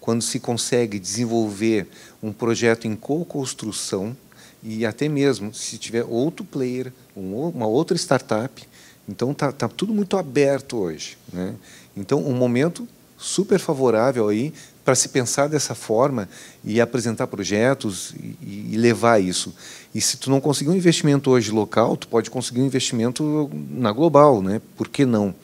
quando 0.00 0.22
se 0.22 0.40
consegue 0.40 0.98
desenvolver 0.98 1.86
um 2.22 2.32
projeto 2.32 2.86
em 2.86 2.96
co-construção 2.96 4.16
e 4.62 4.86
até 4.86 5.08
mesmo 5.08 5.52
se 5.52 5.78
tiver 5.78 6.04
outro 6.04 6.44
player, 6.44 6.92
uma 7.14 7.66
outra 7.66 7.96
startup. 7.96 8.66
Então 9.08 9.32
está 9.32 9.52
tá 9.52 9.68
tudo 9.68 9.92
muito 9.92 10.16
aberto 10.16 10.78
hoje. 10.78 11.18
Né? 11.32 11.54
Então 11.96 12.24
um 12.24 12.34
momento 12.34 12.88
super 13.18 13.58
favorável 13.58 14.28
aí 14.28 14.52
para 14.86 14.94
se 14.94 15.08
pensar 15.08 15.48
dessa 15.48 15.74
forma 15.74 16.28
e 16.62 16.80
apresentar 16.80 17.26
projetos 17.26 18.14
e, 18.40 18.68
e, 18.70 18.76
levar 18.76 19.20
isso. 19.20 19.52
E 19.92 20.00
se 20.00 20.16
tu 20.16 20.30
não 20.30 20.40
conseguir 20.40 20.70
um 20.70 20.76
investimento 20.76 21.28
hoje 21.28 21.50
local, 21.50 21.96
tu 21.96 22.06
pode 22.06 22.30
conseguir 22.30 22.60
um 22.60 22.66
investimento 22.66 23.50
na 23.68 23.90
global, 23.90 24.40
né? 24.40 24.62
Por 24.76 24.86
que 24.86 25.04
não? 25.04 25.34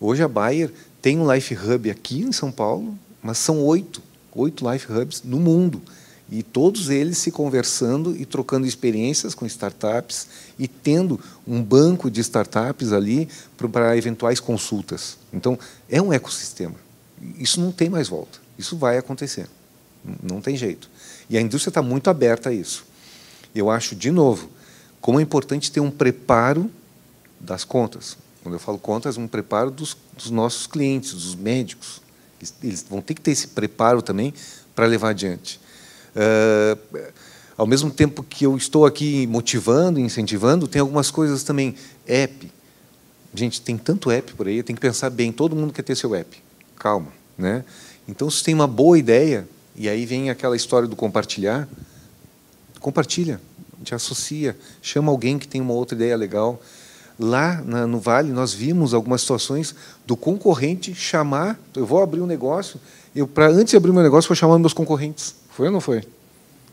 Hoje 0.00 0.22
a 0.22 0.28
Bayer 0.28 0.72
tem 1.02 1.18
um 1.18 1.30
Life 1.34 1.52
Hub 1.56 1.90
aqui 1.90 2.20
em 2.20 2.30
São 2.30 2.52
Paulo, 2.52 2.96
mas 3.20 3.38
são 3.38 3.60
oito, 3.64 4.00
oito 4.32 4.70
Life 4.70 4.86
Hubs 4.92 5.24
no 5.24 5.40
mundo. 5.40 5.82
E 6.30 6.44
todos 6.44 6.88
eles 6.88 7.18
se 7.18 7.32
conversando 7.32 8.16
e 8.16 8.24
trocando 8.24 8.64
experiências 8.64 9.34
com 9.34 9.44
startups 9.44 10.28
e 10.56 10.68
tendo 10.68 11.18
um 11.44 11.60
banco 11.60 12.08
de 12.08 12.20
startups 12.20 12.92
ali 12.92 13.28
para 13.56 13.96
eventuais 13.96 14.38
consultas. 14.38 15.18
Então, 15.32 15.58
é 15.90 16.00
um 16.00 16.12
ecossistema. 16.12 16.76
Isso 17.36 17.60
não 17.60 17.72
tem 17.72 17.90
mais 17.90 18.06
volta. 18.06 18.41
Isso 18.58 18.76
vai 18.76 18.98
acontecer. 18.98 19.48
Não 20.22 20.40
tem 20.40 20.56
jeito. 20.56 20.90
E 21.28 21.38
a 21.38 21.40
indústria 21.40 21.70
está 21.70 21.82
muito 21.82 22.10
aberta 22.10 22.50
a 22.50 22.52
isso. 22.52 22.84
Eu 23.54 23.70
acho, 23.70 23.94
de 23.94 24.10
novo, 24.10 24.50
como 25.00 25.20
é 25.20 25.22
importante 25.22 25.70
ter 25.70 25.80
um 25.80 25.90
preparo 25.90 26.70
das 27.38 27.64
contas. 27.64 28.16
Quando 28.42 28.54
eu 28.54 28.58
falo 28.58 28.78
contas, 28.78 29.16
um 29.16 29.28
preparo 29.28 29.70
dos, 29.70 29.96
dos 30.16 30.30
nossos 30.30 30.66
clientes, 30.66 31.12
dos 31.12 31.34
médicos. 31.34 32.00
Eles, 32.62 32.84
vão 32.88 33.00
ter 33.00 33.14
que 33.14 33.20
ter 33.20 33.30
esse 33.30 33.48
preparo 33.48 34.02
também 34.02 34.34
para 34.74 34.86
levar 34.86 35.10
adiante. 35.10 35.60
Uh, 36.16 37.12
ao 37.56 37.66
mesmo 37.66 37.90
tempo 37.90 38.22
que 38.22 38.44
eu 38.44 38.56
estou 38.56 38.84
aqui 38.84 39.26
motivando, 39.26 40.00
incentivando, 40.00 40.66
tem 40.66 40.80
algumas 40.80 41.10
coisas 41.10 41.44
também. 41.44 41.76
App. 42.06 42.50
Gente, 43.34 43.60
tem 43.60 43.78
tanto 43.78 44.10
app 44.10 44.32
por 44.34 44.48
aí, 44.48 44.62
tem 44.62 44.74
que 44.74 44.82
pensar 44.82 45.10
bem. 45.10 45.30
Todo 45.30 45.54
mundo 45.54 45.72
quer 45.72 45.82
ter 45.82 45.96
seu 45.96 46.14
app. 46.14 46.42
Calma. 46.76 47.08
Né? 47.38 47.64
Então, 48.08 48.30
se 48.30 48.42
tem 48.42 48.54
uma 48.54 48.66
boa 48.66 48.98
ideia, 48.98 49.48
e 49.76 49.88
aí 49.88 50.04
vem 50.04 50.30
aquela 50.30 50.56
história 50.56 50.88
do 50.88 50.96
compartilhar, 50.96 51.68
compartilha, 52.80 53.40
te 53.82 53.94
associa, 53.94 54.56
chama 54.80 55.10
alguém 55.10 55.38
que 55.38 55.48
tem 55.48 55.60
uma 55.60 55.72
outra 55.72 55.94
ideia 55.94 56.16
legal. 56.16 56.60
Lá 57.18 57.62
na, 57.64 57.86
no 57.86 58.00
Vale, 58.00 58.32
nós 58.32 58.52
vimos 58.52 58.94
algumas 58.94 59.20
situações 59.20 59.74
do 60.06 60.16
concorrente 60.16 60.94
chamar. 60.94 61.58
Eu 61.74 61.86
vou 61.86 62.02
abrir 62.02 62.20
um 62.20 62.26
negócio, 62.26 62.80
eu 63.14 63.26
para 63.26 63.48
antes 63.48 63.70
de 63.70 63.76
abrir 63.76 63.92
meu 63.92 64.02
negócio, 64.02 64.28
vou 64.28 64.36
chamar 64.36 64.58
meus 64.58 64.72
concorrentes. 64.72 65.34
Foi 65.50 65.66
ou 65.66 65.72
não 65.72 65.80
foi? 65.80 66.02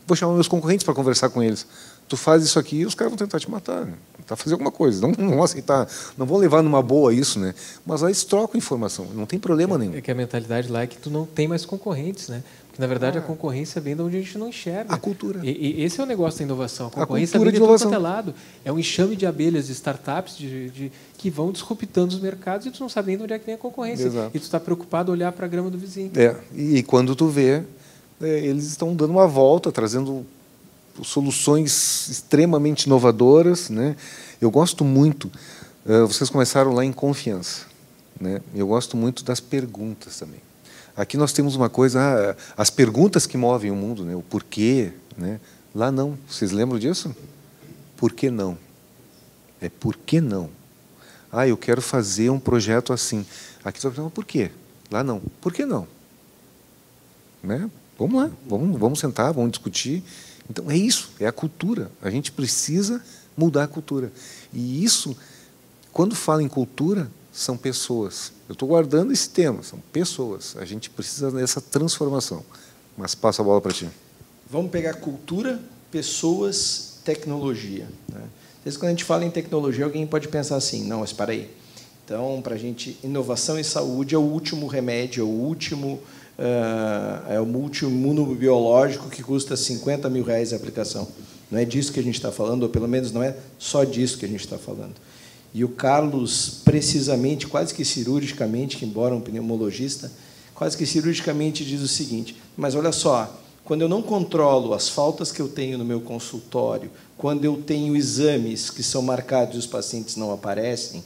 Vou 0.06 0.16
chamar 0.16 0.34
meus 0.34 0.48
concorrentes 0.48 0.84
para 0.84 0.94
conversar 0.94 1.28
com 1.28 1.42
eles. 1.42 1.66
Tu 2.10 2.16
faz 2.16 2.42
isso 2.42 2.58
aqui, 2.58 2.84
os 2.84 2.92
caras 2.94 3.12
vão 3.12 3.16
tentar 3.18 3.38
te 3.38 3.48
matar, 3.48 3.86
né? 3.86 3.94
tentar 4.16 4.34
fazer 4.34 4.52
alguma 4.54 4.72
coisa. 4.72 5.00
Não, 5.00 5.12
não 5.16 5.30
vão 5.30 5.42
aceitar, 5.44 5.88
não 6.18 6.26
vão 6.26 6.38
levar 6.38 6.60
numa 6.60 6.82
boa 6.82 7.14
isso, 7.14 7.38
né? 7.38 7.54
Mas 7.86 8.02
aí 8.02 8.08
eles 8.08 8.24
trocam 8.24 8.58
informação, 8.58 9.06
não 9.14 9.26
tem 9.26 9.38
problema 9.38 9.76
é, 9.76 9.78
nenhum. 9.78 9.94
É 9.94 10.00
que 10.00 10.10
a 10.10 10.14
mentalidade 10.14 10.66
lá 10.72 10.82
é 10.82 10.88
que 10.88 10.98
tu 10.98 11.08
não 11.08 11.24
tem 11.24 11.46
mais 11.46 11.64
concorrentes, 11.64 12.28
né? 12.28 12.42
na 12.78 12.86
verdade 12.86 13.18
a 13.18 13.20
concorrência 13.20 13.78
vem 13.78 13.94
de 13.94 14.00
onde 14.00 14.16
a 14.16 14.20
gente 14.20 14.38
não 14.38 14.48
enxerga. 14.48 14.92
A 14.94 14.96
cultura. 14.96 15.40
E, 15.44 15.80
e 15.80 15.84
esse 15.84 16.00
é 16.00 16.02
o 16.02 16.06
negócio 16.06 16.38
da 16.38 16.44
inovação. 16.46 16.86
A 16.86 16.88
A 16.88 16.92
concorrência 16.92 17.32
cultura 17.38 17.50
vem 17.50 17.60
de 17.60 17.62
de 17.62 17.68
todo 17.78 17.90
inovação. 17.90 17.94
é 17.94 17.98
lado. 17.98 18.34
É 18.64 18.72
um 18.72 18.78
enxame 18.78 19.14
de 19.16 19.26
abelhas, 19.26 19.66
de 19.66 19.72
startups, 19.72 20.36
de, 20.36 20.70
de- 20.70 20.92
que 21.18 21.28
vão 21.28 21.52
disruptando 21.52 22.14
os 22.14 22.20
mercados 22.20 22.66
e 22.66 22.70
tu 22.70 22.80
não 22.80 22.88
sabe 22.88 23.08
nem 23.08 23.18
de 23.18 23.22
onde 23.24 23.34
é 23.34 23.38
que 23.38 23.44
vem 23.44 23.54
a 23.54 23.58
concorrência. 23.58 24.06
Exato. 24.06 24.30
E 24.34 24.38
tu 24.40 24.44
está 24.44 24.58
preocupado 24.58 25.10
em 25.12 25.14
olhar 25.14 25.30
para 25.32 25.44
a 25.44 25.48
grama 25.48 25.68
do 25.70 25.76
vizinho. 25.76 26.10
É, 26.16 26.34
e 26.54 26.82
quando 26.82 27.14
tu 27.14 27.28
vê, 27.28 27.62
é, 28.20 28.38
eles 28.46 28.64
estão 28.66 28.96
dando 28.96 29.10
uma 29.10 29.26
volta, 29.28 29.70
trazendo 29.70 30.24
soluções 31.02 32.08
extremamente 32.08 32.84
inovadoras. 32.84 33.70
Né? 33.70 33.96
Eu 34.40 34.50
gosto 34.50 34.84
muito, 34.84 35.30
eh, 35.86 36.02
vocês 36.02 36.30
começaram 36.30 36.72
lá 36.72 36.84
em 36.84 36.92
confiança. 36.92 37.66
Né? 38.20 38.40
Eu 38.54 38.66
gosto 38.66 38.96
muito 38.96 39.24
das 39.24 39.40
perguntas 39.40 40.18
também. 40.18 40.40
Aqui 40.96 41.16
nós 41.16 41.32
temos 41.32 41.56
uma 41.56 41.68
coisa, 41.68 42.00
ah, 42.00 42.36
as 42.56 42.68
perguntas 42.68 43.26
que 43.26 43.36
movem 43.36 43.70
o 43.70 43.76
mundo, 43.76 44.04
né? 44.04 44.14
o 44.14 44.22
porquê. 44.22 44.92
Né? 45.16 45.40
Lá 45.74 45.90
não. 45.90 46.18
Vocês 46.28 46.50
lembram 46.50 46.78
disso? 46.78 47.14
Por 47.96 48.12
que 48.12 48.30
não? 48.30 48.58
É 49.60 49.68
por 49.68 49.96
que 49.96 50.20
não? 50.20 50.50
Ah, 51.32 51.46
eu 51.46 51.56
quero 51.56 51.80
fazer 51.80 52.30
um 52.30 52.40
projeto 52.40 52.92
assim. 52.92 53.24
Aqui 53.64 53.80
você 53.80 53.86
vai 53.88 53.94
perguntar, 53.94 54.14
por 54.14 54.24
quê? 54.24 54.50
Lá 54.90 55.04
não. 55.04 55.20
Por 55.40 55.52
que 55.52 55.64
não? 55.64 55.86
Né? 57.42 57.70
Vamos 57.98 58.20
lá, 58.20 58.30
vamos, 58.46 58.80
vamos 58.80 58.98
sentar, 58.98 59.32
vamos 59.32 59.52
discutir. 59.52 60.02
Então 60.50 60.68
é 60.68 60.76
isso, 60.76 61.10
é 61.20 61.26
a 61.26 61.32
cultura. 61.32 61.92
A 62.02 62.10
gente 62.10 62.32
precisa 62.32 63.00
mudar 63.36 63.64
a 63.64 63.68
cultura. 63.68 64.10
E 64.52 64.84
isso, 64.84 65.16
quando 65.92 66.16
fala 66.16 66.42
em 66.42 66.48
cultura, 66.48 67.08
são 67.32 67.56
pessoas. 67.56 68.32
Eu 68.48 68.54
estou 68.54 68.68
guardando 68.68 69.12
esse 69.12 69.30
tema, 69.30 69.62
são 69.62 69.78
pessoas. 69.92 70.56
A 70.56 70.64
gente 70.64 70.90
precisa 70.90 71.30
dessa 71.30 71.60
transformação. 71.60 72.44
Mas 72.96 73.14
passo 73.14 73.40
a 73.40 73.44
bola 73.44 73.60
para 73.60 73.72
ti. 73.72 73.88
Vamos 74.50 74.72
pegar 74.72 74.94
cultura, 74.94 75.60
pessoas, 75.92 76.98
tecnologia. 77.04 77.88
Né? 78.08 78.20
Às 78.58 78.64
vezes, 78.64 78.76
quando 78.76 78.88
a 78.88 78.90
gente 78.90 79.04
fala 79.04 79.24
em 79.24 79.30
tecnologia, 79.30 79.84
alguém 79.84 80.04
pode 80.04 80.26
pensar 80.26 80.56
assim: 80.56 80.84
não, 80.84 80.98
mas 80.98 81.10
espera 81.10 81.30
aí. 81.30 81.48
Então, 82.04 82.42
para 82.42 82.56
a 82.56 82.58
gente, 82.58 82.98
inovação 83.04 83.56
e 83.56 83.62
saúde 83.62 84.16
é 84.16 84.18
o 84.18 84.22
último 84.22 84.66
remédio, 84.66 85.20
é 85.20 85.24
o 85.24 85.28
último, 85.28 86.00
é 87.28 87.40
o 87.40 87.46
multiimunobiológico 87.46 89.10
que 89.10 89.22
custa 89.22 89.56
50 89.56 90.08
mil 90.08 90.24
reais 90.24 90.52
a 90.52 90.56
aplicação. 90.56 91.06
Não 91.50 91.58
é 91.58 91.64
disso 91.64 91.92
que 91.92 92.00
a 92.00 92.02
gente 92.02 92.14
está 92.14 92.32
falando, 92.32 92.62
ou 92.62 92.68
pelo 92.68 92.88
menos 92.88 93.12
não 93.12 93.22
é 93.22 93.36
só 93.58 93.84
disso 93.84 94.18
que 94.18 94.24
a 94.24 94.28
gente 94.28 94.40
está 94.40 94.56
falando. 94.56 94.94
E 95.52 95.64
o 95.64 95.68
Carlos, 95.68 96.60
precisamente, 96.64 97.46
quase 97.46 97.74
que 97.74 97.84
cirurgicamente, 97.84 98.76
que 98.76 98.84
embora 98.84 99.14
um 99.14 99.20
pneumologista, 99.20 100.10
quase 100.54 100.76
que 100.76 100.86
cirurgicamente 100.86 101.64
diz 101.64 101.80
o 101.80 101.88
seguinte: 101.88 102.36
mas 102.56 102.74
olha 102.74 102.92
só, 102.92 103.36
quando 103.64 103.82
eu 103.82 103.88
não 103.88 104.00
controlo 104.00 104.72
as 104.72 104.88
faltas 104.88 105.32
que 105.32 105.40
eu 105.40 105.48
tenho 105.48 105.76
no 105.76 105.84
meu 105.84 106.00
consultório, 106.00 106.90
quando 107.16 107.44
eu 107.44 107.56
tenho 107.56 107.96
exames 107.96 108.70
que 108.70 108.82
são 108.82 109.02
marcados 109.02 109.56
e 109.56 109.58
os 109.58 109.66
pacientes 109.66 110.16
não 110.16 110.32
aparecem, 110.32 111.02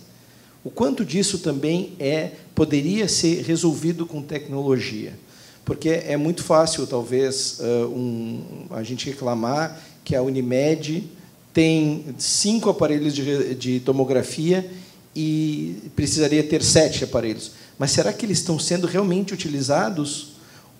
o 0.62 0.70
quanto 0.70 1.04
disso 1.04 1.38
também 1.38 1.92
é 1.98 2.32
poderia 2.54 3.08
ser 3.08 3.42
resolvido 3.42 4.06
com 4.06 4.22
tecnologia? 4.22 5.18
Porque 5.64 5.88
é 5.88 6.16
muito 6.16 6.42
fácil, 6.42 6.86
talvez, 6.86 7.58
ah, 7.60 7.86
um, 7.86 8.66
a 8.70 8.82
gente 8.82 9.06
reclamar 9.06 9.80
que 10.04 10.14
a 10.14 10.22
Unimed 10.22 11.08
tem 11.52 12.04
cinco 12.18 12.68
aparelhos 12.68 13.14
de, 13.14 13.54
de 13.54 13.80
tomografia 13.80 14.70
e 15.14 15.76
precisaria 15.94 16.42
ter 16.42 16.62
sete 16.62 17.04
aparelhos. 17.04 17.52
Mas 17.78 17.92
será 17.92 18.12
que 18.12 18.26
eles 18.26 18.38
estão 18.38 18.58
sendo 18.58 18.86
realmente 18.86 19.32
utilizados, 19.32 20.32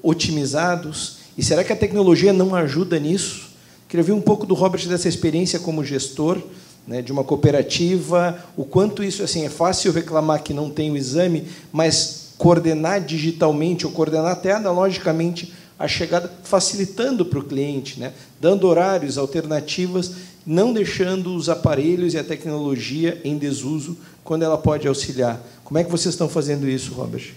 otimizados? 0.03 1.19
E 1.39 1.43
será 1.43 1.65
que 1.65 1.73
a 1.73 1.77
tecnologia 1.77 2.33
não 2.33 2.55
ajuda 2.55 2.99
nisso? 2.99 3.51
Queria 3.89 4.03
ouvir 4.03 4.13
um 4.13 4.21
pouco 4.21 4.45
do 4.45 4.55
Robert 4.55 4.87
dessa 4.89 5.09
experiência 5.09 5.59
como 5.59 5.85
gestor 5.85 6.43
né, 6.87 7.01
de 7.01 7.13
uma 7.13 7.25
cooperativa, 7.25 8.45
o 8.57 8.65
quanto 8.65 9.03
isso 9.03 9.23
assim 9.23 9.45
é 9.45 9.49
fácil 9.49 9.93
reclamar 9.93 10.43
que 10.43 10.53
não 10.53 10.69
tem 10.69 10.91
o 10.91 10.97
exame, 10.97 11.47
mas 11.73 12.24
coordenar 12.45 13.01
digitalmente 13.01 13.87
ou 13.87 13.93
coordenar 13.93 14.33
até 14.33 14.53
analogicamente 14.53 15.55
a 15.79 15.89
chegada, 15.89 16.31
facilitando 16.43 17.25
para 17.25 17.39
o 17.39 17.43
cliente, 17.43 17.99
né, 17.99 18.13
dando 18.39 18.69
horários, 18.69 19.17
alternativas, 19.17 20.13
não 20.45 20.71
deixando 20.71 21.35
os 21.35 21.49
aparelhos 21.49 22.13
e 22.13 22.19
a 22.19 22.23
tecnologia 22.23 23.19
em 23.25 23.39
desuso 23.39 23.97
quando 24.23 24.43
ela 24.43 24.59
pode 24.59 24.87
auxiliar. 24.87 25.41
Como 25.65 25.79
é 25.79 25.85
que 25.85 25.91
vocês 25.91 26.13
estão 26.13 26.29
fazendo 26.29 26.69
isso, 26.69 26.93
Robert? 26.93 27.33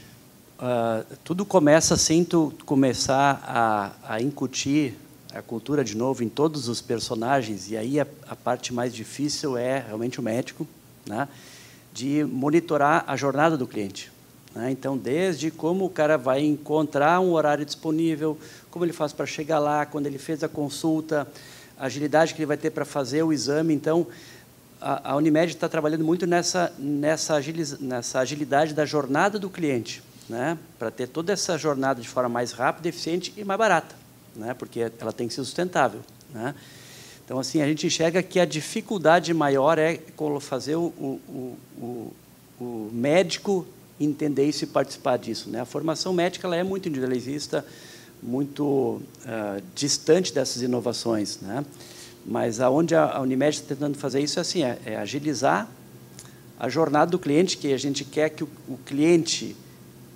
Ah, 0.60 1.06
tudo 1.24 1.46
começa 1.46 1.96
sem 1.96 2.26
tu 2.26 2.52
começar 2.66 3.42
a, 3.48 4.16
a 4.16 4.22
incutir 4.22 4.94
a 5.34 5.42
cultura 5.42 5.86
de 5.86 5.96
novo 5.96 6.22
em 6.22 6.28
todos 6.28 6.68
os 6.68 6.82
personagens 6.82 7.72
e 7.72 7.78
aí 7.78 7.98
a, 7.98 8.06
a 8.28 8.36
parte 8.36 8.74
mais 8.74 8.94
difícil 8.94 9.58
é 9.58 9.86
realmente 9.88 10.20
o 10.20 10.24
médico, 10.24 10.68
né, 11.06 11.30
de 11.94 12.26
monitorar 12.26 13.06
a 13.08 13.16
jornada 13.16 13.56
do 13.56 13.66
cliente. 13.66 14.17
Né. 14.58 14.72
Então, 14.72 14.98
desde 14.98 15.52
como 15.52 15.86
o 15.86 15.90
cara 15.90 16.18
vai 16.18 16.44
encontrar 16.44 17.20
um 17.20 17.32
horário 17.34 17.64
disponível, 17.64 18.36
como 18.72 18.84
ele 18.84 18.92
faz 18.92 19.14
para 19.14 19.28
chegar 19.28 19.60
lá, 19.60 19.86
quando 19.86 20.08
ele 20.08 20.18
fez 20.18 20.44
a 20.44 20.48
consulta, 20.48 21.28
a 21.78 21.86
agilidade 21.86 22.34
que 22.34 22.40
ele 22.40 22.48
vai 22.48 22.58
ter 22.58 22.72
para 22.72 22.84
fazer 22.84 23.22
o 23.22 23.32
exame. 23.32 23.76
Então, 23.76 24.08
a, 24.82 25.12
a 25.12 25.16
Unimed 25.16 25.54
está 25.54 25.70
trabalhando 25.70 26.04
muito 26.04 26.26
nessa, 26.26 26.74
nessa, 26.80 27.36
agiliz, 27.36 27.78
nessa 27.80 28.20
agilidade 28.20 28.74
da 28.74 28.84
jornada 28.84 29.38
do 29.38 29.48
cliente, 29.48 30.02
né? 30.28 30.58
para 30.80 30.90
ter 30.90 31.08
toda 31.08 31.32
essa 31.32 31.56
jornada 31.56 32.02
de 32.02 32.10
forma 32.10 32.30
mais 32.30 32.52
rápida, 32.52 32.90
eficiente 32.90 33.32
e 33.38 33.44
mais 33.44 33.60
barata, 33.60 33.96
né? 34.36 34.56
porque 34.56 34.92
ela 35.00 35.14
tem 35.14 35.28
que 35.28 35.36
ser 35.36 35.44
sustentável. 35.44 36.00
Né? 36.34 36.56
Então, 37.24 37.38
assim, 37.38 37.62
a 37.62 37.68
gente 37.68 37.86
enxerga 37.86 38.24
que 38.24 38.40
a 38.40 38.46
dificuldade 38.46 39.32
maior 39.36 39.78
é 39.78 40.00
fazer 40.42 40.78
o, 40.78 40.86
o, 40.98 41.58
o, 41.78 42.14
o 42.60 42.90
médico 42.92 43.68
entender 44.00 44.46
isso 44.46 44.64
e 44.64 44.68
participar 44.68 45.18
disso. 45.18 45.50
Né? 45.50 45.62
A 45.62 45.66
formação 45.66 46.14
médica 46.14 46.48
ela 46.48 46.56
é 46.56 46.64
muito 46.64 46.88
individualista, 46.88 47.66
muito 48.22 49.02
ah, 49.26 49.60
distante 49.76 50.34
dessas 50.34 50.62
inovações, 50.62 51.40
né? 51.42 51.64
Mas 52.26 52.60
aonde 52.60 52.94
a 52.94 53.22
Unimed 53.22 53.56
está 53.56 53.74
tentando 53.74 53.98
fazer 53.98 54.20
isso 54.20 54.38
é 54.38 54.42
assim, 54.42 54.64
é, 54.64 54.78
é 54.86 54.98
agilizar 54.98 55.70
a 56.60 56.68
jornada 56.68 57.12
do 57.12 57.20
cliente, 57.20 57.58
que 57.58 57.72
a 57.72 57.78
gente 57.78 58.04
quer 58.04 58.30
que 58.30 58.44
o, 58.44 58.50
o 58.68 58.78
cliente, 58.86 59.56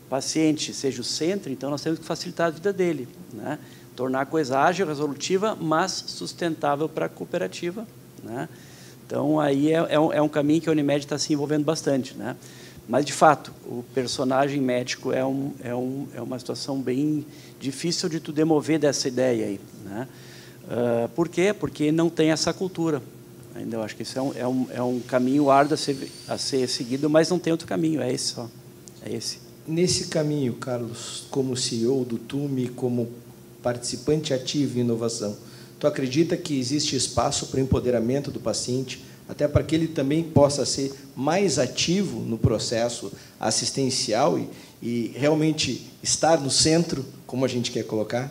paciente, 0.10 0.74
seja 0.74 1.00
o 1.00 1.06
centro, 1.06 1.52
então 1.52 1.70
nós 1.70 1.82
temos 1.82 2.00
que 2.00 2.06
facilitar 2.06 2.48
a 2.48 2.50
vida 2.50 2.74
dele, 2.74 3.08
né? 3.34 3.58
Tornar 3.96 4.22
a 4.22 4.26
coisa 4.26 4.60
ágil, 4.60 4.88
resolutiva, 4.88 5.56
mas 5.56 5.92
sustentável 5.92 6.90
para 6.90 7.06
a 7.06 7.10
cooperativa, 7.10 7.88
né? 8.24 8.50
Então 9.06 9.40
aí 9.40 9.72
é, 9.72 9.86
é, 9.90 10.00
um, 10.00 10.12
é 10.12 10.22
um 10.22 10.30
caminho 10.30 10.62
que 10.62 10.70
a 10.70 10.72
Unimed 10.72 11.06
está 11.06 11.18
se 11.18 11.32
envolvendo 11.32 11.64
bastante, 11.64 12.14
né? 12.16 12.36
Mas 12.92 13.06
de 13.06 13.14
fato, 13.14 13.54
o 13.66 13.86
personagem 13.94 14.60
médico 14.60 15.14
é, 15.14 15.26
um, 15.26 15.54
é, 15.64 15.74
um, 15.74 16.08
é 16.14 16.22
uma 16.22 16.38
situação 16.38 16.82
bem 16.82 17.26
difícil 17.58 18.10
de 18.10 18.20
tu 18.20 18.34
demover 18.34 18.78
dessa 18.78 19.08
ideia 19.08 19.46
aí, 19.46 19.62
né? 19.86 20.10
Uh, 20.66 21.08
por 21.16 21.30
quê? 21.30 21.56
Porque 21.58 21.90
não 21.90 22.10
tem 22.10 22.32
essa 22.32 22.52
cultura. 22.52 23.02
Ainda 23.56 23.78
eu 23.78 23.82
acho 23.82 23.96
que 23.96 24.04
isso 24.04 24.20
é 24.20 24.22
um, 24.22 24.34
é 24.36 24.46
um, 24.46 24.68
é 24.74 24.84
um 24.84 25.00
caminho 25.00 25.50
árduo 25.50 25.76
a 25.76 25.78
ser, 25.78 26.12
a 26.28 26.38
ser 26.38 26.68
seguido, 26.68 27.10
mas 27.10 27.30
não 27.30 27.40
tem 27.40 27.52
outro 27.52 27.66
caminho, 27.66 28.02
é 28.02 28.12
esse 28.12 28.34
só. 28.34 28.50
É 29.06 29.16
esse. 29.16 29.40
Nesse 29.66 30.08
caminho, 30.08 30.56
Carlos, 30.56 31.28
como 31.32 31.56
CEO 31.56 32.04
do 32.04 32.18
TUME, 32.18 32.68
como 32.68 33.08
participante 33.64 34.34
ativo 34.34 34.80
em 34.80 34.82
inovação, 34.82 35.38
tu 35.80 35.88
acredita 35.88 36.36
que 36.36 36.60
existe 36.60 36.98
espaço 36.98 37.46
para 37.46 37.58
o 37.58 37.64
empoderamento 37.64 38.30
do 38.30 38.40
paciente, 38.42 39.02
até 39.32 39.48
para 39.48 39.64
que 39.64 39.74
ele 39.74 39.88
também 39.88 40.22
possa 40.22 40.66
ser 40.66 40.94
mais 41.16 41.58
ativo 41.58 42.20
no 42.20 42.38
processo 42.38 43.10
assistencial 43.40 44.38
e, 44.38 44.50
e 44.84 45.14
realmente 45.16 45.90
estar 46.04 46.38
no 46.38 46.52
centro, 46.52 47.06
como 47.26 47.46
a 47.46 47.48
gente 47.48 47.72
quer 47.72 47.84
colocar? 47.84 48.30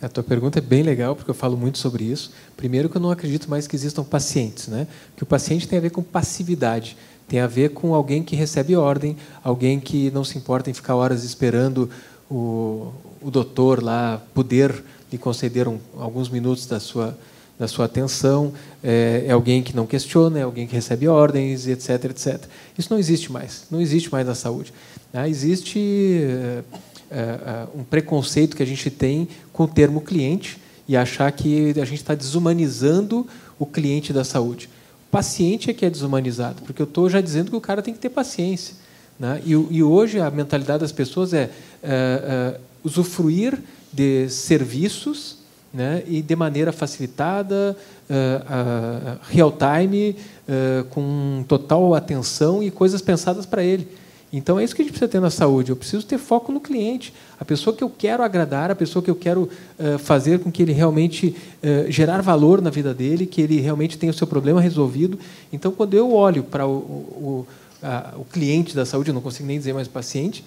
A 0.00 0.08
tua 0.08 0.22
pergunta 0.22 0.60
é 0.60 0.62
bem 0.62 0.82
legal, 0.82 1.14
porque 1.14 1.30
eu 1.30 1.34
falo 1.34 1.58
muito 1.58 1.76
sobre 1.76 2.04
isso. 2.04 2.32
Primeiro 2.56 2.88
que 2.88 2.96
eu 2.96 3.02
não 3.02 3.10
acredito 3.10 3.50
mais 3.50 3.66
que 3.66 3.76
existam 3.76 4.02
pacientes, 4.02 4.68
né? 4.68 4.86
Que 5.14 5.24
o 5.24 5.26
paciente 5.26 5.68
tem 5.68 5.78
a 5.78 5.82
ver 5.82 5.90
com 5.90 6.02
passividade, 6.02 6.96
tem 7.28 7.40
a 7.40 7.46
ver 7.46 7.74
com 7.74 7.94
alguém 7.94 8.22
que 8.22 8.34
recebe 8.34 8.74
ordem, 8.74 9.14
alguém 9.44 9.78
que 9.78 10.10
não 10.12 10.24
se 10.24 10.38
importa 10.38 10.70
em 10.70 10.72
ficar 10.72 10.94
horas 10.94 11.22
esperando 11.22 11.90
o, 12.30 12.94
o 13.20 13.30
doutor 13.30 13.82
lá 13.82 14.22
poder 14.32 14.82
lhe 15.12 15.18
conceder 15.18 15.68
um, 15.68 15.78
alguns 15.98 16.30
minutos 16.30 16.64
da 16.64 16.80
sua 16.80 17.14
da 17.58 17.66
sua 17.66 17.86
atenção, 17.86 18.52
é, 18.82 19.24
é, 19.26 19.32
alguém 19.32 19.62
que 19.62 19.74
não 19.74 19.86
questiona, 19.86 20.38
é 20.38 20.42
alguém 20.42 20.66
que 20.66 20.74
recebe 20.74 21.08
ordens, 21.08 21.66
etc, 21.66 22.04
etc. 22.04 22.44
Isso 22.78 22.88
não 22.90 22.98
existe 22.98 23.32
mais, 23.32 23.66
não 23.70 23.80
existe 23.80 24.10
mais 24.12 24.26
na 24.26 24.34
saúde. 24.34 24.72
Ah, 25.12 25.28
existe 25.28 26.20
é, 26.20 26.62
é, 27.10 27.66
um 27.74 27.82
preconceito 27.82 28.56
que 28.56 28.62
a 28.62 28.66
gente 28.66 28.90
tem 28.90 29.28
com 29.52 29.64
o 29.64 29.68
termo 29.68 30.00
cliente 30.00 30.58
e 30.86 30.96
achar 30.96 31.30
que 31.32 31.70
a 31.80 31.84
gente 31.84 32.00
está 32.00 32.14
desumanizando 32.14 33.26
o 33.58 33.66
cliente 33.66 34.12
da 34.12 34.22
saúde. 34.22 34.68
O 35.08 35.10
paciente 35.10 35.70
é 35.70 35.74
que 35.74 35.84
é 35.84 35.90
desumanizado, 35.90 36.62
porque 36.62 36.80
eu 36.80 36.86
estou 36.86 37.10
já 37.10 37.20
dizendo 37.20 37.50
que 37.50 37.56
o 37.56 37.60
cara 37.60 37.82
tem 37.82 37.92
que 37.92 37.98
ter 37.98 38.10
paciência. 38.10 38.74
Né? 39.18 39.42
E, 39.44 39.50
e, 39.50 39.82
hoje 39.82 40.20
a 40.20 40.30
mentalidade 40.30 40.80
das 40.80 40.92
pessoas 40.92 41.34
é, 41.34 41.50
é, 41.82 42.54
é 42.54 42.60
usufruir 42.84 43.58
de 43.92 44.28
serviços 44.28 45.37
né, 45.72 46.02
e 46.06 46.22
de 46.22 46.34
maneira 46.34 46.72
facilitada, 46.72 47.76
uh, 48.08 48.14
uh, 48.14 49.18
real 49.28 49.52
time, 49.52 50.16
uh, 50.48 50.84
com 50.84 51.44
total 51.46 51.94
atenção 51.94 52.62
e 52.62 52.70
coisas 52.70 53.02
pensadas 53.02 53.44
para 53.44 53.62
ele. 53.62 53.88
Então 54.32 54.58
é 54.58 54.64
isso 54.64 54.74
que 54.74 54.82
a 54.82 54.84
gente 54.84 54.92
precisa 54.92 55.10
ter 55.10 55.20
na 55.20 55.30
saúde. 55.30 55.70
Eu 55.70 55.76
preciso 55.76 56.04
ter 56.04 56.18
foco 56.18 56.52
no 56.52 56.60
cliente, 56.60 57.14
a 57.40 57.44
pessoa 57.44 57.74
que 57.74 57.82
eu 57.82 57.88
quero 57.88 58.22
agradar, 58.22 58.70
a 58.70 58.74
pessoa 58.74 59.02
que 59.02 59.10
eu 59.10 59.14
quero 59.14 59.48
fazer 60.00 60.40
com 60.40 60.52
que 60.52 60.62
ele 60.62 60.72
realmente 60.72 61.34
gerar 61.88 62.20
valor 62.20 62.60
na 62.60 62.68
vida 62.68 62.92
dele, 62.92 63.24
que 63.24 63.40
ele 63.40 63.58
realmente 63.58 63.96
tenha 63.96 64.10
o 64.10 64.14
seu 64.14 64.26
problema 64.26 64.60
resolvido. 64.60 65.18
Então 65.50 65.72
quando 65.72 65.94
eu 65.94 66.12
olho 66.12 66.42
para 66.42 66.66
o, 66.66 66.76
o 66.76 67.46
a, 67.82 68.14
o 68.16 68.24
cliente 68.24 68.74
da 68.74 68.84
saúde, 68.84 69.10
eu 69.10 69.14
não 69.14 69.20
consigo 69.20 69.46
nem 69.46 69.58
dizer 69.58 69.72
mais 69.72 69.88
paciente, 69.88 70.44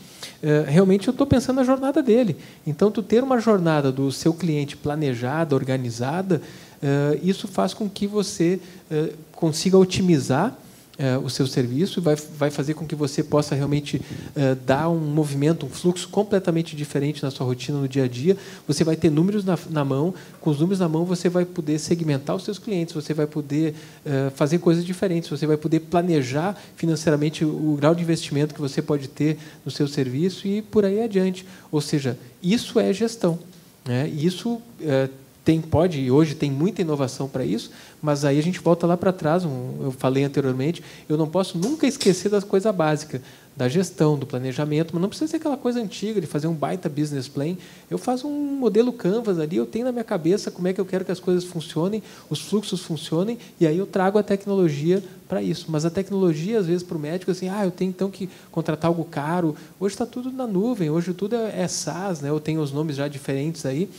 realmente 0.67 1.07
eu 1.07 1.11
estou 1.11 1.27
pensando 1.27 1.57
na 1.57 1.63
jornada 1.63 2.01
dele. 2.01 2.35
Então, 2.65 2.89
tu 2.89 3.03
ter 3.03 3.23
uma 3.23 3.39
jornada 3.39 3.91
do 3.91 4.11
seu 4.11 4.33
cliente 4.33 4.75
planejada, 4.75 5.55
organizada, 5.55 6.41
é, 6.81 7.19
isso 7.21 7.47
faz 7.47 7.73
com 7.73 7.87
que 7.87 8.07
você 8.07 8.59
é, 8.89 9.13
consiga 9.33 9.77
otimizar 9.77 10.57
é, 10.97 11.17
o 11.17 11.29
seu 11.29 11.47
serviço 11.47 12.01
vai, 12.01 12.15
vai 12.15 12.51
fazer 12.51 12.73
com 12.73 12.85
que 12.85 12.95
você 12.95 13.23
possa 13.23 13.55
realmente 13.55 14.01
é, 14.35 14.55
dar 14.55 14.89
um 14.89 14.99
movimento, 14.99 15.65
um 15.65 15.69
fluxo 15.69 16.07
completamente 16.09 16.75
diferente 16.75 17.23
na 17.23 17.31
sua 17.31 17.45
rotina 17.45 17.79
no 17.79 17.87
dia 17.87 18.03
a 18.03 18.07
dia. 18.07 18.37
Você 18.67 18.83
vai 18.83 18.95
ter 18.95 19.09
números 19.09 19.43
na, 19.43 19.57
na 19.69 19.83
mão, 19.83 20.13
com 20.39 20.49
os 20.49 20.59
números 20.59 20.79
na 20.79 20.87
mão 20.87 21.05
você 21.05 21.29
vai 21.29 21.45
poder 21.45 21.79
segmentar 21.79 22.35
os 22.35 22.43
seus 22.43 22.59
clientes, 22.59 22.93
você 22.93 23.13
vai 23.13 23.27
poder 23.27 23.73
é, 24.05 24.29
fazer 24.31 24.59
coisas 24.59 24.85
diferentes, 24.85 25.29
você 25.29 25.47
vai 25.47 25.57
poder 25.57 25.79
planejar 25.81 26.55
financeiramente 26.75 27.43
o, 27.43 27.73
o 27.73 27.77
grau 27.79 27.95
de 27.95 28.03
investimento 28.03 28.53
que 28.53 28.61
você 28.61 28.81
pode 28.81 29.07
ter 29.07 29.37
no 29.65 29.71
seu 29.71 29.87
serviço 29.87 30.47
e 30.47 30.61
por 30.61 30.85
aí 30.85 31.01
adiante. 31.01 31.45
Ou 31.71 31.81
seja, 31.81 32.17
isso 32.43 32.79
é 32.79 32.91
gestão. 32.93 33.39
Né? 33.85 34.07
Isso 34.09 34.61
é, 34.79 35.09
tem 35.43 35.59
pode 35.59 36.11
hoje 36.11 36.35
tem 36.35 36.51
muita 36.51 36.81
inovação 36.81 37.27
para 37.27 37.43
isso, 37.43 37.71
mas 38.01 38.23
aí 38.23 38.37
a 38.37 38.43
gente 38.43 38.59
volta 38.59 38.85
lá 38.85 38.95
para 38.95 39.11
trás. 39.11 39.43
Um, 39.43 39.83
eu 39.83 39.91
falei 39.91 40.23
anteriormente, 40.23 40.83
eu 41.09 41.17
não 41.17 41.27
posso 41.27 41.57
nunca 41.57 41.87
esquecer 41.87 42.29
das 42.29 42.43
coisas 42.43 42.73
básicas, 42.73 43.21
da 43.57 43.67
gestão, 43.67 44.17
do 44.17 44.25
planejamento, 44.25 44.91
mas 44.93 45.01
não 45.01 45.09
precisa 45.09 45.29
ser 45.29 45.37
aquela 45.37 45.57
coisa 45.57 45.81
antiga 45.81 46.21
de 46.21 46.27
fazer 46.27 46.47
um 46.47 46.53
baita 46.53 46.87
business 46.87 47.27
plan. 47.27 47.57
Eu 47.89 47.97
faço 47.97 48.27
um 48.27 48.55
modelo 48.55 48.93
Canvas 48.93 49.39
ali, 49.39 49.57
eu 49.57 49.65
tenho 49.65 49.85
na 49.85 49.91
minha 49.91 50.03
cabeça 50.03 50.51
como 50.51 50.67
é 50.67 50.73
que 50.73 50.79
eu 50.79 50.85
quero 50.85 51.03
que 51.03 51.11
as 51.11 51.19
coisas 51.19 51.43
funcionem, 51.43 52.03
os 52.29 52.39
fluxos 52.39 52.81
funcionem, 52.81 53.37
e 53.59 53.65
aí 53.65 53.77
eu 53.77 53.87
trago 53.87 54.19
a 54.19 54.23
tecnologia 54.23 55.03
para 55.27 55.41
isso. 55.41 55.65
Mas 55.69 55.85
a 55.85 55.89
tecnologia, 55.89 56.59
às 56.59 56.67
vezes, 56.67 56.83
para 56.83 56.95
o 56.95 56.99
médico, 56.99 57.31
assim, 57.31 57.49
ah, 57.49 57.65
eu 57.65 57.71
tenho 57.71 57.89
então 57.89 58.11
que 58.11 58.29
contratar 58.51 58.89
algo 58.89 59.03
caro. 59.03 59.55
Hoje 59.79 59.95
está 59.95 60.05
tudo 60.05 60.31
na 60.31 60.45
nuvem, 60.45 60.89
hoje 60.89 61.13
tudo 61.13 61.35
é, 61.35 61.63
é 61.63 61.67
SaaS, 61.67 62.21
né? 62.21 62.29
eu 62.29 62.39
tenho 62.39 62.61
os 62.61 62.71
nomes 62.71 62.95
já 62.95 63.07
diferentes 63.07 63.65
aí. 63.65 63.89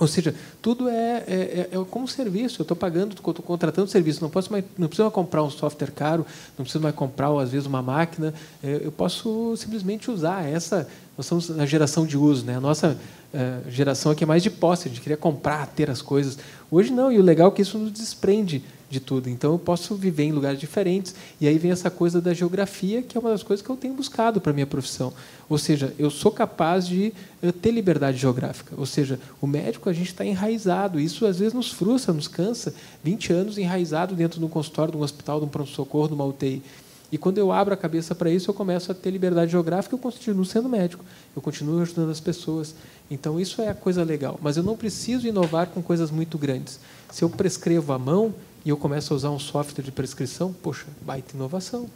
Ou 0.00 0.08
seja, 0.08 0.34
tudo 0.60 0.88
é, 0.88 1.24
é, 1.26 1.68
é, 1.72 1.76
é 1.76 1.84
como 1.90 2.08
serviço. 2.08 2.60
Eu 2.60 2.64
estou 2.64 2.76
pagando, 2.76 3.14
estou 3.14 3.34
contratando 3.34 3.88
serviço. 3.88 4.22
Não 4.22 4.30
posso 4.30 4.50
mais, 4.50 4.64
não 4.76 4.88
preciso 4.88 5.04
mais 5.04 5.14
comprar 5.14 5.42
um 5.42 5.50
software 5.50 5.90
caro, 5.90 6.26
não 6.58 6.64
preciso 6.64 6.82
mais 6.82 6.94
comprar 6.94 7.30
às 7.38 7.50
vezes 7.50 7.66
uma 7.66 7.82
máquina. 7.82 8.34
É, 8.62 8.80
eu 8.84 8.90
posso 8.90 9.54
simplesmente 9.56 10.10
usar 10.10 10.44
essa. 10.44 10.88
Nós 11.16 11.26
somos 11.26 11.48
na 11.50 11.66
geração 11.66 12.06
de 12.06 12.16
uso, 12.16 12.44
né? 12.44 12.56
A 12.56 12.60
nossa 12.60 12.98
é, 13.32 13.58
geração 13.68 14.10
aqui 14.10 14.24
é 14.24 14.26
mais 14.26 14.42
de 14.42 14.50
posse. 14.50 14.88
Gente 14.88 15.00
queria 15.00 15.16
comprar, 15.16 15.66
ter 15.68 15.90
as 15.90 16.02
coisas. 16.02 16.38
Hoje 16.70 16.92
não. 16.92 17.12
E 17.12 17.18
o 17.18 17.22
legal 17.22 17.48
é 17.48 17.54
que 17.54 17.62
isso 17.62 17.78
nos 17.78 17.92
desprende 17.92 18.64
de 18.92 19.00
tudo. 19.00 19.28
Então 19.28 19.52
eu 19.52 19.58
posso 19.58 19.94
viver 19.96 20.24
em 20.24 20.32
lugares 20.32 20.60
diferentes. 20.60 21.14
E 21.40 21.48
aí 21.48 21.58
vem 21.58 21.72
essa 21.72 21.90
coisa 21.90 22.20
da 22.20 22.34
geografia, 22.34 23.02
que 23.02 23.16
é 23.16 23.20
uma 23.20 23.30
das 23.30 23.42
coisas 23.42 23.64
que 23.64 23.70
eu 23.70 23.76
tenho 23.76 23.94
buscado 23.94 24.40
para 24.40 24.52
a 24.52 24.54
minha 24.54 24.66
profissão. 24.66 25.12
Ou 25.48 25.58
seja, 25.58 25.94
eu 25.98 26.10
sou 26.10 26.30
capaz 26.30 26.86
de 26.86 27.12
ter 27.60 27.70
liberdade 27.70 28.18
geográfica. 28.18 28.74
Ou 28.76 28.86
seja, 28.86 29.18
o 29.40 29.46
médico, 29.46 29.88
a 29.88 29.92
gente 29.92 30.08
está 30.08 30.24
enraizado. 30.24 31.00
Isso 31.00 31.26
às 31.26 31.38
vezes 31.38 31.54
nos 31.54 31.72
frustra, 31.72 32.12
nos 32.12 32.28
cansa. 32.28 32.74
20 33.02 33.32
anos 33.32 33.58
enraizado 33.58 34.14
dentro 34.14 34.38
de 34.38 34.44
um 34.44 34.48
consultório, 34.48 34.92
de 34.92 34.98
um 34.98 35.02
hospital, 35.02 35.40
de 35.40 35.46
um 35.46 35.48
pronto-socorro, 35.48 36.08
de 36.08 36.14
uma 36.14 36.24
UTI. 36.24 36.62
E 37.10 37.18
quando 37.18 37.36
eu 37.36 37.52
abro 37.52 37.74
a 37.74 37.76
cabeça 37.76 38.14
para 38.14 38.30
isso, 38.30 38.50
eu 38.50 38.54
começo 38.54 38.90
a 38.90 38.94
ter 38.94 39.10
liberdade 39.10 39.50
geográfica, 39.50 39.94
eu 39.94 39.98
continuo 39.98 40.46
sendo 40.46 40.66
médico, 40.66 41.04
eu 41.36 41.42
continuo 41.42 41.82
ajudando 41.82 42.10
as 42.10 42.20
pessoas. 42.20 42.74
Então, 43.10 43.38
isso 43.38 43.60
é 43.60 43.68
a 43.68 43.74
coisa 43.74 44.02
legal. 44.02 44.40
Mas 44.40 44.56
eu 44.56 44.62
não 44.62 44.74
preciso 44.74 45.26
inovar 45.26 45.66
com 45.66 45.82
coisas 45.82 46.10
muito 46.10 46.38
grandes. 46.38 46.80
Se 47.10 47.22
eu 47.22 47.28
prescrevo 47.28 47.92
à 47.92 47.98
mão, 47.98 48.34
e 48.64 48.70
eu 48.70 48.76
começo 48.76 49.12
a 49.12 49.16
usar 49.16 49.30
um 49.30 49.38
software 49.38 49.82
de 49.82 49.90
prescrição, 49.90 50.52
poxa, 50.52 50.86
baita 51.02 51.36
inovação. 51.36 51.88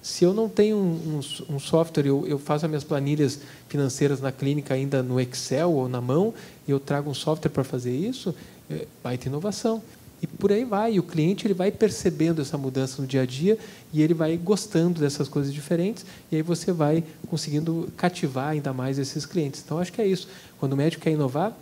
Se 0.00 0.24
eu 0.24 0.34
não 0.34 0.48
tenho 0.48 0.76
um, 0.76 1.20
um, 1.48 1.54
um 1.54 1.58
software, 1.60 2.06
eu, 2.06 2.26
eu, 2.26 2.38
faço 2.38 2.64
as 2.64 2.68
minhas 2.68 2.84
planilhas 2.84 3.40
financeiras 3.68 4.20
na 4.20 4.32
clínica 4.32 4.74
ainda 4.74 5.02
no 5.02 5.20
Excel 5.20 5.72
ou 5.72 5.88
na 5.88 6.00
mão, 6.00 6.34
e 6.66 6.70
eu 6.70 6.80
trago 6.80 7.08
um 7.08 7.14
software 7.14 7.50
para 7.50 7.62
fazer 7.62 7.94
isso, 7.94 8.34
é, 8.68 8.86
baita 9.02 9.28
inovação. 9.28 9.80
E 10.20 10.26
por 10.26 10.52
aí 10.52 10.64
vai. 10.64 10.94
E 10.94 10.98
o 11.00 11.02
cliente 11.02 11.46
ele 11.46 11.54
vai 11.54 11.72
percebendo 11.72 12.40
essa 12.40 12.56
mudança 12.56 13.02
no 13.02 13.08
dia 13.08 13.22
a 13.22 13.26
dia 13.26 13.58
e 13.92 14.00
ele 14.02 14.14
vai 14.14 14.36
gostando 14.36 15.00
dessas 15.00 15.28
coisas 15.28 15.52
diferentes, 15.52 16.06
e 16.30 16.36
aí 16.36 16.42
você 16.42 16.72
vai 16.72 17.04
conseguindo 17.28 17.92
cativar 17.96 18.50
ainda 18.50 18.72
mais 18.72 18.98
esses 18.98 19.26
clientes. 19.26 19.62
Então, 19.64 19.78
acho 19.78 19.92
que 19.92 20.00
é 20.00 20.06
isso. 20.06 20.28
Quando 20.58 20.72
o 20.74 20.76
médico 20.76 21.02
quer 21.02 21.10
inovar, 21.10 21.56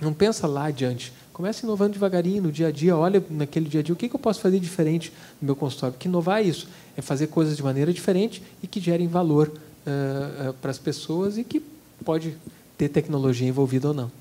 não 0.00 0.12
pensa 0.12 0.46
lá 0.46 0.66
adiante. 0.66 1.12
Começa 1.40 1.64
inovando 1.64 1.94
devagarinho 1.94 2.42
no 2.42 2.52
dia 2.52 2.68
a 2.68 2.70
dia, 2.70 2.94
olha 2.94 3.24
naquele 3.30 3.66
dia 3.66 3.80
a 3.80 3.82
dia 3.82 3.94
o 3.94 3.96
que, 3.96 4.14
eu 4.14 4.18
posso 4.18 4.42
fazer 4.42 4.60
diferente 4.60 5.10
no 5.40 5.46
meu 5.46 5.56
consultório. 5.56 5.94
Porque 5.94 6.06
inovar 6.06 6.42
é 6.42 6.42
isso, 6.42 6.68
é 6.94 7.00
fazer 7.00 7.28
coisas 7.28 7.56
de 7.56 7.62
maneira 7.62 7.94
diferente 7.94 8.42
e 8.62 8.66
que 8.66 8.78
gerem 8.78 9.08
valor 9.08 9.48
uh, 9.48 10.50
uh, 10.50 10.52
para 10.60 10.70
as 10.70 10.76
pessoas 10.76 11.38
e 11.38 11.42
que 11.42 11.62
pode 12.04 12.36
ter 12.76 12.90
tecnologia 12.90 13.48
envolvida 13.48 13.88
ou 13.88 13.94
não. 13.94 14.12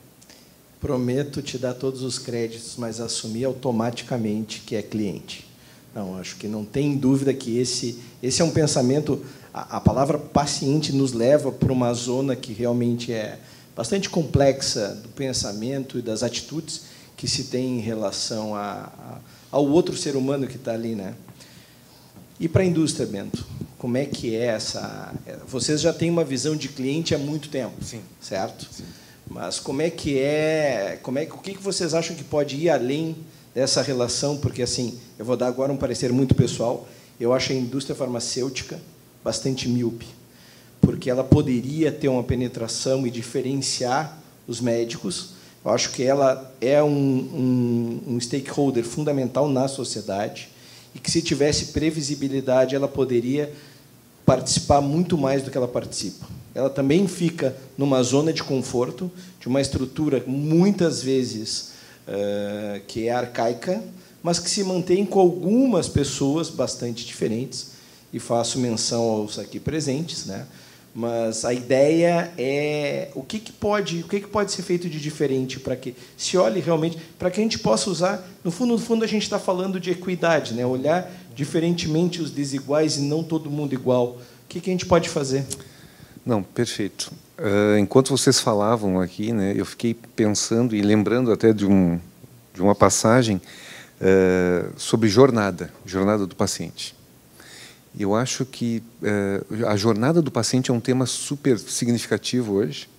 Prometo 0.79 1.41
te 1.41 1.57
dar 1.57 1.73
todos 1.73 2.03
os 2.03 2.17
créditos, 2.17 2.75
mas 2.77 3.01
assumir 3.01 3.43
automaticamente 3.43 4.61
que 4.61 4.77
é 4.77 4.81
cliente. 4.81 5.45
Não, 5.93 6.17
acho 6.17 6.37
que 6.37 6.47
não 6.47 6.63
tem 6.63 6.95
dúvida 6.95 7.33
que 7.33 7.57
esse, 7.57 7.99
esse 8.23 8.41
é 8.41 8.45
um 8.45 8.51
pensamento. 8.51 9.21
A, 9.53 9.75
a 9.75 9.81
palavra 9.81 10.17
paciente 10.17 10.93
nos 10.93 11.11
leva 11.11 11.51
para 11.51 11.73
uma 11.73 11.93
zona 11.93 12.33
que 12.33 12.53
realmente 12.53 13.11
é 13.11 13.37
bastante 13.75 14.09
complexa 14.09 14.97
do 15.03 15.09
pensamento 15.09 15.99
e 15.99 16.01
das 16.01 16.23
atitudes 16.23 16.88
que 17.19 17.27
se 17.27 17.43
tem 17.43 17.79
em 17.79 17.81
relação 17.81 18.55
a, 18.55 18.89
a, 18.97 19.17
ao 19.51 19.67
outro 19.67 19.93
ser 19.97 20.15
humano 20.15 20.47
que 20.47 20.55
está 20.55 20.71
ali, 20.71 20.95
né? 20.95 21.13
E 22.39 22.47
para 22.47 22.63
a 22.63 22.65
indústria, 22.65 23.05
Bento, 23.05 23.45
como 23.77 23.97
é 23.97 24.05
que 24.05 24.33
é 24.33 24.45
essa? 24.45 25.13
Vocês 25.45 25.81
já 25.81 25.91
têm 25.91 26.09
uma 26.09 26.23
visão 26.23 26.55
de 26.55 26.69
cliente 26.69 27.13
há 27.13 27.17
muito 27.17 27.49
tempo, 27.49 27.83
sim, 27.83 27.99
certo? 28.21 28.65
Sim. 28.71 28.85
Mas 29.29 29.59
como 29.59 29.81
é 29.81 29.89
que 29.89 30.17
é? 30.17 30.97
Como 31.03 31.19
é 31.19 31.23
o 31.23 31.39
que 31.39 31.57
vocês 31.57 31.93
acham 31.93 32.15
que 32.15 32.23
pode 32.23 32.55
ir 32.55 32.69
além 32.69 33.17
dessa 33.53 33.81
relação? 33.81 34.37
Porque 34.37 34.61
assim, 34.61 34.97
eu 35.17 35.25
vou 35.25 35.35
dar 35.35 35.47
agora 35.47 35.73
um 35.73 35.77
parecer 35.77 36.13
muito 36.13 36.33
pessoal. 36.33 36.87
Eu 37.19 37.33
acho 37.33 37.51
a 37.51 37.55
indústria 37.55 37.97
farmacêutica 37.97 38.79
bastante 39.21 39.67
míope, 39.67 40.07
porque 40.79 41.09
ela 41.09 41.25
poderia 41.25 41.91
ter 41.91 42.07
uma 42.07 42.23
penetração 42.23 43.05
e 43.05 43.11
diferenciar 43.11 44.17
os 44.47 44.61
médicos 44.61 45.37
eu 45.63 45.71
acho 45.71 45.91
que 45.91 46.03
ela 46.03 46.53
é 46.61 46.81
um, 46.81 46.89
um, 46.89 48.01
um 48.15 48.19
stakeholder 48.19 48.83
fundamental 48.83 49.49
na 49.49 49.67
sociedade 49.67 50.49
e 50.95 50.99
que, 50.99 51.11
se 51.11 51.21
tivesse 51.21 51.67
previsibilidade, 51.67 52.75
ela 52.75 52.87
poderia 52.87 53.53
participar 54.25 54.81
muito 54.81 55.17
mais 55.17 55.43
do 55.43 55.51
que 55.51 55.57
ela 55.57 55.67
participa. 55.67 56.27
Ela 56.53 56.69
também 56.69 57.07
fica 57.07 57.55
numa 57.77 58.01
zona 58.03 58.31
de 58.31 58.43
conforto, 58.43 59.11
de 59.39 59.47
uma 59.47 59.61
estrutura 59.61 60.23
muitas 60.25 61.01
vezes 61.01 61.71
uh, 62.07 62.81
que 62.87 63.07
é 63.07 63.11
arcaica, 63.11 63.83
mas 64.23 64.39
que 64.39 64.49
se 64.49 64.63
mantém 64.63 65.05
com 65.05 65.19
algumas 65.19 65.87
pessoas 65.87 66.49
bastante 66.49 67.05
diferentes. 67.05 67.79
E 68.11 68.19
faço 68.19 68.57
menção 68.57 69.01
aos 69.03 69.37
aqui 69.37 69.59
presentes, 69.59 70.25
né? 70.25 70.47
Mas 70.99 71.45
a 71.45 71.53
ideia 71.53 72.29
é 72.37 73.07
o 73.15 73.23
que, 73.23 73.39
que 73.39 73.53
pode, 73.53 74.01
o 74.01 74.07
que, 74.09 74.19
que 74.19 74.27
pode 74.27 74.51
ser 74.51 74.63
feito 74.63 74.89
de 74.89 74.99
diferente 74.99 75.57
para 75.57 75.73
que 75.73 75.95
se 76.17 76.35
olhe 76.35 76.59
realmente, 76.59 76.97
para 77.17 77.31
que 77.31 77.39
a 77.39 77.43
gente 77.43 77.57
possa 77.57 77.89
usar. 77.89 78.27
No 78.43 78.51
fundo, 78.51 78.73
no 78.73 78.77
fundo, 78.77 79.05
a 79.05 79.07
gente 79.07 79.23
está 79.23 79.39
falando 79.39 79.79
de 79.79 79.91
equidade, 79.91 80.53
né? 80.53 80.65
Olhar 80.65 81.09
diferentemente 81.33 82.21
os 82.21 82.31
desiguais 82.31 82.97
e 82.97 83.01
não 83.03 83.23
todo 83.23 83.49
mundo 83.49 83.73
igual. 83.73 84.17
O 84.17 84.47
que, 84.49 84.59
que 84.59 84.69
a 84.69 84.73
gente 84.73 84.85
pode 84.85 85.07
fazer? 85.07 85.45
Não, 86.25 86.43
perfeito. 86.43 87.13
Uh, 87.37 87.77
enquanto 87.79 88.09
vocês 88.09 88.41
falavam 88.41 88.99
aqui, 88.99 89.31
né, 89.31 89.53
eu 89.55 89.65
fiquei 89.65 89.93
pensando 89.93 90.75
e 90.75 90.81
lembrando 90.81 91.31
até 91.31 91.53
de 91.53 91.65
um 91.65 91.97
de 92.53 92.61
uma 92.61 92.75
passagem 92.75 93.37
uh, 94.01 94.73
sobre 94.75 95.07
jornada, 95.07 95.71
jornada 95.85 96.27
do 96.27 96.35
paciente. 96.35 96.93
Eu 97.97 98.15
acho 98.15 98.45
que 98.45 98.83
eh, 99.01 99.41
a 99.67 99.75
jornada 99.75 100.21
do 100.21 100.29
paciente 100.29 100.69
é 100.69 100.73
um 100.73 100.79
tema 100.79 101.05
super 101.05 101.57
significativo 101.57 102.53
hoje. 102.53 102.89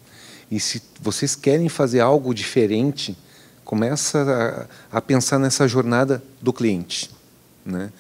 E 0.51 0.59
se 0.59 0.83
vocês 1.01 1.37
querem 1.37 1.69
fazer 1.69 2.01
algo 2.01 2.35
diferente, 2.35 3.17
começa 3.65 4.69
a, 4.91 4.99
a 4.99 5.01
pensar 5.01 5.39
nessa 5.39 5.69
jornada 5.69 6.21
do 6.43 6.53
cliente. 6.53 7.09
Né? 7.65 7.93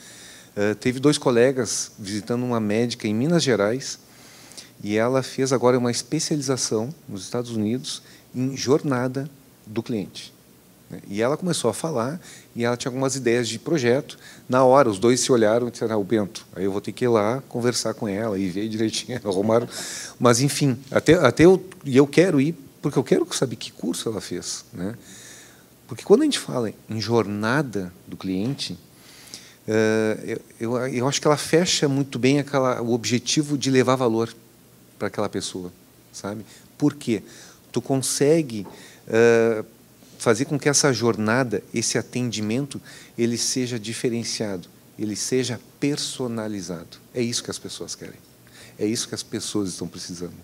Uh, 0.56 0.74
teve 0.74 0.98
dois 0.98 1.16
colegas 1.16 1.92
visitando 1.96 2.44
uma 2.44 2.58
médica 2.58 3.06
em 3.06 3.14
Minas 3.14 3.42
Gerais 3.42 4.00
e 4.82 4.96
ela 4.96 5.22
fez 5.22 5.52
agora 5.52 5.78
uma 5.78 5.90
especialização 5.92 6.92
nos 7.08 7.22
Estados 7.22 7.52
Unidos 7.52 8.02
em 8.34 8.56
jornada 8.56 9.30
do 9.64 9.80
cliente. 9.80 10.34
Né? 10.90 11.00
E 11.06 11.22
ela 11.22 11.36
começou 11.36 11.70
a 11.70 11.74
falar 11.74 12.20
e 12.54 12.64
ela 12.64 12.76
tinha 12.76 12.90
algumas 12.90 13.16
ideias 13.16 13.48
de 13.48 13.58
projeto. 13.58 14.18
Na 14.48 14.64
hora, 14.64 14.88
os 14.88 14.98
dois 14.98 15.20
se 15.20 15.30
olharam 15.30 15.68
e 15.68 15.70
disseram: 15.70 15.94
ah, 15.94 15.98
o 15.98 16.04
Bento, 16.04 16.46
aí 16.54 16.64
eu 16.64 16.72
vou 16.72 16.80
ter 16.80 16.92
que 16.92 17.04
ir 17.04 17.08
lá 17.08 17.42
conversar 17.48 17.94
com 17.94 18.08
ela 18.08 18.38
e 18.38 18.48
ver 18.48 18.68
direitinho, 18.68 19.20
arrumaram. 19.24 19.68
Mas, 20.18 20.40
enfim, 20.40 20.78
até, 20.90 21.14
até 21.14 21.44
eu, 21.44 21.64
e 21.84 21.96
eu 21.96 22.06
quero 22.06 22.40
ir, 22.40 22.54
porque 22.82 22.98
eu 22.98 23.04
quero 23.04 23.26
saber 23.34 23.56
que 23.56 23.70
curso 23.70 24.08
ela 24.08 24.20
fez. 24.20 24.64
Né? 24.72 24.96
Porque 25.86 26.04
quando 26.04 26.22
a 26.22 26.24
gente 26.24 26.38
fala 26.38 26.72
em 26.88 27.00
jornada 27.00 27.92
do 28.06 28.16
cliente, 28.16 28.78
eh, 29.66 30.40
eu, 30.58 30.76
eu, 30.76 30.86
eu 30.88 31.08
acho 31.08 31.20
que 31.20 31.26
ela 31.26 31.36
fecha 31.36 31.88
muito 31.88 32.18
bem 32.18 32.40
aquela, 32.40 32.80
o 32.82 32.92
objetivo 32.92 33.56
de 33.56 33.70
levar 33.70 33.96
valor 33.96 34.32
para 34.98 35.08
aquela 35.08 35.28
pessoa. 35.28 35.72
sabe? 36.12 36.44
Por 36.76 36.94
quê? 36.94 37.22
Tu 37.72 37.80
consegue. 37.80 38.66
Uh, 39.06 39.64
fazer 40.20 40.44
com 40.44 40.58
que 40.58 40.68
essa 40.68 40.92
jornada, 40.92 41.62
esse 41.72 41.96
atendimento, 41.96 42.78
ele 43.16 43.38
seja 43.38 43.78
diferenciado, 43.78 44.68
ele 44.98 45.16
seja 45.16 45.58
personalizado. 45.80 46.98
É 47.14 47.22
isso 47.22 47.42
que 47.42 47.50
as 47.50 47.58
pessoas 47.58 47.94
querem. 47.94 48.18
É 48.78 48.84
isso 48.84 49.08
que 49.08 49.14
as 49.14 49.22
pessoas 49.22 49.70
estão 49.70 49.88
precisando. 49.88 50.34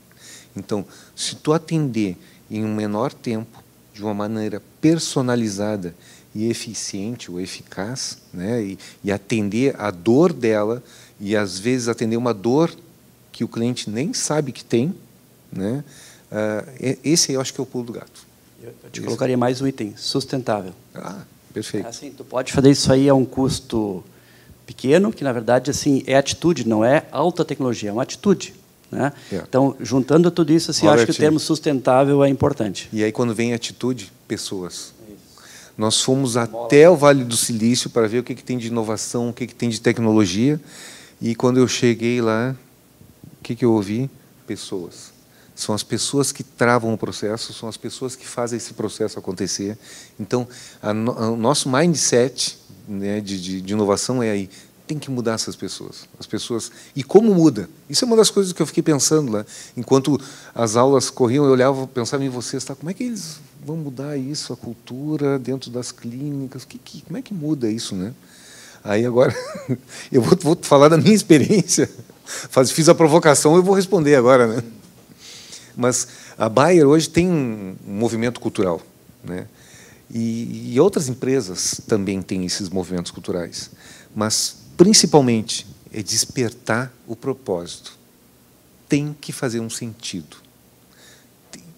Então, 0.56 0.82
se 1.14 1.36
tu 1.36 1.52
atender 1.52 2.16
em 2.50 2.64
um 2.64 2.74
menor 2.74 3.12
tempo, 3.12 3.62
de 3.92 4.02
uma 4.02 4.14
maneira 4.14 4.62
personalizada 4.80 5.94
e 6.34 6.48
eficiente 6.48 7.30
ou 7.30 7.38
eficaz, 7.38 8.16
né, 8.32 8.62
e, 8.62 8.78
e 9.04 9.12
atender 9.12 9.78
a 9.78 9.90
dor 9.90 10.32
dela 10.32 10.82
e 11.20 11.36
às 11.36 11.58
vezes 11.58 11.88
atender 11.88 12.16
uma 12.16 12.32
dor 12.32 12.74
que 13.30 13.44
o 13.44 13.48
cliente 13.48 13.90
nem 13.90 14.14
sabe 14.14 14.52
que 14.52 14.64
tem, 14.64 14.94
né, 15.52 15.84
uh, 16.32 16.98
esse 17.04 17.32
eu 17.32 17.42
acho 17.42 17.52
que 17.52 17.60
é 17.60 17.62
o 17.62 17.66
pulo 17.66 17.84
do 17.84 17.92
gato. 17.92 18.25
Eu 18.62 18.72
te 18.90 19.00
colocaria 19.00 19.36
mais 19.36 19.60
um 19.60 19.66
item, 19.66 19.94
sustentável. 19.96 20.72
Ah, 20.94 21.22
perfeito. 21.52 21.86
Assim, 21.86 22.10
tu 22.10 22.24
pode 22.24 22.52
fazer 22.52 22.70
isso 22.70 22.92
aí 22.92 23.08
a 23.08 23.14
um 23.14 23.24
custo 23.24 24.02
pequeno, 24.66 25.12
que 25.12 25.22
na 25.22 25.32
verdade 25.32 25.70
assim 25.70 26.02
é 26.06 26.16
atitude, 26.16 26.66
não 26.66 26.84
é 26.84 27.06
alta 27.12 27.44
tecnologia, 27.44 27.90
é 27.90 27.92
uma 27.92 28.02
atitude. 28.02 28.54
Né? 28.90 29.12
Yeah. 29.30 29.44
É. 29.44 29.48
Então, 29.48 29.76
juntando 29.80 30.30
tudo 30.30 30.52
isso, 30.52 30.70
assim, 30.70 30.86
acho 30.86 31.04
que 31.04 31.10
o 31.10 31.14
termo 31.14 31.38
sustentável 31.40 32.22
é 32.24 32.28
importante. 32.28 32.88
E 32.92 33.02
aí, 33.02 33.12
quando 33.12 33.34
vem 33.34 33.52
atitude, 33.52 34.12
pessoas. 34.26 34.94
Nós 35.76 36.00
fomos 36.00 36.38
até 36.38 36.88
o 36.88 36.96
Vale 36.96 37.22
do 37.22 37.36
Silício 37.36 37.90
para 37.90 38.08
ver 38.08 38.20
o 38.20 38.24
que, 38.24 38.34
que 38.34 38.42
tem 38.42 38.56
de 38.56 38.68
inovação, 38.68 39.28
o 39.28 39.32
que, 39.32 39.46
que 39.46 39.54
tem 39.54 39.68
de 39.68 39.78
tecnologia. 39.78 40.58
E 41.20 41.34
quando 41.34 41.58
eu 41.58 41.68
cheguei 41.68 42.22
lá, 42.22 42.56
o 43.24 43.42
que, 43.42 43.54
que 43.54 43.64
eu 43.64 43.72
ouvi? 43.72 44.08
Pessoas. 44.46 45.12
São 45.56 45.74
as 45.74 45.82
pessoas 45.82 46.30
que 46.30 46.44
travam 46.44 46.92
o 46.92 46.98
processo, 46.98 47.52
são 47.52 47.68
as 47.68 47.78
pessoas 47.78 48.14
que 48.14 48.26
fazem 48.26 48.58
esse 48.58 48.74
processo 48.74 49.18
acontecer. 49.18 49.76
Então, 50.20 50.46
no, 50.94 51.32
o 51.32 51.36
nosso 51.36 51.68
mindset 51.68 52.58
né, 52.86 53.20
de, 53.20 53.40
de, 53.40 53.60
de 53.62 53.72
inovação 53.72 54.22
é 54.22 54.30
aí 54.30 54.50
tem 54.86 54.98
que 54.98 55.10
mudar 55.10 55.32
essas 55.32 55.56
pessoas. 55.56 56.06
As 56.18 56.26
pessoas 56.26 56.70
e 56.94 57.02
como 57.02 57.34
muda? 57.34 57.68
Isso 57.90 58.04
é 58.04 58.06
uma 58.06 58.16
das 58.16 58.30
coisas 58.30 58.52
que 58.52 58.62
eu 58.62 58.66
fiquei 58.66 58.82
pensando 58.82 59.32
lá, 59.32 59.44
enquanto 59.76 60.20
as 60.54 60.76
aulas 60.76 61.10
corriam, 61.10 61.44
eu 61.44 61.50
olhava, 61.50 61.86
pensava 61.86 62.24
em 62.24 62.28
vocês, 62.28 62.62
tá? 62.62 62.74
Como 62.74 62.90
é 62.90 62.94
que 62.94 63.02
eles 63.02 63.40
vão 63.64 63.76
mudar 63.76 64.16
isso, 64.16 64.52
a 64.52 64.56
cultura 64.56 65.38
dentro 65.38 65.70
das 65.70 65.90
clínicas? 65.90 66.64
Que, 66.64 66.78
que, 66.78 67.02
como 67.02 67.16
é 67.16 67.22
que 67.22 67.34
muda 67.34 67.68
isso, 67.70 67.96
né? 67.96 68.14
Aí 68.84 69.04
agora 69.04 69.34
eu 70.12 70.22
vou, 70.22 70.38
vou 70.40 70.58
falar 70.62 70.88
da 70.88 70.96
minha 70.96 71.14
experiência. 71.14 71.90
Faz, 72.24 72.70
fiz 72.70 72.88
a 72.88 72.94
provocação, 72.94 73.56
eu 73.56 73.62
vou 73.62 73.74
responder 73.74 74.14
agora, 74.14 74.46
né? 74.46 74.62
Mas 75.76 76.08
a 76.38 76.48
Bayer 76.48 76.86
hoje 76.86 77.08
tem 77.08 77.28
um 77.28 77.76
movimento 77.86 78.40
cultural, 78.40 78.80
né? 79.22 79.46
E, 80.10 80.72
e 80.72 80.80
outras 80.80 81.08
empresas 81.08 81.80
também 81.86 82.22
têm 82.22 82.44
esses 82.46 82.68
movimentos 82.68 83.10
culturais, 83.10 83.70
mas 84.14 84.56
principalmente 84.76 85.66
é 85.92 86.02
despertar 86.02 86.92
o 87.06 87.16
propósito. 87.16 87.96
Tem 88.88 89.14
que 89.20 89.32
fazer 89.32 89.60
um 89.60 89.68
sentido. 89.68 90.36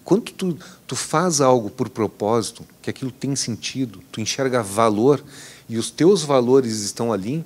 Quando 0.03 0.23
tu, 0.31 0.57
tu 0.87 0.95
faz 0.95 1.41
algo 1.41 1.69
por 1.69 1.89
propósito, 1.89 2.63
que 2.81 2.89
aquilo 2.89 3.11
tem 3.11 3.35
sentido, 3.35 4.01
tu 4.11 4.21
enxerga 4.21 4.61
valor 4.61 5.23
e 5.67 5.77
os 5.77 5.91
teus 5.91 6.23
valores 6.23 6.79
estão 6.81 7.11
ali, 7.13 7.43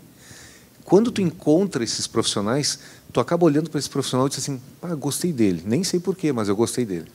quando 0.86 1.12
tu 1.12 1.22
encontra 1.22 1.84
esses 1.84 2.08
profissionais, 2.08 2.80
tu 3.14 3.20
acaba 3.20 3.45
olhando 3.45 3.70
para 3.70 3.80
esse 3.80 3.89
profissional 3.89 4.26
e 4.26 4.30
diz 4.32 4.39
assim, 4.39 4.59
ah, 4.82 4.95
gostei 4.95 5.32
dele. 5.32 5.61
Nem 5.66 5.84
sei 5.84 5.99
porquê, 5.99 6.34
mas 6.34 6.49
eu 6.49 6.55
gostei 6.55 6.84
dele. 6.84 7.09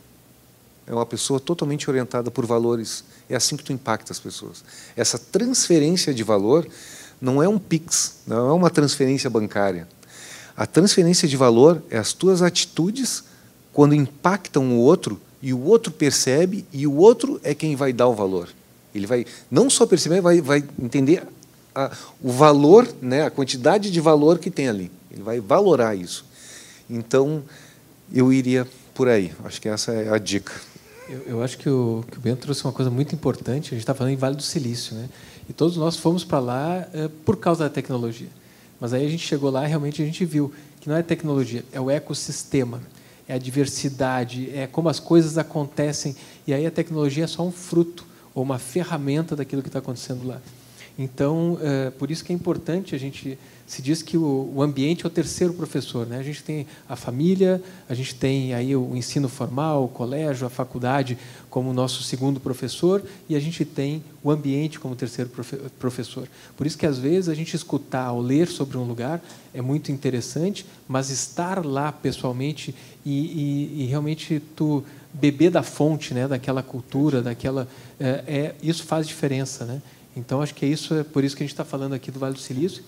É 0.87 0.95
uma 0.95 1.05
pessoa 1.05 1.41
totalmente 1.41 1.91
orientada 1.91 2.31
por 2.31 2.47
valores. 2.47 3.05
É 3.29 3.35
assim 3.35 3.57
que 3.57 3.65
tu 3.65 3.73
impacta 3.73 4.13
as 4.13 4.21
pessoas. 4.21 4.65
Essa 4.97 5.19
transferência 5.19 6.15
de 6.15 6.23
valor 6.23 6.67
não 7.21 7.43
é 7.43 7.49
um 7.49 7.59
PIX, 7.59 8.19
não 8.27 8.49
é 8.49 8.53
uma 8.53 8.71
transferência 8.71 9.29
bancária. 9.29 9.89
A 10.57 10.67
transferência 10.67 11.27
de 11.29 11.37
valor 11.37 11.83
é 11.91 11.99
as 11.99 12.13
tuas 12.13 12.43
atitudes 12.43 13.25
quando 13.73 13.95
impactam 13.95 14.73
o 14.73 14.79
outro 14.79 15.21
e 15.43 15.53
o 15.53 15.63
outro 15.65 15.93
percebe 15.93 16.65
e 16.73 16.87
o 16.87 16.95
outro 16.95 17.41
é 17.43 17.55
quem 17.55 17.77
vai 17.77 17.93
dar 17.93 18.09
o 18.09 18.15
valor. 18.15 18.49
Ele 18.95 19.07
vai 19.07 19.27
não 19.51 19.69
só 19.69 19.85
perceber, 19.85 20.21
vai, 20.21 20.41
vai 20.41 20.65
entender 20.81 21.27
a, 21.75 21.91
o 22.23 22.31
valor, 22.31 22.89
né, 23.01 23.25
a 23.25 23.31
quantidade 23.31 23.91
de 23.91 24.01
valor 24.01 24.39
que 24.39 24.51
tem 24.51 24.69
ali. 24.69 24.91
Ele 25.11 25.23
vai 25.23 25.41
valorar 25.41 25.95
isso. 25.95 26.25
Então, 26.89 27.43
eu 28.13 28.33
iria 28.33 28.67
por 28.95 29.09
aí. 29.09 29.33
Acho 29.45 29.61
que 29.61 29.69
essa 29.69 29.93
é 29.93 30.13
a 30.13 30.19
dica. 30.19 30.53
Eu, 31.09 31.23
eu 31.27 31.43
acho 31.43 31.57
que 31.59 31.69
o, 31.69 32.05
que 32.11 32.19
o 32.19 32.21
Bento 32.21 32.41
trouxe 32.41 32.65
uma 32.65 32.73
coisa 32.73 32.91
muito 32.91 33.15
importante. 33.15 33.69
A 33.69 33.71
gente 33.71 33.81
está 33.81 33.95
falando 33.95 34.13
em 34.13 34.17
Vale 34.17 34.37
do 34.37 34.43
Silício, 34.43 34.95
né? 34.95 35.09
E 35.49 35.53
todos 35.53 35.77
nós 35.77 35.97
fomos 35.97 36.25
para 36.25 36.39
lá 36.39 36.89
é, 36.93 37.09
por 37.25 37.37
causa 37.39 37.65
da 37.65 37.71
tecnologia. 37.71 38.29
Mas 38.81 38.93
aí 38.93 39.07
a 39.07 39.09
gente 39.09 39.27
chegou 39.27 39.51
lá 39.51 39.65
e 39.65 39.69
realmente 39.69 40.03
a 40.03 40.05
gente 40.05 40.25
viu 40.25 40.53
que 40.81 40.89
não 40.89 40.97
é 40.97 41.03
tecnologia, 41.03 41.65
é 41.73 41.81
o 41.81 41.91
ecossistema, 41.91 42.81
é 43.27 43.35
a 43.35 43.39
diversidade, 43.39 44.51
é 44.55 44.67
como 44.67 44.89
as 44.89 45.01
coisas 45.01 45.39
acontecem. 45.39 46.15
E 46.47 46.53
aí 46.53 46.67
a 46.67 46.71
tecnologia 46.71 47.25
é 47.25 47.27
só 47.27 47.45
um 47.45 47.51
fruto 47.51 48.07
ou 48.35 48.43
uma 48.43 48.59
ferramenta 48.59 49.35
daquilo 49.35 49.63
que 49.63 49.69
está 49.69 49.81
acontecendo 49.81 50.27
lá. 50.27 50.41
Então, 50.99 51.57
é, 51.63 51.91
por 51.91 52.11
isso 52.11 52.25
que 52.25 52.33
é 52.33 52.35
importante 52.35 52.93
a 52.93 52.99
gente 52.99 53.39
se 53.69 53.83
diz 53.83 54.01
que 54.01 54.17
o, 54.17 54.51
o, 54.55 54.63
ambiente 54.63 55.05
é 55.05 55.07
o 55.07 55.11
terceiro 55.11 55.53
professor. 55.53 56.07
Né? 56.07 56.19
A 56.19 56.23
gente 56.23 56.43
tem 56.43 56.67
a 56.89 56.97
família, 56.97 57.63
a 57.87 57.95
gente 57.95 58.15
tem 58.15 58.55
aí 58.55 58.75
o 58.75 58.97
ensino 58.97 59.29
formal, 59.29 59.85
o 59.85 59.89
colégio, 59.89 60.47
a 60.47 60.51
faculdade 60.51 61.19
como 61.51 61.73
nosso 61.73 62.03
segundo 62.03 62.41
professor 62.41 63.03
e 63.29 63.37
a 63.37 63.41
gente 63.41 63.65
tem 63.65 64.03
o 64.25 64.31
ambiente 64.31 64.81
como 64.81 64.97
terceiro 64.97 65.31
profe 65.31 65.57
professor. 65.79 66.27
Por 66.57 66.67
isso 66.67 66.79
que 66.79 66.87
às 66.87 66.99
vezes 66.99 67.29
a 67.29 67.35
gente 67.35 67.55
escutar 67.55 68.11
ou 68.11 68.21
ler 68.21 68.49
sobre 68.49 68.79
um 68.79 68.85
lugar 68.85 69.23
é 69.53 69.61
muito 69.61 69.93
interessante, 69.93 70.65
mas 70.89 71.11
estar 71.11 71.65
lá 71.65 71.93
pessoalmente 71.93 72.75
e, 73.05 73.13
e, 73.13 73.83
e 73.83 73.87
realmente 73.87 74.43
tu 74.57 74.83
beber 75.13 75.51
da 75.51 75.63
fonte, 75.63 76.13
né, 76.13 76.27
daquela 76.27 76.63
cultura, 76.63 77.23
daquela 77.23 77.69
é, 78.01 78.25
é, 78.27 78.55
isso 78.63 78.85
faz 78.85 79.07
diferença, 79.07 79.65
né? 79.65 79.83
Então 80.17 80.43
acho 80.43 80.55
que 80.55 80.65
é 80.65 80.69
isso, 80.69 80.95
é 80.95 81.05
por 81.05 81.23
isso 81.23 81.37
que 81.37 81.43
a 81.43 81.47
gente 81.47 81.53
está 81.53 81.65
falando 81.65 81.93
aqui 81.93 82.11
do 82.11 82.19
Vale 82.19 82.35
do 82.35 82.41
Silício 82.41 82.83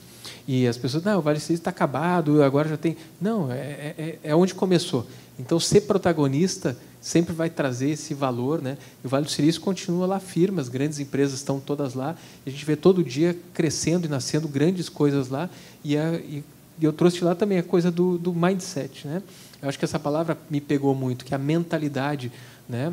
e 0.47 0.67
as 0.67 0.77
pessoas, 0.77 1.05
não, 1.05 1.19
o 1.19 1.23
Vale 1.23 1.39
do 1.39 1.41
Silício 1.41 1.61
está 1.61 1.71
acabado, 1.71 2.43
agora 2.43 2.69
já 2.69 2.77
tem. 2.77 2.97
Não, 3.21 3.51
é, 3.51 3.59
é, 3.59 3.95
é, 3.99 4.19
é 4.25 4.35
onde 4.35 4.55
começou. 4.55 5.07
Então, 5.39 5.59
ser 5.59 5.83
protagonista 5.83 6.77
sempre 7.01 7.33
vai 7.33 7.49
trazer 7.49 7.91
esse 7.91 8.13
valor. 8.13 8.61
Né? 8.61 8.77
E 9.03 9.07
o 9.07 9.11
Vale 9.11 9.25
do 9.25 9.31
Silício 9.31 9.61
continua 9.61 10.07
lá 10.07 10.21
firme, 10.21 10.61
as 10.61 10.69
grandes 10.69 10.99
empresas 10.99 11.39
estão 11.39 11.61
todas 11.61 11.95
lá. 11.95 12.17
a 12.45 12.51
gente 12.51 12.65
vê 12.65 12.77
todo 12.77 13.03
dia 13.03 13.37
crescendo 13.55 14.07
e 14.07 14.09
nascendo 14.09 14.49
grandes 14.49 14.89
coisas 14.89 15.29
lá. 15.29 15.49
E, 15.85 15.97
a, 15.97 16.15
e 16.15 16.45
eu 16.81 16.93
trouxe 16.93 17.23
lá 17.25 17.35
também 17.35 17.59
a 17.59 17.63
coisa 17.63 17.91
do, 17.91 18.19
do 18.19 18.35
mindset. 18.35 19.07
Né? 19.07 19.23
Eu 19.63 19.69
acho 19.69 19.79
que 19.79 19.85
essa 19.85 19.99
palavra 19.99 20.37
me 20.51 20.61
pegou 20.61 20.95
muito, 20.95 21.25
que 21.25 21.33
é 21.33 21.37
a 21.37 21.39
mentalidade, 21.39 22.33
né? 22.69 22.93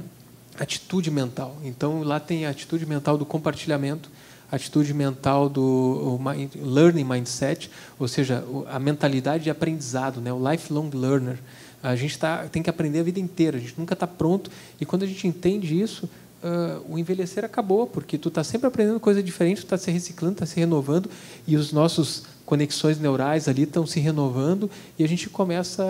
Atitude 0.59 1.09
mental. 1.11 1.57
Então, 1.63 2.03
lá 2.03 2.19
tem 2.19 2.45
a 2.45 2.49
atitude 2.49 2.85
mental 2.85 3.17
do 3.17 3.25
compartilhamento, 3.25 4.09
atitude 4.51 4.93
mental 4.93 5.49
do 5.49 6.19
learning 6.55 7.03
mindset, 7.03 7.69
ou 7.99 8.07
seja, 8.07 8.43
a 8.69 8.79
mentalidade 8.79 9.43
de 9.43 9.49
aprendizado, 9.49 10.21
né? 10.21 10.31
o 10.31 10.51
lifelong 10.51 10.89
learner. 10.93 11.37
A 11.83 11.95
gente 11.95 12.17
tá, 12.17 12.47
tem 12.51 12.63
que 12.63 12.69
aprender 12.69 12.99
a 12.99 13.03
vida 13.03 13.19
inteira, 13.19 13.57
a 13.57 13.59
gente 13.59 13.75
nunca 13.77 13.93
está 13.93 14.07
pronto. 14.07 14.49
E 14.79 14.85
quando 14.85 15.03
a 15.03 15.05
gente 15.05 15.27
entende 15.27 15.79
isso, 15.79 16.09
uh, 16.43 16.93
o 16.93 16.97
envelhecer 16.97 17.45
acabou, 17.45 17.87
porque 17.87 18.17
tu 18.17 18.29
está 18.29 18.43
sempre 18.43 18.67
aprendendo 18.67 18.99
coisa 18.99 19.21
diferente, 19.21 19.61
tu 19.61 19.65
está 19.65 19.77
se 19.77 19.91
reciclando, 19.91 20.33
está 20.33 20.45
se 20.45 20.59
renovando, 20.59 21.09
e 21.45 21.55
os 21.55 21.71
nossos 21.71 22.23
conexões 22.47 22.97
neurais 22.97 23.49
ali 23.49 23.63
estão 23.63 23.85
se 23.85 23.99
renovando 23.99 24.71
e 24.97 25.03
a 25.03 25.07
gente 25.07 25.29
começa 25.29 25.83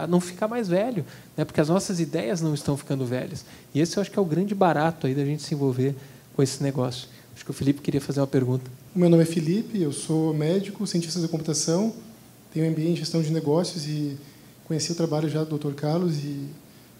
a, 0.00 0.06
não 0.06 0.18
ficar 0.18 0.48
mais 0.48 0.66
velho, 0.66 1.04
né? 1.36 1.44
porque 1.44 1.60
as 1.60 1.68
nossas 1.68 2.00
ideias 2.00 2.40
não 2.40 2.54
estão 2.54 2.74
ficando 2.74 3.04
velhas. 3.04 3.44
E 3.74 3.80
esse 3.80 3.98
eu 3.98 4.00
acho 4.00 4.10
que 4.10 4.18
é 4.18 4.22
o 4.22 4.24
grande 4.24 4.54
barato 4.54 5.06
aí 5.06 5.14
da 5.14 5.22
gente 5.22 5.42
se 5.42 5.52
envolver 5.54 5.94
com 6.34 6.42
esse 6.42 6.62
negócio. 6.62 7.06
Acho 7.34 7.44
que 7.44 7.50
o 7.50 7.54
Felipe 7.54 7.82
queria 7.82 8.00
fazer 8.00 8.20
uma 8.20 8.26
pergunta. 8.26 8.64
O 8.96 8.98
meu 8.98 9.10
nome 9.10 9.24
é 9.24 9.26
Felipe, 9.26 9.78
eu 9.78 9.92
sou 9.92 10.32
médico, 10.32 10.86
cientista 10.86 11.20
da 11.20 11.28
computação, 11.28 11.92
tenho 12.50 12.70
MBA 12.70 12.84
em 12.84 12.96
gestão 12.96 13.20
de 13.20 13.30
negócios 13.30 13.86
e 13.86 14.16
conheci 14.64 14.90
o 14.90 14.94
trabalho 14.94 15.28
já 15.28 15.44
do 15.44 15.58
Dr. 15.58 15.74
Carlos 15.74 16.16
e 16.16 16.48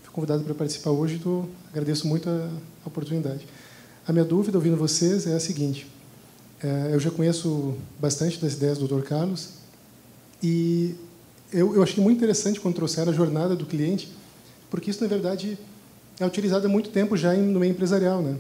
fico 0.03 0.13
convidado 0.13 0.45
para 0.45 0.53
participar 0.53 0.91
hoje, 0.91 1.19
tô, 1.19 1.47
agradeço 1.71 2.07
muito 2.07 2.29
a 2.29 2.51
oportunidade. 2.85 3.47
A 4.07 4.13
minha 4.13 4.27
dúvida, 4.27 4.59
ouvindo 4.59 4.77
vocês, 4.77 5.27
é 5.27 5.33
a 5.33 5.41
seguinte. 5.41 5.87
É, 6.65 6.95
eu 6.95 6.99
já 6.99 7.11
conheço 7.11 7.75
bastante 8.01 8.41
das 8.41 8.55
ideias 8.55 8.79
do 8.79 8.89
Dr. 8.89 9.03
Carlos 9.03 9.51
e 10.43 10.95
eu, 11.53 11.75
eu 11.75 11.83
achei 11.83 12.03
muito 12.03 12.17
interessante 12.17 12.59
quando 12.59 12.75
trouxeram 12.75 13.13
a 13.13 13.15
jornada 13.15 13.55
do 13.55 13.67
cliente, 13.67 14.09
porque 14.71 14.91
isso, 14.91 15.03
na 15.03 15.07
verdade, 15.07 15.59
é 16.19 16.25
utilizado 16.25 16.67
há 16.67 16.69
muito 16.71 16.89
tempo 16.89 17.19
já 17.19 17.35
no 17.35 17.61
meio 17.61 17.73
empresarial. 17.73 18.23
Né? 18.23 18.39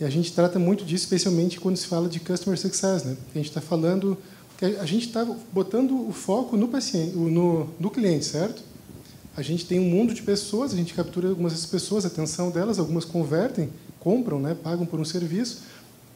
E 0.00 0.04
a 0.04 0.08
gente 0.08 0.32
trata 0.32 0.60
muito 0.60 0.84
disso, 0.84 1.02
especialmente 1.02 1.58
quando 1.58 1.76
se 1.76 1.88
fala 1.88 2.08
de 2.08 2.20
customer 2.20 2.56
success. 2.56 3.02
Né? 3.02 3.16
A 3.34 3.38
gente 3.38 3.48
está 3.48 3.60
falando 3.60 4.16
a 4.78 4.84
gente 4.84 5.06
está 5.06 5.24
botando 5.52 6.06
o 6.06 6.12
foco 6.12 6.54
no 6.54 6.68
paciente, 6.68 7.16
no, 7.16 7.66
no 7.80 7.90
cliente, 7.90 8.26
certo? 8.26 8.62
A 9.34 9.40
gente 9.40 9.64
tem 9.64 9.80
um 9.80 9.88
mundo 9.88 10.12
de 10.12 10.20
pessoas, 10.20 10.74
a 10.74 10.76
gente 10.76 10.92
captura 10.92 11.30
algumas 11.30 11.64
pessoas, 11.64 12.04
a 12.04 12.08
atenção 12.08 12.50
delas, 12.50 12.78
algumas 12.78 13.06
convertem, 13.06 13.70
compram, 13.98 14.38
né, 14.38 14.54
pagam 14.54 14.84
por 14.84 15.00
um 15.00 15.04
serviço. 15.04 15.62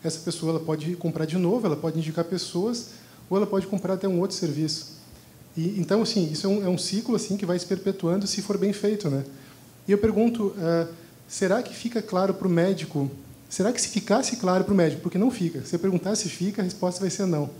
Essa 0.05 0.19
pessoa 0.21 0.51
ela 0.51 0.61
pode 0.61 0.97
comprar 0.97 1.25
de 1.25 1.37
novo, 1.39 1.67
ela 1.67 1.77
pode 1.77 1.99
indicar 1.99 2.25
pessoas, 2.25 2.91
ou 3.29 3.37
ela 3.37 3.47
pode 3.47 3.67
comprar 3.67 3.95
até 3.95 4.07
um 4.07 4.21
outro 4.21 4.37
serviço. 4.37 4.95
E, 5.57 5.81
então, 5.81 6.03
assim, 6.03 6.31
isso 6.31 6.47
é 6.47 6.51
um, 6.51 6.65
é 6.67 6.69
um, 6.69 6.79
ciclo 6.79 7.15
assim 7.15 7.37
que 7.37 7.47
vai 7.47 7.59
se 7.59 7.67
perpetuando 7.67 8.27
se 8.27 8.43
for 8.43 8.59
bem 8.59 8.73
feito, 8.73 9.09
né? 9.09 9.25
E 9.87 9.93
eu 9.93 9.99
pergunto, 9.99 10.49
uh, 10.49 10.89
será 11.29 11.63
que 11.63 11.75
fica 11.75 12.03
claro 12.03 12.35
para 12.35 12.47
o 12.47 12.51
médico? 12.51 13.11
Será 13.49 13.73
que 13.73 13.81
se 13.81 13.89
ficasse 13.89 14.37
claro 14.37 14.65
para 14.65 14.75
o 14.75 14.77
médico? 14.77 15.03
Porque 15.03 15.19
não 15.19 15.31
fica. 15.31 15.65
Se 15.65 15.77
eu 15.77 15.79
perguntar 15.79 16.17
se 16.17 16.29
fica, 16.29 16.61
a 16.61 16.65
resposta 16.65 17.01
vai 17.01 17.11
ser 17.11 17.27
não. 17.27 17.51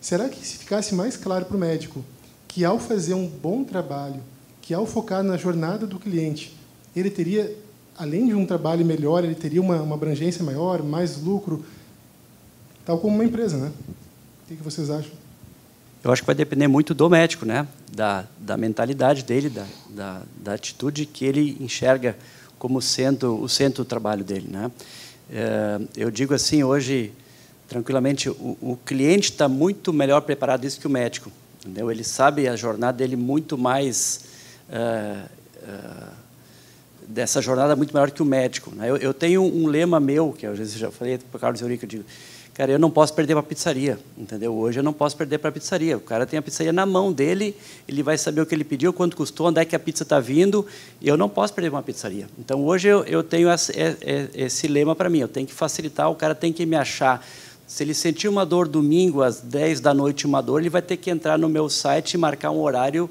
Será 0.00 0.28
que 0.28 0.44
se 0.46 0.56
ficasse 0.58 0.94
mais 0.94 1.16
claro 1.16 1.44
para 1.44 1.56
o 1.56 1.60
médico 1.60 2.04
que 2.48 2.64
ao 2.64 2.78
fazer 2.78 3.14
um 3.14 3.26
bom 3.26 3.64
trabalho, 3.64 4.22
que 4.62 4.72
ao 4.72 4.86
focar 4.86 5.22
na 5.22 5.36
jornada 5.36 5.86
do 5.86 5.98
cliente, 5.98 6.56
ele 6.94 7.10
teria, 7.10 7.54
além 7.98 8.26
de 8.26 8.34
um 8.34 8.46
trabalho 8.46 8.84
melhor, 8.84 9.24
ele 9.24 9.34
teria 9.34 9.60
uma, 9.60 9.82
uma 9.82 9.94
abrangência 9.94 10.42
maior, 10.42 10.82
mais 10.82 11.20
lucro, 11.20 11.64
tal 12.86 12.98
como 12.98 13.16
uma 13.16 13.24
empresa, 13.24 13.58
né? 13.58 13.72
O 14.44 14.56
que 14.56 14.62
vocês 14.62 14.88
acham? 14.88 15.10
Eu 16.04 16.12
acho 16.12 16.22
que 16.22 16.26
vai 16.26 16.36
depender 16.36 16.68
muito 16.68 16.94
do 16.94 17.10
médico, 17.10 17.44
né? 17.44 17.66
Da, 17.92 18.24
da 18.38 18.56
mentalidade 18.56 19.24
dele, 19.24 19.50
da, 19.50 19.66
da, 19.90 20.22
da 20.38 20.54
atitude 20.54 21.04
que 21.04 21.24
ele 21.24 21.56
enxerga 21.60 22.16
como 22.58 22.80
sendo 22.80 23.38
o 23.42 23.48
centro 23.48 23.82
do 23.84 23.86
trabalho 23.86 24.24
dele, 24.24 24.48
né? 24.48 24.70
É, 25.28 25.80
eu 25.96 26.10
digo 26.10 26.32
assim 26.32 26.62
hoje 26.62 27.12
tranquilamente, 27.68 28.30
o, 28.30 28.56
o 28.60 28.78
cliente 28.84 29.32
está 29.32 29.48
muito 29.48 29.92
melhor 29.92 30.20
preparado 30.20 30.64
isso 30.64 30.78
que 30.78 30.86
o 30.86 30.90
médico. 30.90 31.30
Entendeu? 31.60 31.90
Ele 31.90 32.04
sabe 32.04 32.46
a 32.48 32.54
jornada 32.54 32.98
dele 32.98 33.16
muito 33.16 33.58
mais. 33.58 34.20
Uh, 34.70 35.26
uh, 35.62 36.26
dessa 37.08 37.40
jornada 37.40 37.76
muito 37.76 37.92
maior 37.92 38.10
que 38.10 38.22
o 38.22 38.24
médico. 38.24 38.74
Né? 38.74 38.90
Eu, 38.90 38.96
eu, 38.96 39.14
tenho 39.14 39.42
um 39.42 39.66
lema 39.66 40.00
meu, 40.00 40.32
que 40.32 40.44
às 40.44 40.58
vezes 40.58 40.74
já 40.74 40.90
falei 40.90 41.18
para 41.18 41.36
o 41.36 41.40
Carlos 41.40 41.60
Eurico, 41.60 41.84
eu 41.84 41.88
digo, 41.88 42.04
cara, 42.56 42.72
eu 42.72 42.78
não 42.78 42.90
posso 42.90 43.12
perder 43.12 43.34
para 43.34 43.40
a 43.40 43.42
pizzaria, 43.42 43.98
entendeu? 44.16 44.54
Hoje 44.56 44.80
eu 44.80 44.82
não 44.82 44.92
posso 44.94 45.14
perder 45.14 45.36
para 45.36 45.50
a 45.50 45.52
pizzaria. 45.52 45.98
O 45.98 46.00
cara 46.00 46.24
tem 46.24 46.38
a 46.38 46.42
pizzaria 46.42 46.72
na 46.72 46.86
mão 46.86 47.12
dele, 47.12 47.54
ele 47.86 48.02
vai 48.02 48.16
saber 48.16 48.40
o 48.40 48.46
que 48.46 48.54
ele 48.54 48.64
pediu, 48.64 48.94
quanto 48.94 49.14
custou, 49.14 49.48
onde 49.48 49.60
é 49.60 49.64
que 49.66 49.76
a 49.76 49.78
pizza 49.78 50.04
está 50.04 50.18
vindo, 50.18 50.66
eu 51.02 51.18
não 51.18 51.28
posso 51.28 51.52
perder 51.52 51.68
uma 51.68 51.82
pizzaria. 51.82 52.26
Então 52.38 52.64
hoje 52.64 52.88
eu, 52.88 53.04
eu 53.04 53.22
tenho 53.22 53.50
esse, 53.50 53.72
esse 54.34 54.66
lema 54.68 54.96
para 54.96 55.10
mim, 55.10 55.18
eu 55.18 55.28
tenho 55.28 55.46
que 55.46 55.52
facilitar, 55.52 56.10
o 56.10 56.14
cara 56.14 56.34
tem 56.34 56.50
que 56.50 56.64
me 56.64 56.76
achar 56.76 57.22
se 57.66 57.82
ele 57.84 57.92
sentir 57.92 58.26
uma 58.26 58.46
dor 58.46 58.66
domingo 58.68 59.22
às 59.22 59.40
10 59.40 59.80
da 59.80 59.92
noite, 59.92 60.24
uma 60.24 60.40
dor, 60.40 60.60
ele 60.60 60.70
vai 60.70 60.80
ter 60.80 60.96
que 60.96 61.10
entrar 61.10 61.36
no 61.36 61.50
meu 61.50 61.68
site 61.68 62.14
e 62.14 62.18
marcar 62.18 62.52
um 62.52 62.60
horário. 62.60 63.10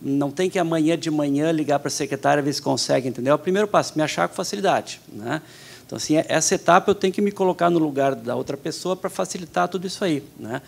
Não 0.00 0.30
tem 0.30 0.48
que 0.48 0.58
amanhã 0.58 0.96
de 0.96 1.10
manhã 1.10 1.50
ligar 1.50 1.78
para 1.78 1.88
a 1.88 1.90
secretária 1.90 2.42
ver 2.42 2.52
se 2.52 2.62
consegue, 2.62 3.08
entendeu? 3.08 3.32
É 3.32 3.34
o 3.34 3.38
primeiro 3.38 3.66
passo, 3.66 3.92
me 3.96 4.02
achar 4.02 4.28
com 4.28 4.34
facilidade. 4.34 5.00
Né? 5.12 5.42
Então, 5.86 5.96
assim, 5.96 6.16
essa 6.28 6.54
etapa 6.54 6.90
eu 6.90 6.94
tenho 6.94 7.12
que 7.12 7.20
me 7.20 7.32
colocar 7.32 7.70
no 7.70 7.78
lugar 7.78 8.14
da 8.14 8.36
outra 8.36 8.56
pessoa 8.56 8.96
para 8.96 9.10
facilitar 9.10 9.68
tudo 9.68 9.86
isso 9.86 10.04
aí. 10.04 10.22
Né? 10.38 10.62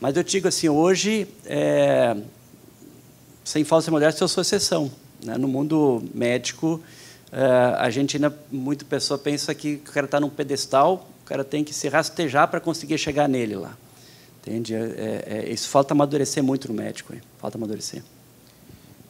Mas 0.00 0.16
eu 0.16 0.22
digo 0.22 0.48
assim, 0.48 0.68
hoje, 0.68 1.28
é, 1.44 2.16
sem 3.44 3.64
falsa 3.64 3.90
modéstia, 3.90 4.24
eu 4.24 4.28
sou 4.28 4.42
exceção. 4.42 4.90
Né? 5.24 5.36
No 5.36 5.48
mundo 5.48 6.02
médico, 6.14 6.80
é, 7.30 7.74
a 7.78 7.90
gente 7.90 8.16
ainda, 8.16 8.34
muita 8.50 8.84
pessoa 8.84 9.18
pensa 9.18 9.54
que 9.54 9.74
o 9.74 9.92
cara 9.92 10.06
está 10.06 10.18
num 10.18 10.30
pedestal 10.30 11.06
cara 11.30 11.44
tem 11.44 11.62
que 11.62 11.72
se 11.72 11.88
rastejar 11.88 12.48
para 12.48 12.58
conseguir 12.58 12.98
chegar 12.98 13.28
nele 13.28 13.54
lá. 13.54 13.76
Entende? 14.40 14.74
É, 14.74 14.78
é, 14.78 15.24
é, 15.26 15.52
isso 15.52 15.68
falta 15.68 15.94
amadurecer 15.94 16.42
muito 16.42 16.66
no 16.66 16.74
médico. 16.74 17.14
Hein? 17.14 17.20
Falta 17.38 17.56
amadurecer. 17.56 18.02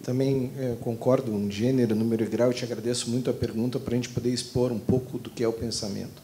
Também 0.02 0.50
é, 0.58 0.76
concordo, 0.80 1.32
um 1.32 1.50
gênero, 1.50 1.94
número 1.94 2.24
e 2.24 2.26
grau. 2.26 2.52
Te 2.52 2.64
agradeço 2.64 3.10
muito 3.10 3.28
a 3.28 3.32
pergunta 3.32 3.78
para 3.78 3.94
a 3.94 3.96
gente 3.96 4.08
poder 4.08 4.32
expor 4.32 4.72
um 4.72 4.78
pouco 4.78 5.18
do 5.18 5.28
que 5.28 5.44
é 5.44 5.48
o 5.48 5.52
pensamento. 5.52 6.22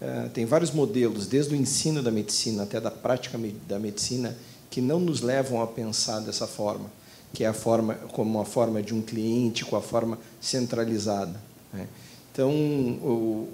É, 0.00 0.28
tem 0.34 0.44
vários 0.44 0.72
modelos, 0.72 1.28
desde 1.28 1.54
o 1.54 1.56
ensino 1.56 2.02
da 2.02 2.10
medicina 2.10 2.64
até 2.64 2.80
da 2.80 2.90
prática 2.90 3.38
da 3.68 3.78
medicina, 3.78 4.36
que 4.68 4.80
não 4.80 4.98
nos 4.98 5.20
levam 5.20 5.62
a 5.62 5.66
pensar 5.66 6.18
dessa 6.20 6.46
forma, 6.46 6.90
que 7.32 7.44
é 7.44 7.46
a 7.46 7.52
forma 7.52 7.94
como 8.12 8.40
a 8.40 8.44
forma 8.44 8.82
de 8.82 8.92
um 8.92 9.00
cliente, 9.00 9.64
com 9.64 9.76
a 9.76 9.82
forma 9.82 10.18
centralizada. 10.40 11.40
Né? 11.72 11.86
Então, 12.32 12.50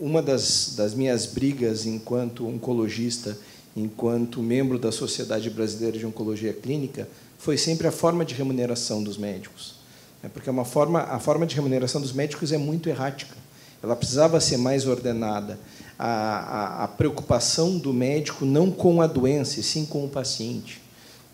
uma 0.00 0.22
das, 0.22 0.74
das 0.76 0.94
minhas 0.94 1.26
brigas 1.26 1.84
enquanto 1.84 2.46
oncologista, 2.46 3.36
enquanto 3.76 4.40
membro 4.40 4.78
da 4.78 4.90
Sociedade 4.90 5.50
Brasileira 5.50 5.98
de 5.98 6.06
Oncologia 6.06 6.52
Clínica, 6.52 7.08
foi 7.38 7.56
sempre 7.56 7.86
a 7.86 7.92
forma 7.92 8.24
de 8.24 8.34
remuneração 8.34 9.02
dos 9.02 9.16
médicos. 9.16 9.76
É 10.22 10.28
porque 10.28 10.48
é 10.48 10.52
uma 10.52 10.64
forma, 10.64 11.00
a 11.00 11.18
forma 11.20 11.46
de 11.46 11.54
remuneração 11.54 12.00
dos 12.00 12.12
médicos 12.12 12.52
é 12.52 12.58
muito 12.58 12.88
errática. 12.88 13.36
Ela 13.82 13.94
precisava 13.94 14.40
ser 14.40 14.56
mais 14.56 14.86
ordenada. 14.86 15.58
A, 15.96 16.06
a, 16.06 16.84
a 16.84 16.88
preocupação 16.88 17.78
do 17.78 17.92
médico 17.92 18.44
não 18.44 18.70
com 18.70 19.00
a 19.00 19.06
doença, 19.06 19.60
e 19.60 19.62
sim 19.62 19.86
com 19.86 20.04
o 20.04 20.08
paciente. 20.08 20.82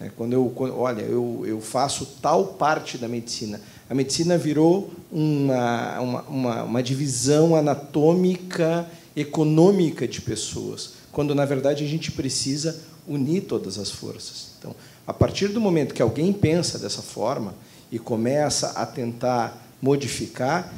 É, 0.00 0.10
quando 0.14 0.32
eu, 0.32 0.52
olha, 0.76 1.02
eu, 1.02 1.44
eu 1.46 1.60
faço 1.60 2.06
tal 2.20 2.48
parte 2.48 2.98
da 2.98 3.08
medicina, 3.08 3.60
a 3.88 3.94
medicina 3.94 4.36
virou 4.36 4.90
uma, 5.10 6.00
uma, 6.00 6.22
uma, 6.22 6.62
uma 6.64 6.82
divisão 6.82 7.54
anatômica, 7.54 8.88
econômica 9.14 10.08
de 10.08 10.20
pessoas, 10.20 10.94
quando, 11.12 11.34
na 11.34 11.44
verdade, 11.44 11.84
a 11.84 11.86
gente 11.86 12.10
precisa 12.10 12.80
unir 13.06 13.42
todas 13.42 13.78
as 13.78 13.90
forças. 13.90 14.48
Então, 14.58 14.74
a 15.06 15.12
partir 15.12 15.48
do 15.48 15.60
momento 15.60 15.94
que 15.94 16.02
alguém 16.02 16.32
pensa 16.32 16.78
dessa 16.78 17.02
forma 17.02 17.54
e 17.90 17.98
começa 17.98 18.70
a 18.70 18.86
tentar 18.86 19.64
modificar, 19.80 20.72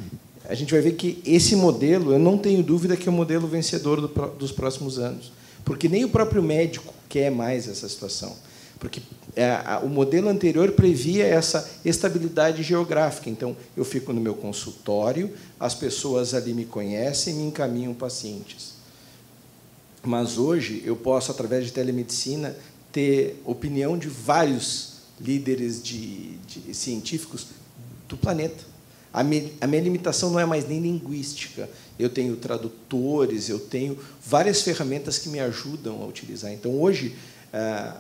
a 0.48 0.54
gente 0.54 0.72
vai 0.72 0.80
ver 0.80 0.92
que 0.92 1.20
esse 1.24 1.54
modelo, 1.56 2.12
eu 2.12 2.18
não 2.18 2.38
tenho 2.38 2.62
dúvida 2.62 2.96
que 2.96 3.08
é 3.08 3.12
o 3.12 3.14
modelo 3.14 3.46
vencedor 3.46 4.00
do, 4.00 4.08
dos 4.30 4.52
próximos 4.52 4.98
anos, 4.98 5.32
porque 5.64 5.88
nem 5.88 6.04
o 6.04 6.08
próprio 6.08 6.42
médico 6.42 6.92
quer 7.08 7.30
mais 7.30 7.68
essa 7.68 7.88
situação. 7.88 8.36
Porque 8.78 9.00
é, 9.34 9.58
o 9.82 9.88
modelo 9.88 10.28
anterior 10.28 10.72
previa 10.72 11.24
essa 11.24 11.68
estabilidade 11.84 12.62
geográfica. 12.62 13.30
Então, 13.30 13.56
eu 13.76 13.84
fico 13.84 14.12
no 14.12 14.20
meu 14.20 14.34
consultório, 14.34 15.32
as 15.58 15.74
pessoas 15.74 16.34
ali 16.34 16.52
me 16.52 16.64
conhecem 16.64 17.34
e 17.34 17.36
me 17.38 17.44
encaminham 17.44 17.94
pacientes. 17.94 18.74
Mas 20.04 20.38
hoje 20.38 20.82
eu 20.84 20.94
posso, 20.94 21.30
através 21.32 21.64
de 21.64 21.72
telemedicina, 21.72 22.54
ter 22.96 23.42
opinião 23.44 23.98
de 23.98 24.08
vários 24.08 24.94
líderes 25.20 25.82
de, 25.82 26.38
de 26.46 26.72
científicos 26.74 27.48
do 28.08 28.16
planeta. 28.16 28.64
A, 29.12 29.22
me, 29.22 29.52
a 29.60 29.66
minha 29.66 29.82
limitação 29.82 30.30
não 30.30 30.40
é 30.40 30.46
mais 30.46 30.66
nem 30.66 30.80
linguística. 30.80 31.68
Eu 31.98 32.08
tenho 32.08 32.34
tradutores, 32.36 33.50
eu 33.50 33.58
tenho 33.58 33.98
várias 34.24 34.62
ferramentas 34.62 35.18
que 35.18 35.28
me 35.28 35.38
ajudam 35.40 36.02
a 36.02 36.06
utilizar. 36.06 36.50
Então, 36.50 36.80
hoje, 36.80 37.14
ah, 37.52 37.98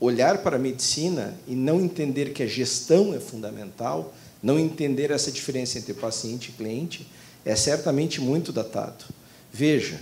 olhar 0.00 0.38
para 0.38 0.56
a 0.56 0.58
medicina 0.58 1.38
e 1.46 1.54
não 1.54 1.78
entender 1.78 2.32
que 2.32 2.42
a 2.42 2.46
gestão 2.46 3.12
é 3.12 3.20
fundamental, 3.20 4.14
não 4.42 4.58
entender 4.58 5.10
essa 5.10 5.30
diferença 5.30 5.78
entre 5.78 5.92
paciente 5.92 6.48
e 6.48 6.52
cliente, 6.52 7.06
é 7.44 7.54
certamente 7.54 8.22
muito 8.22 8.52
datado. 8.52 9.04
Veja, 9.52 10.00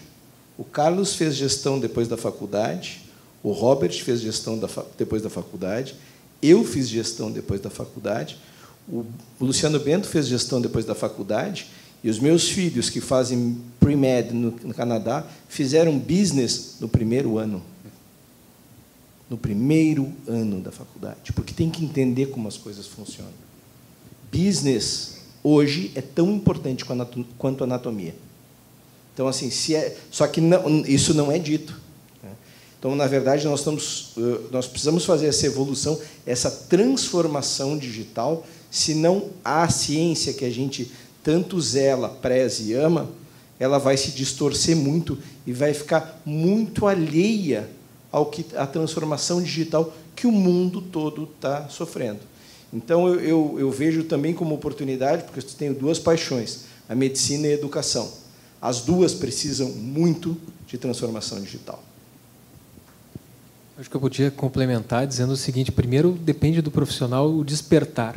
o 0.57 0.63
Carlos 0.63 1.17
fez 1.17 1.35
gestão 1.35 1.81
depois 1.81 2.07
da 2.07 2.17
faculdade, 2.17 3.08
o 3.43 3.53
Robert 3.53 3.93
fez 4.03 4.21
gestão 4.21 4.61
depois 4.97 5.23
da 5.23 5.31
faculdade, 5.31 5.95
eu 6.43 6.65
fiz 6.65 6.89
gestão 6.89 7.31
depois 7.31 7.61
da 7.61 7.71
faculdade, 7.71 8.39
o 8.89 9.05
Luciano 9.41 9.79
Bento 9.79 10.09
fez 10.09 10.27
gestão 10.27 10.61
depois 10.61 10.85
da 10.85 10.95
faculdade, 10.95 11.67
e 12.03 12.09
os 12.09 12.19
meus 12.19 12.49
filhos, 12.49 12.89
que 12.89 13.01
fazem 13.01 13.61
pre-med 13.81 14.33
no 14.33 14.73
Canadá, 14.73 15.27
fizeram 15.49 15.99
business 15.99 16.77
no 16.81 16.89
primeiro 16.89 17.39
ano 17.39 17.63
no 19.29 19.37
primeiro 19.37 20.11
ano 20.27 20.61
da 20.61 20.73
faculdade, 20.73 21.33
porque 21.33 21.53
tem 21.53 21.69
que 21.69 21.85
entender 21.85 22.27
como 22.27 22.49
as 22.49 22.57
coisas 22.57 22.87
funcionam. 22.87 23.33
Business 24.33 25.19
hoje 25.43 25.93
é 25.95 26.01
tão 26.01 26.33
importante 26.33 26.85
quanto 27.37 27.65
anatomia. 27.65 28.15
Então 29.13 29.29
assim, 29.29 29.51
se 29.51 29.75
é, 29.75 29.97
só 30.11 30.27
que 30.27 30.41
não, 30.41 30.81
isso 30.87 31.13
não 31.13 31.31
é 31.31 31.39
dito. 31.39 31.79
Então, 32.79 32.95
na 32.95 33.07
verdade, 33.07 33.45
nós 33.47 33.61
estamos, 33.61 34.13
nós 34.53 34.67
precisamos 34.67 35.05
fazer 35.05 35.27
essa 35.27 35.47
evolução, 35.47 35.99
essa 36.25 36.51
transformação 36.51 37.77
digital. 37.77 38.47
Se 38.71 38.95
não 38.95 39.31
há 39.45 39.69
ciência 39.69 40.33
que 40.33 40.45
a 40.45 40.51
gente 40.51 40.91
tanto 41.23 41.61
zela, 41.61 42.09
preze 42.09 42.71
e 42.71 42.75
ama, 42.75 43.09
ela 43.59 43.79
vai 43.79 43.97
se 43.97 44.13
distorcer 44.13 44.77
muito 44.77 45.19
e 45.47 45.53
vai 45.53 45.75
ficar 45.75 46.23
muito 46.25 46.87
alheia 46.87 47.69
ao 48.13 48.27
que 48.27 48.47
a 48.57 48.67
transformação 48.67 49.43
digital 49.43 49.93
que 50.15 50.27
o 50.27 50.33
mundo 50.33 50.81
todo 50.81 51.25
está 51.25 51.69
sofrendo. 51.69 52.21
Então 52.73 53.09
eu, 53.09 53.21
eu, 53.21 53.57
eu, 53.59 53.71
vejo 53.71 54.05
também 54.05 54.35
como 54.35 54.55
oportunidade, 54.55 55.25
porque 55.25 55.41
eu 55.41 55.45
tenho 55.45 55.75
duas 55.75 55.99
paixões: 55.99 56.61
a 56.89 56.95
medicina 56.95 57.47
e 57.47 57.51
a 57.51 57.55
educação. 57.55 58.11
As 58.61 58.81
duas 58.81 59.15
precisam 59.15 59.69
muito 59.71 60.37
de 60.67 60.77
transformação 60.77 61.41
digital. 61.41 61.83
Acho 63.79 63.89
que 63.89 63.95
eu 63.95 64.01
podia 64.01 64.29
complementar 64.29 65.07
dizendo 65.07 65.35
o 65.35 65.37
seguinte: 65.37 65.71
primeiro, 65.71 66.11
depende 66.11 66.61
do 66.61 66.69
profissional 66.69 67.33
o 67.33 67.45
despertar, 67.45 68.17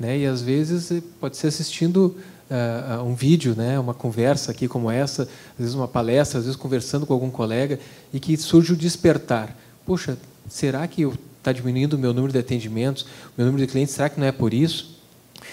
né? 0.00 0.18
E 0.18 0.26
às 0.26 0.42
vezes 0.42 1.00
pode 1.20 1.36
ser 1.36 1.46
assistindo 1.46 2.16
uh, 2.50 3.04
um 3.04 3.14
vídeo, 3.14 3.54
né? 3.56 3.78
Uma 3.78 3.94
conversa 3.94 4.50
aqui 4.50 4.66
como 4.66 4.90
essa, 4.90 5.22
às 5.22 5.58
vezes 5.60 5.74
uma 5.74 5.86
palestra, 5.86 6.40
às 6.40 6.46
vezes 6.46 6.58
conversando 6.58 7.06
com 7.06 7.12
algum 7.12 7.30
colega 7.30 7.78
e 8.12 8.18
que 8.18 8.36
surge 8.36 8.72
o 8.72 8.76
despertar. 8.76 9.56
Poxa, 9.86 10.18
será 10.48 10.84
que 10.88 11.02
está 11.38 11.52
diminuindo 11.52 11.94
o 11.94 11.98
meu 12.00 12.12
número 12.12 12.32
de 12.32 12.40
atendimentos, 12.40 13.02
o 13.02 13.34
meu 13.38 13.46
número 13.46 13.64
de 13.64 13.70
clientes? 13.70 13.94
Será 13.94 14.08
que 14.08 14.18
não 14.18 14.26
é 14.26 14.32
por 14.32 14.52
isso? 14.52 14.98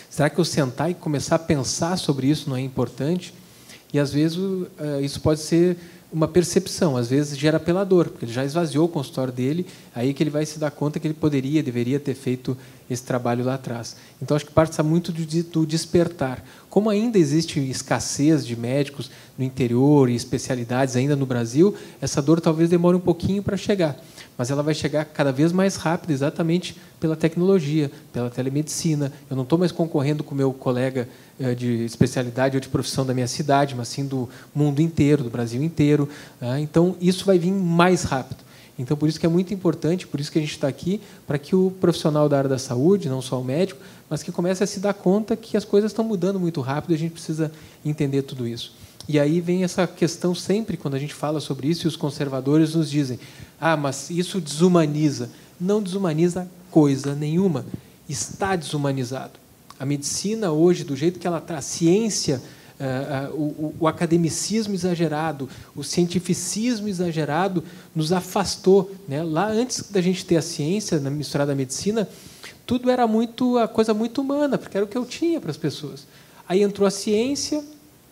Será 0.09 0.31
que 0.31 0.39
eu 0.39 0.45
sentar 0.45 0.89
e 0.89 0.95
começar 0.95 1.35
a 1.35 1.39
pensar 1.39 1.95
sobre 1.97 2.25
isso 2.25 2.49
não 2.49 2.57
é 2.57 2.61
importante? 2.61 3.35
E 3.93 3.99
às 3.99 4.11
vezes 4.11 4.35
uh, 4.35 4.67
isso 5.03 5.21
pode 5.21 5.41
ser 5.41 5.77
uma 6.13 6.27
percepção, 6.27 6.95
às 6.95 7.09
vezes 7.09 7.35
gera 7.37 7.59
pela 7.59 7.83
dor, 7.83 8.09
porque 8.09 8.25
ele 8.25 8.31
já 8.31 8.45
esvaziou 8.45 8.85
o 8.85 8.89
consultório 8.89 9.33
dele, 9.33 9.65
aí 9.95 10.13
que 10.13 10.21
ele 10.21 10.29
vai 10.29 10.45
se 10.45 10.59
dar 10.59 10.69
conta 10.69 10.99
que 10.99 11.07
ele 11.07 11.13
poderia, 11.15 11.63
deveria 11.63 11.99
ter 11.99 12.13
feito 12.13 12.55
esse 12.87 13.03
trabalho 13.03 13.43
lá 13.43 13.55
atrás. 13.55 13.95
Então, 14.21 14.37
acho 14.37 14.45
que 14.45 14.51
parte 14.51 14.79
muito 14.83 15.11
do 15.11 15.65
despertar. 15.65 16.45
Como 16.73 16.89
ainda 16.89 17.19
existe 17.19 17.59
escassez 17.59 18.43
de 18.43 18.55
médicos 18.55 19.11
no 19.37 19.45
interior 19.45 20.09
e 20.09 20.15
especialidades 20.15 20.95
ainda 20.95 21.15
no 21.15 21.23
Brasil, 21.23 21.75
essa 22.01 22.19
dor 22.19 22.41
talvez 22.41 22.67
demore 22.67 22.97
um 22.97 22.99
pouquinho 22.99 23.43
para 23.43 23.55
chegar 23.55 23.95
mas 24.37 24.49
ela 24.49 24.63
vai 24.63 24.73
chegar 24.73 25.05
cada 25.05 25.31
vez 25.31 25.51
mais 25.51 25.75
rápido, 25.75 26.11
exatamente 26.11 26.75
pela 26.99 27.15
tecnologia, 27.15 27.91
pela 28.11 28.29
telemedicina. 28.29 29.11
Eu 29.29 29.35
não 29.35 29.43
estou 29.43 29.59
mais 29.59 29.71
concorrendo 29.71 30.23
com 30.23 30.33
meu 30.33 30.51
colega 30.51 31.07
eh, 31.39 31.53
de 31.53 31.85
especialidade 31.85 32.57
ou 32.57 32.61
de 32.61 32.67
profissão 32.67 33.05
da 33.05 33.13
minha 33.13 33.27
cidade, 33.27 33.75
mas 33.75 33.89
sim 33.89 34.05
do 34.05 34.27
mundo 34.53 34.81
inteiro, 34.81 35.23
do 35.23 35.29
Brasil 35.29 35.61
inteiro. 35.61 36.09
Né? 36.41 36.61
Então, 36.61 36.95
isso 36.99 37.25
vai 37.25 37.37
vir 37.37 37.51
mais 37.51 38.03
rápido. 38.03 38.43
Então, 38.77 38.97
por 38.97 39.07
isso 39.07 39.19
que 39.19 39.25
é 39.25 39.29
muito 39.29 39.53
importante, 39.53 40.07
por 40.07 40.19
isso 40.19 40.31
que 40.31 40.39
a 40.39 40.41
gente 40.41 40.51
está 40.51 40.67
aqui, 40.67 40.99
para 41.27 41.37
que 41.37 41.55
o 41.55 41.71
profissional 41.79 42.27
da 42.27 42.37
área 42.37 42.49
da 42.49 42.57
saúde, 42.57 43.07
não 43.07 43.21
só 43.21 43.39
o 43.39 43.43
médico, 43.43 43.79
mas 44.09 44.23
que 44.23 44.31
comece 44.31 44.63
a 44.63 44.67
se 44.67 44.79
dar 44.79 44.93
conta 44.93 45.35
que 45.35 45.55
as 45.55 45.63
coisas 45.63 45.91
estão 45.91 46.03
mudando 46.03 46.39
muito 46.39 46.59
rápido 46.59 46.91
e 46.91 46.95
a 46.95 46.97
gente 46.97 47.11
precisa 47.11 47.51
entender 47.85 48.23
tudo 48.23 48.47
isso. 48.47 48.73
E 49.07 49.19
aí 49.19 49.41
vem 49.41 49.63
essa 49.63 49.85
questão 49.85 50.33
sempre, 50.33 50.77
quando 50.77 50.95
a 50.95 50.99
gente 50.99 51.13
fala 51.13 51.39
sobre 51.39 51.67
isso, 51.67 51.85
e 51.85 51.89
os 51.89 51.95
conservadores 51.95 52.73
nos 52.73 52.89
dizem: 52.89 53.19
ah, 53.59 53.75
mas 53.75 54.09
isso 54.09 54.39
desumaniza. 54.39 55.29
Não 55.59 55.81
desumaniza 55.81 56.47
coisa 56.71 57.13
nenhuma. 57.13 57.65
Está 58.07 58.55
desumanizado. 58.55 59.33
A 59.79 59.85
medicina 59.85 60.51
hoje, 60.51 60.83
do 60.83 60.95
jeito 60.95 61.19
que 61.19 61.27
ela 61.27 61.39
está, 61.39 61.57
a 61.57 61.61
ciência, 61.61 62.41
o, 63.33 63.75
o, 63.79 63.87
academicismo 63.87 64.73
exagerado, 64.73 65.49
o 65.75 65.83
cientificismo 65.83 66.87
exagerado, 66.87 67.63
nos 67.95 68.11
afastou. 68.11 68.91
Né? 69.07 69.23
Lá 69.23 69.47
antes 69.47 69.89
da 69.91 70.01
gente 70.01 70.25
ter 70.25 70.37
a 70.37 70.41
ciência 70.41 70.99
misturada 70.99 71.51
à 71.51 71.55
medicina, 71.55 72.07
tudo 72.65 72.89
era 72.89 73.07
muito 73.07 73.57
a 73.57 73.67
coisa 73.67 73.93
muito 73.93 74.21
humana, 74.21 74.57
porque 74.57 74.77
era 74.77 74.85
o 74.85 74.89
que 74.89 74.97
eu 74.97 75.05
tinha 75.05 75.39
para 75.39 75.51
as 75.51 75.57
pessoas. 75.57 76.05
Aí 76.47 76.61
entrou 76.61 76.87
a 76.87 76.91
ciência, 76.91 77.63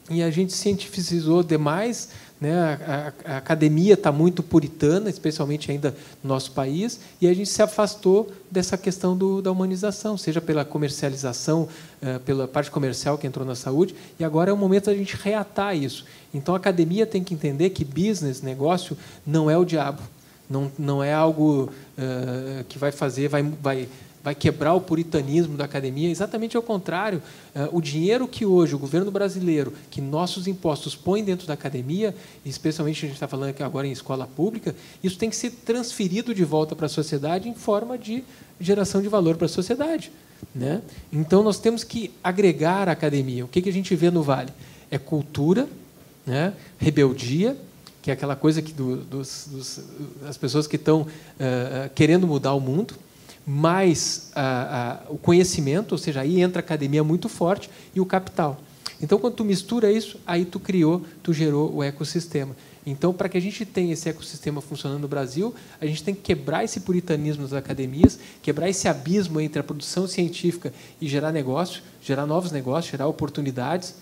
e 0.09 0.21
a 0.21 0.29
gente 0.29 0.53
cientificizou 0.53 1.41
demais. 1.41 2.09
Né? 2.41 2.59
A, 2.59 3.13
a, 3.27 3.33
a 3.35 3.37
academia 3.37 3.93
está 3.93 4.11
muito 4.11 4.41
puritana, 4.41 5.11
especialmente 5.11 5.69
ainda 5.69 5.95
no 6.23 6.29
nosso 6.29 6.51
país, 6.53 6.99
e 7.21 7.27
a 7.27 7.33
gente 7.35 7.47
se 7.47 7.61
afastou 7.61 8.31
dessa 8.49 8.75
questão 8.75 9.15
do, 9.15 9.43
da 9.43 9.51
humanização, 9.51 10.17
seja 10.17 10.41
pela 10.41 10.65
comercialização, 10.65 11.69
uh, 12.01 12.19
pela 12.21 12.47
parte 12.47 12.71
comercial 12.71 13.15
que 13.15 13.27
entrou 13.27 13.45
na 13.45 13.53
saúde, 13.53 13.93
e 14.19 14.23
agora 14.23 14.49
é 14.49 14.53
o 14.53 14.57
momento 14.57 14.85
da 14.85 14.95
gente 14.95 15.15
reatar 15.15 15.77
isso. 15.77 16.03
Então 16.33 16.55
a 16.55 16.57
academia 16.57 17.05
tem 17.05 17.23
que 17.23 17.35
entender 17.35 17.69
que 17.69 17.85
business, 17.85 18.41
negócio, 18.41 18.97
não 19.25 19.47
é 19.47 19.55
o 19.55 19.63
diabo, 19.63 20.01
não, 20.49 20.71
não 20.79 21.03
é 21.03 21.13
algo 21.13 21.69
uh, 21.95 22.63
que 22.63 22.79
vai 22.79 22.91
fazer, 22.91 23.27
vai, 23.27 23.43
vai 23.43 23.87
vai 24.23 24.35
quebrar 24.35 24.73
o 24.73 24.81
puritanismo 24.81 25.57
da 25.57 25.65
academia. 25.65 26.09
Exatamente 26.09 26.55
ao 26.55 26.63
contrário. 26.63 27.21
Eh, 27.55 27.69
o 27.71 27.81
dinheiro 27.81 28.27
que 28.27 28.45
hoje 28.45 28.75
o 28.75 28.79
governo 28.79 29.09
brasileiro, 29.11 29.73
que 29.89 29.99
nossos 29.99 30.47
impostos 30.47 30.95
põem 30.95 31.23
dentro 31.23 31.47
da 31.47 31.53
academia, 31.53 32.15
especialmente 32.45 33.05
a 33.05 33.07
gente 33.07 33.15
está 33.15 33.27
falando 33.27 33.49
aqui 33.49 33.63
agora 33.63 33.87
em 33.87 33.91
escola 33.91 34.27
pública, 34.27 34.75
isso 35.03 35.17
tem 35.17 35.29
que 35.29 35.35
ser 35.35 35.51
transferido 35.51 36.33
de 36.35 36.43
volta 36.43 36.75
para 36.75 36.85
a 36.85 36.89
sociedade 36.89 37.49
em 37.49 37.55
forma 37.55 37.97
de 37.97 38.23
geração 38.59 39.01
de 39.01 39.07
valor 39.07 39.35
para 39.35 39.45
a 39.45 39.49
sociedade. 39.49 40.11
Né? 40.53 40.81
Então, 41.11 41.43
nós 41.43 41.59
temos 41.59 41.83
que 41.83 42.11
agregar 42.23 42.89
a 42.89 42.91
academia. 42.91 43.45
O 43.45 43.47
que, 43.47 43.67
a 43.67 43.73
gente 43.73 43.95
vê 43.95 44.09
no 44.09 44.23
Vale? 44.23 44.51
É 44.89 44.97
cultura, 44.97 45.67
né? 46.25 46.53
rebeldia, 46.77 47.57
que 48.01 48.09
é 48.09 48.13
aquela 48.13 48.35
coisa 48.35 48.61
que 48.61 48.73
do, 48.73 48.97
dos, 48.97 49.47
dos, 49.51 49.79
as 50.27 50.37
pessoas 50.37 50.65
que 50.65 50.75
estão 50.75 51.01
uh, 51.01 51.89
querendo 51.93 52.25
mudar 52.25 52.53
o 52.53 52.59
mundo, 52.59 52.95
mais 53.45 54.31
ah, 54.35 55.01
ah, 55.05 55.11
o 55.11 55.17
conhecimento, 55.17 55.93
ou 55.93 55.97
seja, 55.97 56.21
aí 56.21 56.41
entra 56.41 56.59
a 56.59 56.63
academia 56.63 57.03
muito 57.03 57.27
forte 57.27 57.69
e 57.93 57.99
o 57.99 58.05
capital. 58.05 58.59
Então, 59.01 59.17
quando 59.17 59.35
tu 59.35 59.43
mistura 59.43 59.91
isso, 59.91 60.19
aí 60.27 60.45
tu 60.45 60.59
criou, 60.59 61.03
tu 61.23 61.33
gerou 61.33 61.73
o 61.75 61.83
ecossistema. 61.83 62.55
Então, 62.85 63.13
para 63.13 63.29
que 63.29 63.37
a 63.37 63.41
gente 63.41 63.65
tenha 63.65 63.93
esse 63.93 64.09
ecossistema 64.09 64.61
funcionando 64.61 65.01
no 65.01 65.07
Brasil, 65.07 65.53
a 65.79 65.85
gente 65.85 66.03
tem 66.03 66.13
que 66.13 66.21
quebrar 66.21 66.63
esse 66.63 66.79
puritanismo 66.81 67.43
das 67.43 67.53
academias, 67.53 68.19
quebrar 68.41 68.69
esse 68.69 68.87
abismo 68.87 69.39
entre 69.39 69.59
a 69.59 69.63
produção 69.63 70.07
científica 70.07 70.73
e 70.99 71.07
gerar 71.07 71.31
negócio, 71.31 71.81
gerar 72.01 72.25
novos 72.25 72.51
negócios, 72.51 72.91
gerar 72.91 73.07
oportunidades 73.07 73.95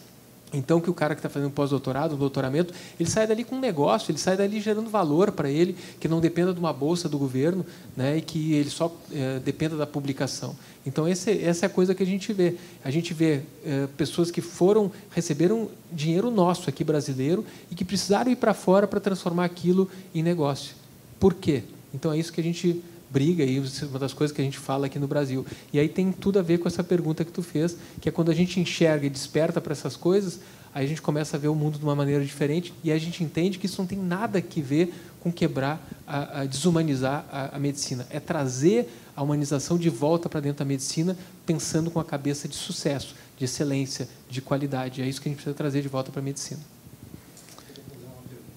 então, 0.52 0.82
que 0.82 0.90
o 0.90 0.94
cara 0.94 1.14
que 1.14 1.20
está 1.20 1.30
fazendo 1.30 1.52
pós-doutorado, 1.52 2.16
um 2.16 2.18
doutoramento, 2.18 2.74
ele 3.00 3.10
sai 3.10 3.28
dali 3.28 3.44
com 3.44 3.56
um 3.56 3.60
negócio, 3.60 4.12
ele 4.12 4.18
sai 4.18 4.36
dali 4.36 4.60
gerando 4.60 4.90
valor 4.90 5.32
para 5.32 5.50
ele, 5.50 5.76
que 6.00 6.08
não 6.08 6.20
dependa 6.20 6.54
de 6.54 6.60
uma 6.60 6.74
bolsa 6.74 7.08
do 7.08 7.20
governo, 7.20 7.66
né, 7.96 8.18
e 8.18 8.22
que 8.22 8.54
ele 8.54 8.70
só 8.70 8.92
é, 9.14 9.40
dependa 9.40 9.78
da 9.78 9.86
publicação. 9.86 10.56
Então, 10.86 11.08
esse, 11.08 11.44
essa 11.44 11.66
é 11.66 11.68
a 11.68 11.70
coisa 11.70 11.94
que 11.94 12.02
a 12.02 12.06
gente 12.06 12.34
vê. 12.34 12.56
A 12.84 12.90
gente 12.90 13.14
vê 13.14 13.42
é, 13.64 13.88
pessoas 13.96 14.32
que 14.32 14.42
foram, 14.42 14.92
receberam 15.12 15.70
dinheiro 15.92 16.32
nosso 16.32 16.70
aqui 16.70 16.84
brasileiro 16.84 17.46
e 17.70 17.76
que 17.76 17.86
precisaram 17.86 18.32
ir 18.32 18.36
para 18.36 18.54
fora 18.54 18.88
para 18.88 19.00
transformar 19.00 19.46
aquilo 19.46 19.90
em 20.16 20.24
negócio. 20.24 20.74
Por 21.20 21.36
quê? 21.36 21.64
Então, 21.94 22.12
é 22.12 22.18
isso 22.18 22.34
que 22.34 22.42
a 22.42 22.44
gente 22.44 22.82
briga 23.10 23.44
e 23.44 23.60
uma 23.60 24.00
das 24.00 24.14
coisas 24.14 24.36
que 24.36 24.42
a 24.42 24.44
gente 24.44 24.58
fala 24.58 24.86
aqui 24.86 25.00
no 25.00 25.08
Brasil. 25.08 25.46
E 25.74 25.80
aí 25.80 25.90
tem 25.90 26.12
tudo 26.12 26.40
a 26.40 26.42
ver 26.42 26.60
com 26.60 26.68
essa 26.68 26.84
pergunta 26.84 27.26
que 27.26 27.32
tu 27.32 27.42
fez, 27.42 27.78
que 28.00 28.10
é 28.10 28.12
quando 28.12 28.30
a 28.30 28.34
gente 28.34 28.60
enxerga 28.60 29.06
e 29.06 29.10
desperta 29.10 29.60
para 29.60 29.72
essas 29.72 29.96
coisas, 29.96 30.40
aí 30.74 30.86
a 30.86 30.88
gente 30.88 31.02
começa 31.02 31.36
a 31.36 31.40
ver 31.40 31.48
o 31.48 31.56
mundo 31.56 31.78
de 31.78 31.84
uma 31.84 31.96
maneira 31.96 32.24
diferente 32.24 32.74
e 32.84 32.92
a 32.92 32.98
gente 32.98 33.24
entende 33.24 33.58
que 33.58 33.66
isso 33.66 33.82
não 33.82 33.88
tem 33.88 33.98
nada 33.98 34.42
que 34.42 34.62
ver 34.62 34.94
com 35.20 35.32
quebrar, 35.32 35.86
a, 36.08 36.42
a 36.42 36.46
desumanizar 36.46 37.26
a, 37.32 37.56
a, 37.56 37.60
medicina. 37.60 38.08
É 38.10 38.20
trazer 38.20 38.90
a 39.16 39.22
humanização 39.22 39.78
de 39.78 39.90
volta 39.90 40.30
para 40.30 40.40
dentro 40.40 40.60
da 40.60 40.66
medicina, 40.66 41.18
pensando 41.46 41.92
com 41.92 42.00
a 42.00 42.06
cabeça 42.06 42.48
de 42.48 42.56
sucesso, 42.56 43.16
de 43.38 43.46
excelência, 43.46 44.08
de 44.30 44.42
qualidade. 44.42 45.02
É 45.02 45.08
isso 45.08 45.22
que 45.22 45.28
a 45.28 45.32
gente 45.32 45.38
precisa 45.38 45.56
trazer 45.56 45.82
de 45.82 45.90
volta 45.90 46.12
para 46.12 46.22
a 46.22 46.24
medicina. 46.24 46.62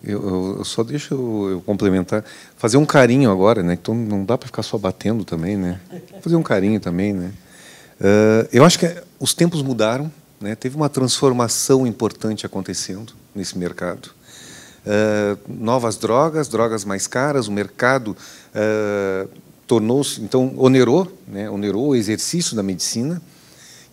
Eu, 0.04 0.56
eu, 0.58 0.64
só 0.64 0.82
deixo 0.82 1.14
eu, 1.14 1.50
eu, 1.50 1.60
complementar, 1.60 2.24
fazer 2.56 2.76
um 2.76 2.84
carinho 2.84 3.30
agora, 3.30 3.62
né? 3.62 3.74
Então 3.74 3.94
não 3.94 4.24
dá 4.24 4.36
para 4.36 4.46
ficar 4.46 4.62
só 4.64 4.76
batendo 4.76 5.24
também, 5.24 5.56
né? 5.56 5.80
Fazer 6.20 6.34
um 6.34 6.42
carinho 6.42 6.80
também, 6.80 7.12
né? 7.12 7.32
Uh, 8.00 8.48
eu 8.52 8.64
acho 8.64 8.80
que 8.80 8.92
os 9.20 9.32
tempos 9.32 9.62
mudaram, 9.62 10.10
né? 10.40 10.56
Teve 10.56 10.74
uma 10.74 10.88
transformação 10.88 11.86
importante 11.86 12.44
acontecendo 12.44 13.12
nesse 13.32 13.56
mercado. 13.56 14.10
Uh, 14.84 15.38
novas 15.48 15.96
drogas, 15.96 16.48
drogas 16.48 16.84
mais 16.84 17.06
caras, 17.06 17.46
o 17.46 17.52
mercado 17.52 18.16
uh, 18.56 19.28
tornou-se 19.68 20.20
então 20.20 20.52
onerou, 20.56 21.16
né? 21.28 21.48
Onerou 21.48 21.90
o 21.90 21.94
exercício 21.94 22.56
da 22.56 22.62
medicina. 22.62 23.22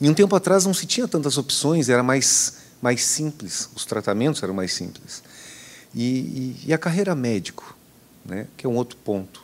E 0.02 0.10
um 0.10 0.14
tempo 0.16 0.36
atrás 0.36 0.66
não 0.66 0.74
se 0.74 0.88
tinha 0.88 1.08
tantas 1.08 1.38
opções, 1.38 1.88
era 1.88 2.02
mais 2.02 2.68
mais 2.82 3.04
simples, 3.04 3.70
os 3.76 3.86
tratamentos 3.86 4.42
eram 4.42 4.54
mais 4.54 4.74
simples. 4.74 5.22
E, 5.94 6.04
e, 6.04 6.56
e 6.68 6.74
a 6.74 6.78
carreira 6.78 7.16
médico, 7.16 7.76
né, 8.26 8.48
que 8.56 8.66
é 8.66 8.70
um 8.70 8.76
outro 8.76 8.98
ponto. 8.98 9.44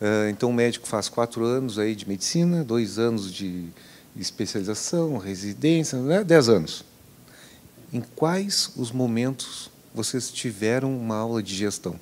Uh, 0.00 0.28
então, 0.30 0.50
o 0.50 0.52
médico 0.52 0.86
faz 0.86 1.08
quatro 1.08 1.44
anos 1.44 1.78
aí 1.78 1.94
de 1.94 2.08
medicina, 2.08 2.64
dois 2.64 2.98
anos 2.98 3.32
de 3.32 3.68
especialização, 4.16 5.16
residência, 5.16 5.98
né, 5.98 6.24
dez 6.24 6.48
anos. 6.48 6.84
Em 7.92 8.00
quais 8.00 8.72
os 8.76 8.90
momentos 8.90 9.70
vocês 9.94 10.30
tiveram 10.30 10.96
uma 10.96 11.16
aula 11.16 11.42
de 11.42 11.54
gestão? 11.54 11.98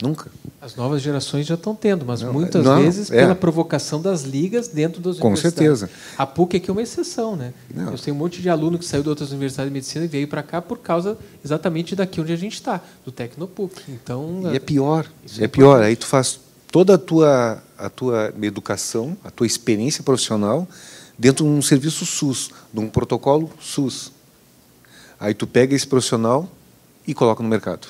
Nunca. 0.00 0.30
As 0.60 0.76
novas 0.76 1.02
gerações 1.02 1.44
já 1.46 1.54
estão 1.54 1.74
tendo, 1.74 2.04
mas 2.06 2.20
Não, 2.22 2.32
muitas 2.32 2.64
não, 2.64 2.80
vezes 2.80 3.10
é. 3.10 3.16
pela 3.20 3.34
provocação 3.34 4.00
das 4.00 4.22
ligas 4.22 4.68
dentro 4.68 5.00
das 5.00 5.18
Com 5.18 5.28
universidades. 5.28 5.80
certeza. 5.80 5.90
A 6.16 6.24
PUC 6.24 6.56
aqui 6.56 6.70
é 6.70 6.72
uma 6.72 6.82
exceção, 6.82 7.34
né? 7.34 7.52
Não. 7.74 7.92
Eu 7.92 7.98
tenho 7.98 8.14
um 8.14 8.18
monte 8.18 8.40
de 8.40 8.48
aluno 8.48 8.78
que 8.78 8.84
saiu 8.84 9.02
de 9.02 9.08
outras 9.08 9.30
universidades 9.30 9.70
de 9.70 9.74
medicina 9.74 10.04
e 10.04 10.08
veio 10.08 10.28
para 10.28 10.42
cá 10.42 10.62
por 10.62 10.78
causa 10.78 11.18
exatamente 11.44 11.96
daqui 11.96 12.20
onde 12.20 12.32
a 12.32 12.36
gente 12.36 12.54
está, 12.54 12.80
do 13.04 13.10
Tecnopuc. 13.10 13.74
Então, 13.88 14.42
E 14.52 14.56
é 14.56 14.60
pior. 14.60 15.06
Isso 15.24 15.40
é 15.40 15.44
é 15.44 15.48
pior. 15.48 15.82
Aí 15.82 15.96
tu 15.96 16.06
faz 16.06 16.38
toda 16.70 16.94
a 16.94 16.98
tua, 16.98 17.62
a 17.76 17.90
tua 17.90 18.32
educação, 18.42 19.16
a 19.24 19.30
tua 19.32 19.46
experiência 19.46 20.04
profissional 20.04 20.68
dentro 21.18 21.44
de 21.44 21.50
um 21.50 21.60
serviço 21.60 22.06
SUS, 22.06 22.50
de 22.72 22.78
um 22.78 22.88
protocolo 22.88 23.50
SUS. 23.60 24.12
Aí 25.18 25.34
tu 25.34 25.46
pega 25.46 25.74
esse 25.74 25.86
profissional 25.86 26.48
e 27.04 27.12
coloca 27.14 27.42
no 27.42 27.48
mercado. 27.48 27.88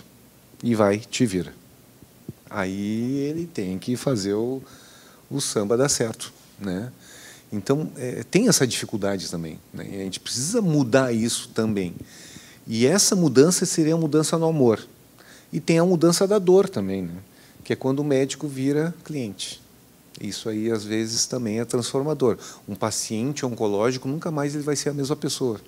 E 0.62 0.74
vai, 0.74 0.98
te 0.98 1.26
vira. 1.26 1.57
Aí 2.50 3.18
ele 3.18 3.46
tem 3.46 3.78
que 3.78 3.96
fazer 3.96 4.34
o, 4.34 4.62
o 5.30 5.40
samba 5.40 5.76
dar 5.76 5.88
certo. 5.88 6.32
Né? 6.58 6.90
Então, 7.52 7.90
é, 7.96 8.24
tem 8.30 8.48
essa 8.48 8.66
dificuldade 8.66 9.30
também. 9.30 9.58
Né? 9.72 9.84
A 9.84 10.04
gente 10.04 10.20
precisa 10.20 10.60
mudar 10.60 11.12
isso 11.12 11.48
também. 11.50 11.94
E 12.66 12.86
essa 12.86 13.16
mudança 13.16 13.64
seria 13.64 13.94
a 13.94 13.98
mudança 13.98 14.36
no 14.38 14.46
amor. 14.46 14.86
E 15.52 15.60
tem 15.60 15.78
a 15.78 15.84
mudança 15.84 16.26
da 16.26 16.38
dor 16.38 16.68
também, 16.68 17.02
né? 17.02 17.14
que 17.64 17.72
é 17.72 17.76
quando 17.76 18.00
o 18.00 18.04
médico 18.04 18.46
vira 18.46 18.94
cliente. 19.04 19.62
Isso 20.20 20.48
aí, 20.48 20.70
às 20.70 20.84
vezes, 20.84 21.26
também 21.26 21.60
é 21.60 21.64
transformador. 21.64 22.38
Um 22.68 22.74
paciente 22.74 23.46
oncológico, 23.46 24.08
nunca 24.08 24.30
mais 24.30 24.54
ele 24.54 24.64
vai 24.64 24.74
ser 24.74 24.90
a 24.90 24.94
mesma 24.94 25.14
pessoa. 25.14 25.60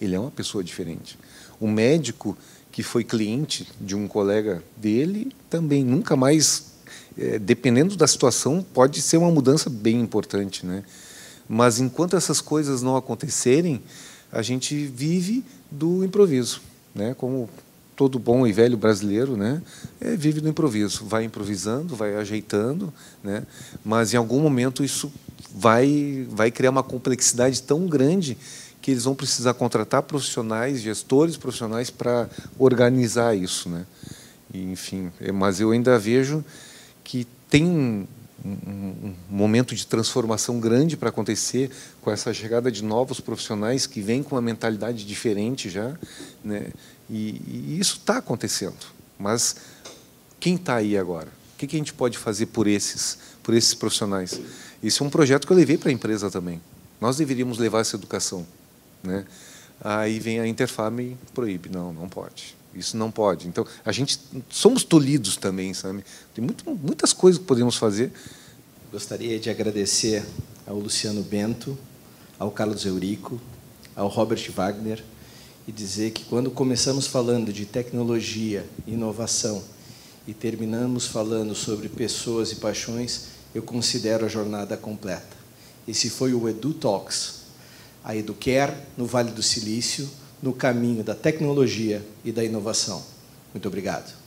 Ele 0.00 0.14
é 0.14 0.18
uma 0.18 0.30
pessoa 0.30 0.64
diferente. 0.64 1.18
O 1.60 1.68
médico 1.68 2.36
que 2.76 2.82
foi 2.82 3.02
cliente 3.02 3.66
de 3.80 3.96
um 3.96 4.06
colega 4.06 4.62
dele, 4.76 5.32
também 5.48 5.82
nunca 5.82 6.14
mais, 6.14 6.74
eh, 7.16 7.38
dependendo 7.38 7.96
da 7.96 8.06
situação, 8.06 8.62
pode 8.74 9.00
ser 9.00 9.16
uma 9.16 9.30
mudança 9.30 9.70
bem 9.70 9.98
importante. 9.98 10.66
Né? 10.66 10.84
Mas 11.48 11.80
enquanto 11.80 12.16
essas 12.16 12.38
coisas 12.42 12.82
não 12.82 12.94
acontecerem, 12.94 13.80
a 14.30 14.42
gente 14.42 14.76
vive 14.88 15.42
do 15.70 16.04
improviso, 16.04 16.60
né? 16.94 17.14
como 17.14 17.48
todo 17.96 18.18
bom 18.18 18.46
e 18.46 18.52
velho 18.52 18.76
brasileiro, 18.76 19.38
né, 19.38 19.62
é, 19.98 20.14
vive 20.14 20.42
do 20.42 20.48
improviso, 20.50 21.06
vai 21.06 21.24
improvisando, 21.24 21.96
vai 21.96 22.14
ajeitando, 22.16 22.92
né, 23.24 23.42
mas 23.82 24.12
em 24.12 24.18
algum 24.18 24.38
momento 24.38 24.84
isso 24.84 25.10
vai 25.54 26.26
vai 26.28 26.50
criar 26.50 26.70
uma 26.70 26.82
complexidade 26.82 27.62
tão 27.62 27.86
grande 27.86 28.36
que 28.86 28.92
eles 28.92 29.02
vão 29.02 29.16
precisar 29.16 29.52
contratar 29.54 30.00
profissionais, 30.00 30.80
gestores 30.80 31.36
profissionais 31.36 31.90
para 31.90 32.30
organizar 32.56 33.36
isso, 33.36 33.68
né. 33.68 33.84
Enfim, 34.54 35.10
é, 35.20 35.32
mas 35.32 35.58
eu 35.58 35.72
ainda 35.72 35.98
vejo 35.98 36.44
que 37.02 37.26
tem 37.50 37.64
um, 37.64 38.06
um, 38.44 38.52
um 39.08 39.14
momento 39.28 39.74
de 39.74 39.84
transformação 39.84 40.60
grande 40.60 40.96
para 40.96 41.08
acontecer 41.08 41.68
com 42.00 42.12
essa 42.12 42.32
chegada 42.32 42.70
de 42.70 42.84
novos 42.84 43.18
profissionais 43.18 43.88
que 43.88 44.00
vêm 44.00 44.22
com 44.22 44.36
uma 44.36 44.40
mentalidade 44.40 45.04
diferente 45.04 45.68
já, 45.68 45.98
né? 46.44 46.68
E, 47.10 47.42
e 47.44 47.80
isso 47.80 47.96
está 47.96 48.18
acontecendo. 48.18 48.86
Mas 49.18 49.56
quem 50.38 50.54
está 50.54 50.76
aí 50.76 50.96
agora? 50.96 51.26
O 51.26 51.58
que, 51.58 51.66
que 51.66 51.74
a 51.74 51.78
gente 51.80 51.92
pode 51.92 52.18
fazer 52.18 52.46
por 52.46 52.68
esses, 52.68 53.18
por 53.42 53.52
esses 53.52 53.74
profissionais? 53.74 54.40
Esse 54.80 55.02
é 55.02 55.04
um 55.04 55.10
projeto 55.10 55.44
que 55.44 55.52
eu 55.52 55.56
levei 55.56 55.76
para 55.76 55.88
a 55.88 55.92
empresa 55.92 56.30
também. 56.30 56.60
Nós 57.00 57.16
deveríamos 57.16 57.58
levar 57.58 57.80
essa 57.80 57.96
educação, 57.96 58.46
né? 59.06 59.24
Aí 59.80 60.18
vem 60.18 60.40
a 60.40 60.46
Interfarm 60.46 61.00
e 61.00 61.16
proíbe. 61.34 61.68
Não, 61.68 61.92
não 61.92 62.08
pode. 62.08 62.56
Isso 62.74 62.96
não 62.96 63.10
pode. 63.10 63.48
Então, 63.48 63.66
a 63.84 63.92
gente 63.92 64.20
somos 64.50 64.84
tolhidos 64.84 65.36
também, 65.36 65.72
sabe? 65.72 66.04
Tem 66.34 66.44
muito, 66.44 66.70
muitas 66.74 67.12
coisas 67.12 67.40
que 67.40 67.46
podemos 67.46 67.76
fazer. 67.76 68.12
Gostaria 68.92 69.38
de 69.38 69.48
agradecer 69.48 70.24
ao 70.66 70.78
Luciano 70.78 71.22
Bento, 71.22 71.76
ao 72.38 72.50
Carlos 72.50 72.84
Eurico, 72.84 73.40
ao 73.94 74.08
Robert 74.08 74.50
Wagner 74.52 75.02
e 75.66 75.72
dizer 75.72 76.12
que 76.12 76.24
quando 76.24 76.50
começamos 76.50 77.06
falando 77.06 77.52
de 77.52 77.64
tecnologia, 77.64 78.64
inovação 78.86 79.62
e 80.26 80.34
terminamos 80.34 81.06
falando 81.06 81.54
sobre 81.54 81.88
pessoas 81.88 82.52
e 82.52 82.56
paixões, 82.56 83.28
eu 83.54 83.62
considero 83.62 84.26
a 84.26 84.28
jornada 84.28 84.76
completa. 84.76 85.36
Esse 85.88 86.10
foi 86.10 86.34
o 86.34 86.48
Edu 86.48 86.74
Talks, 86.74 87.35
a 88.06 88.14
Educare 88.14 88.72
no 88.96 89.04
Vale 89.04 89.32
do 89.32 89.42
Silício, 89.42 90.08
no 90.40 90.52
caminho 90.52 91.02
da 91.02 91.12
tecnologia 91.12 92.06
e 92.24 92.30
da 92.30 92.44
inovação. 92.44 93.02
Muito 93.52 93.66
obrigado. 93.66 94.25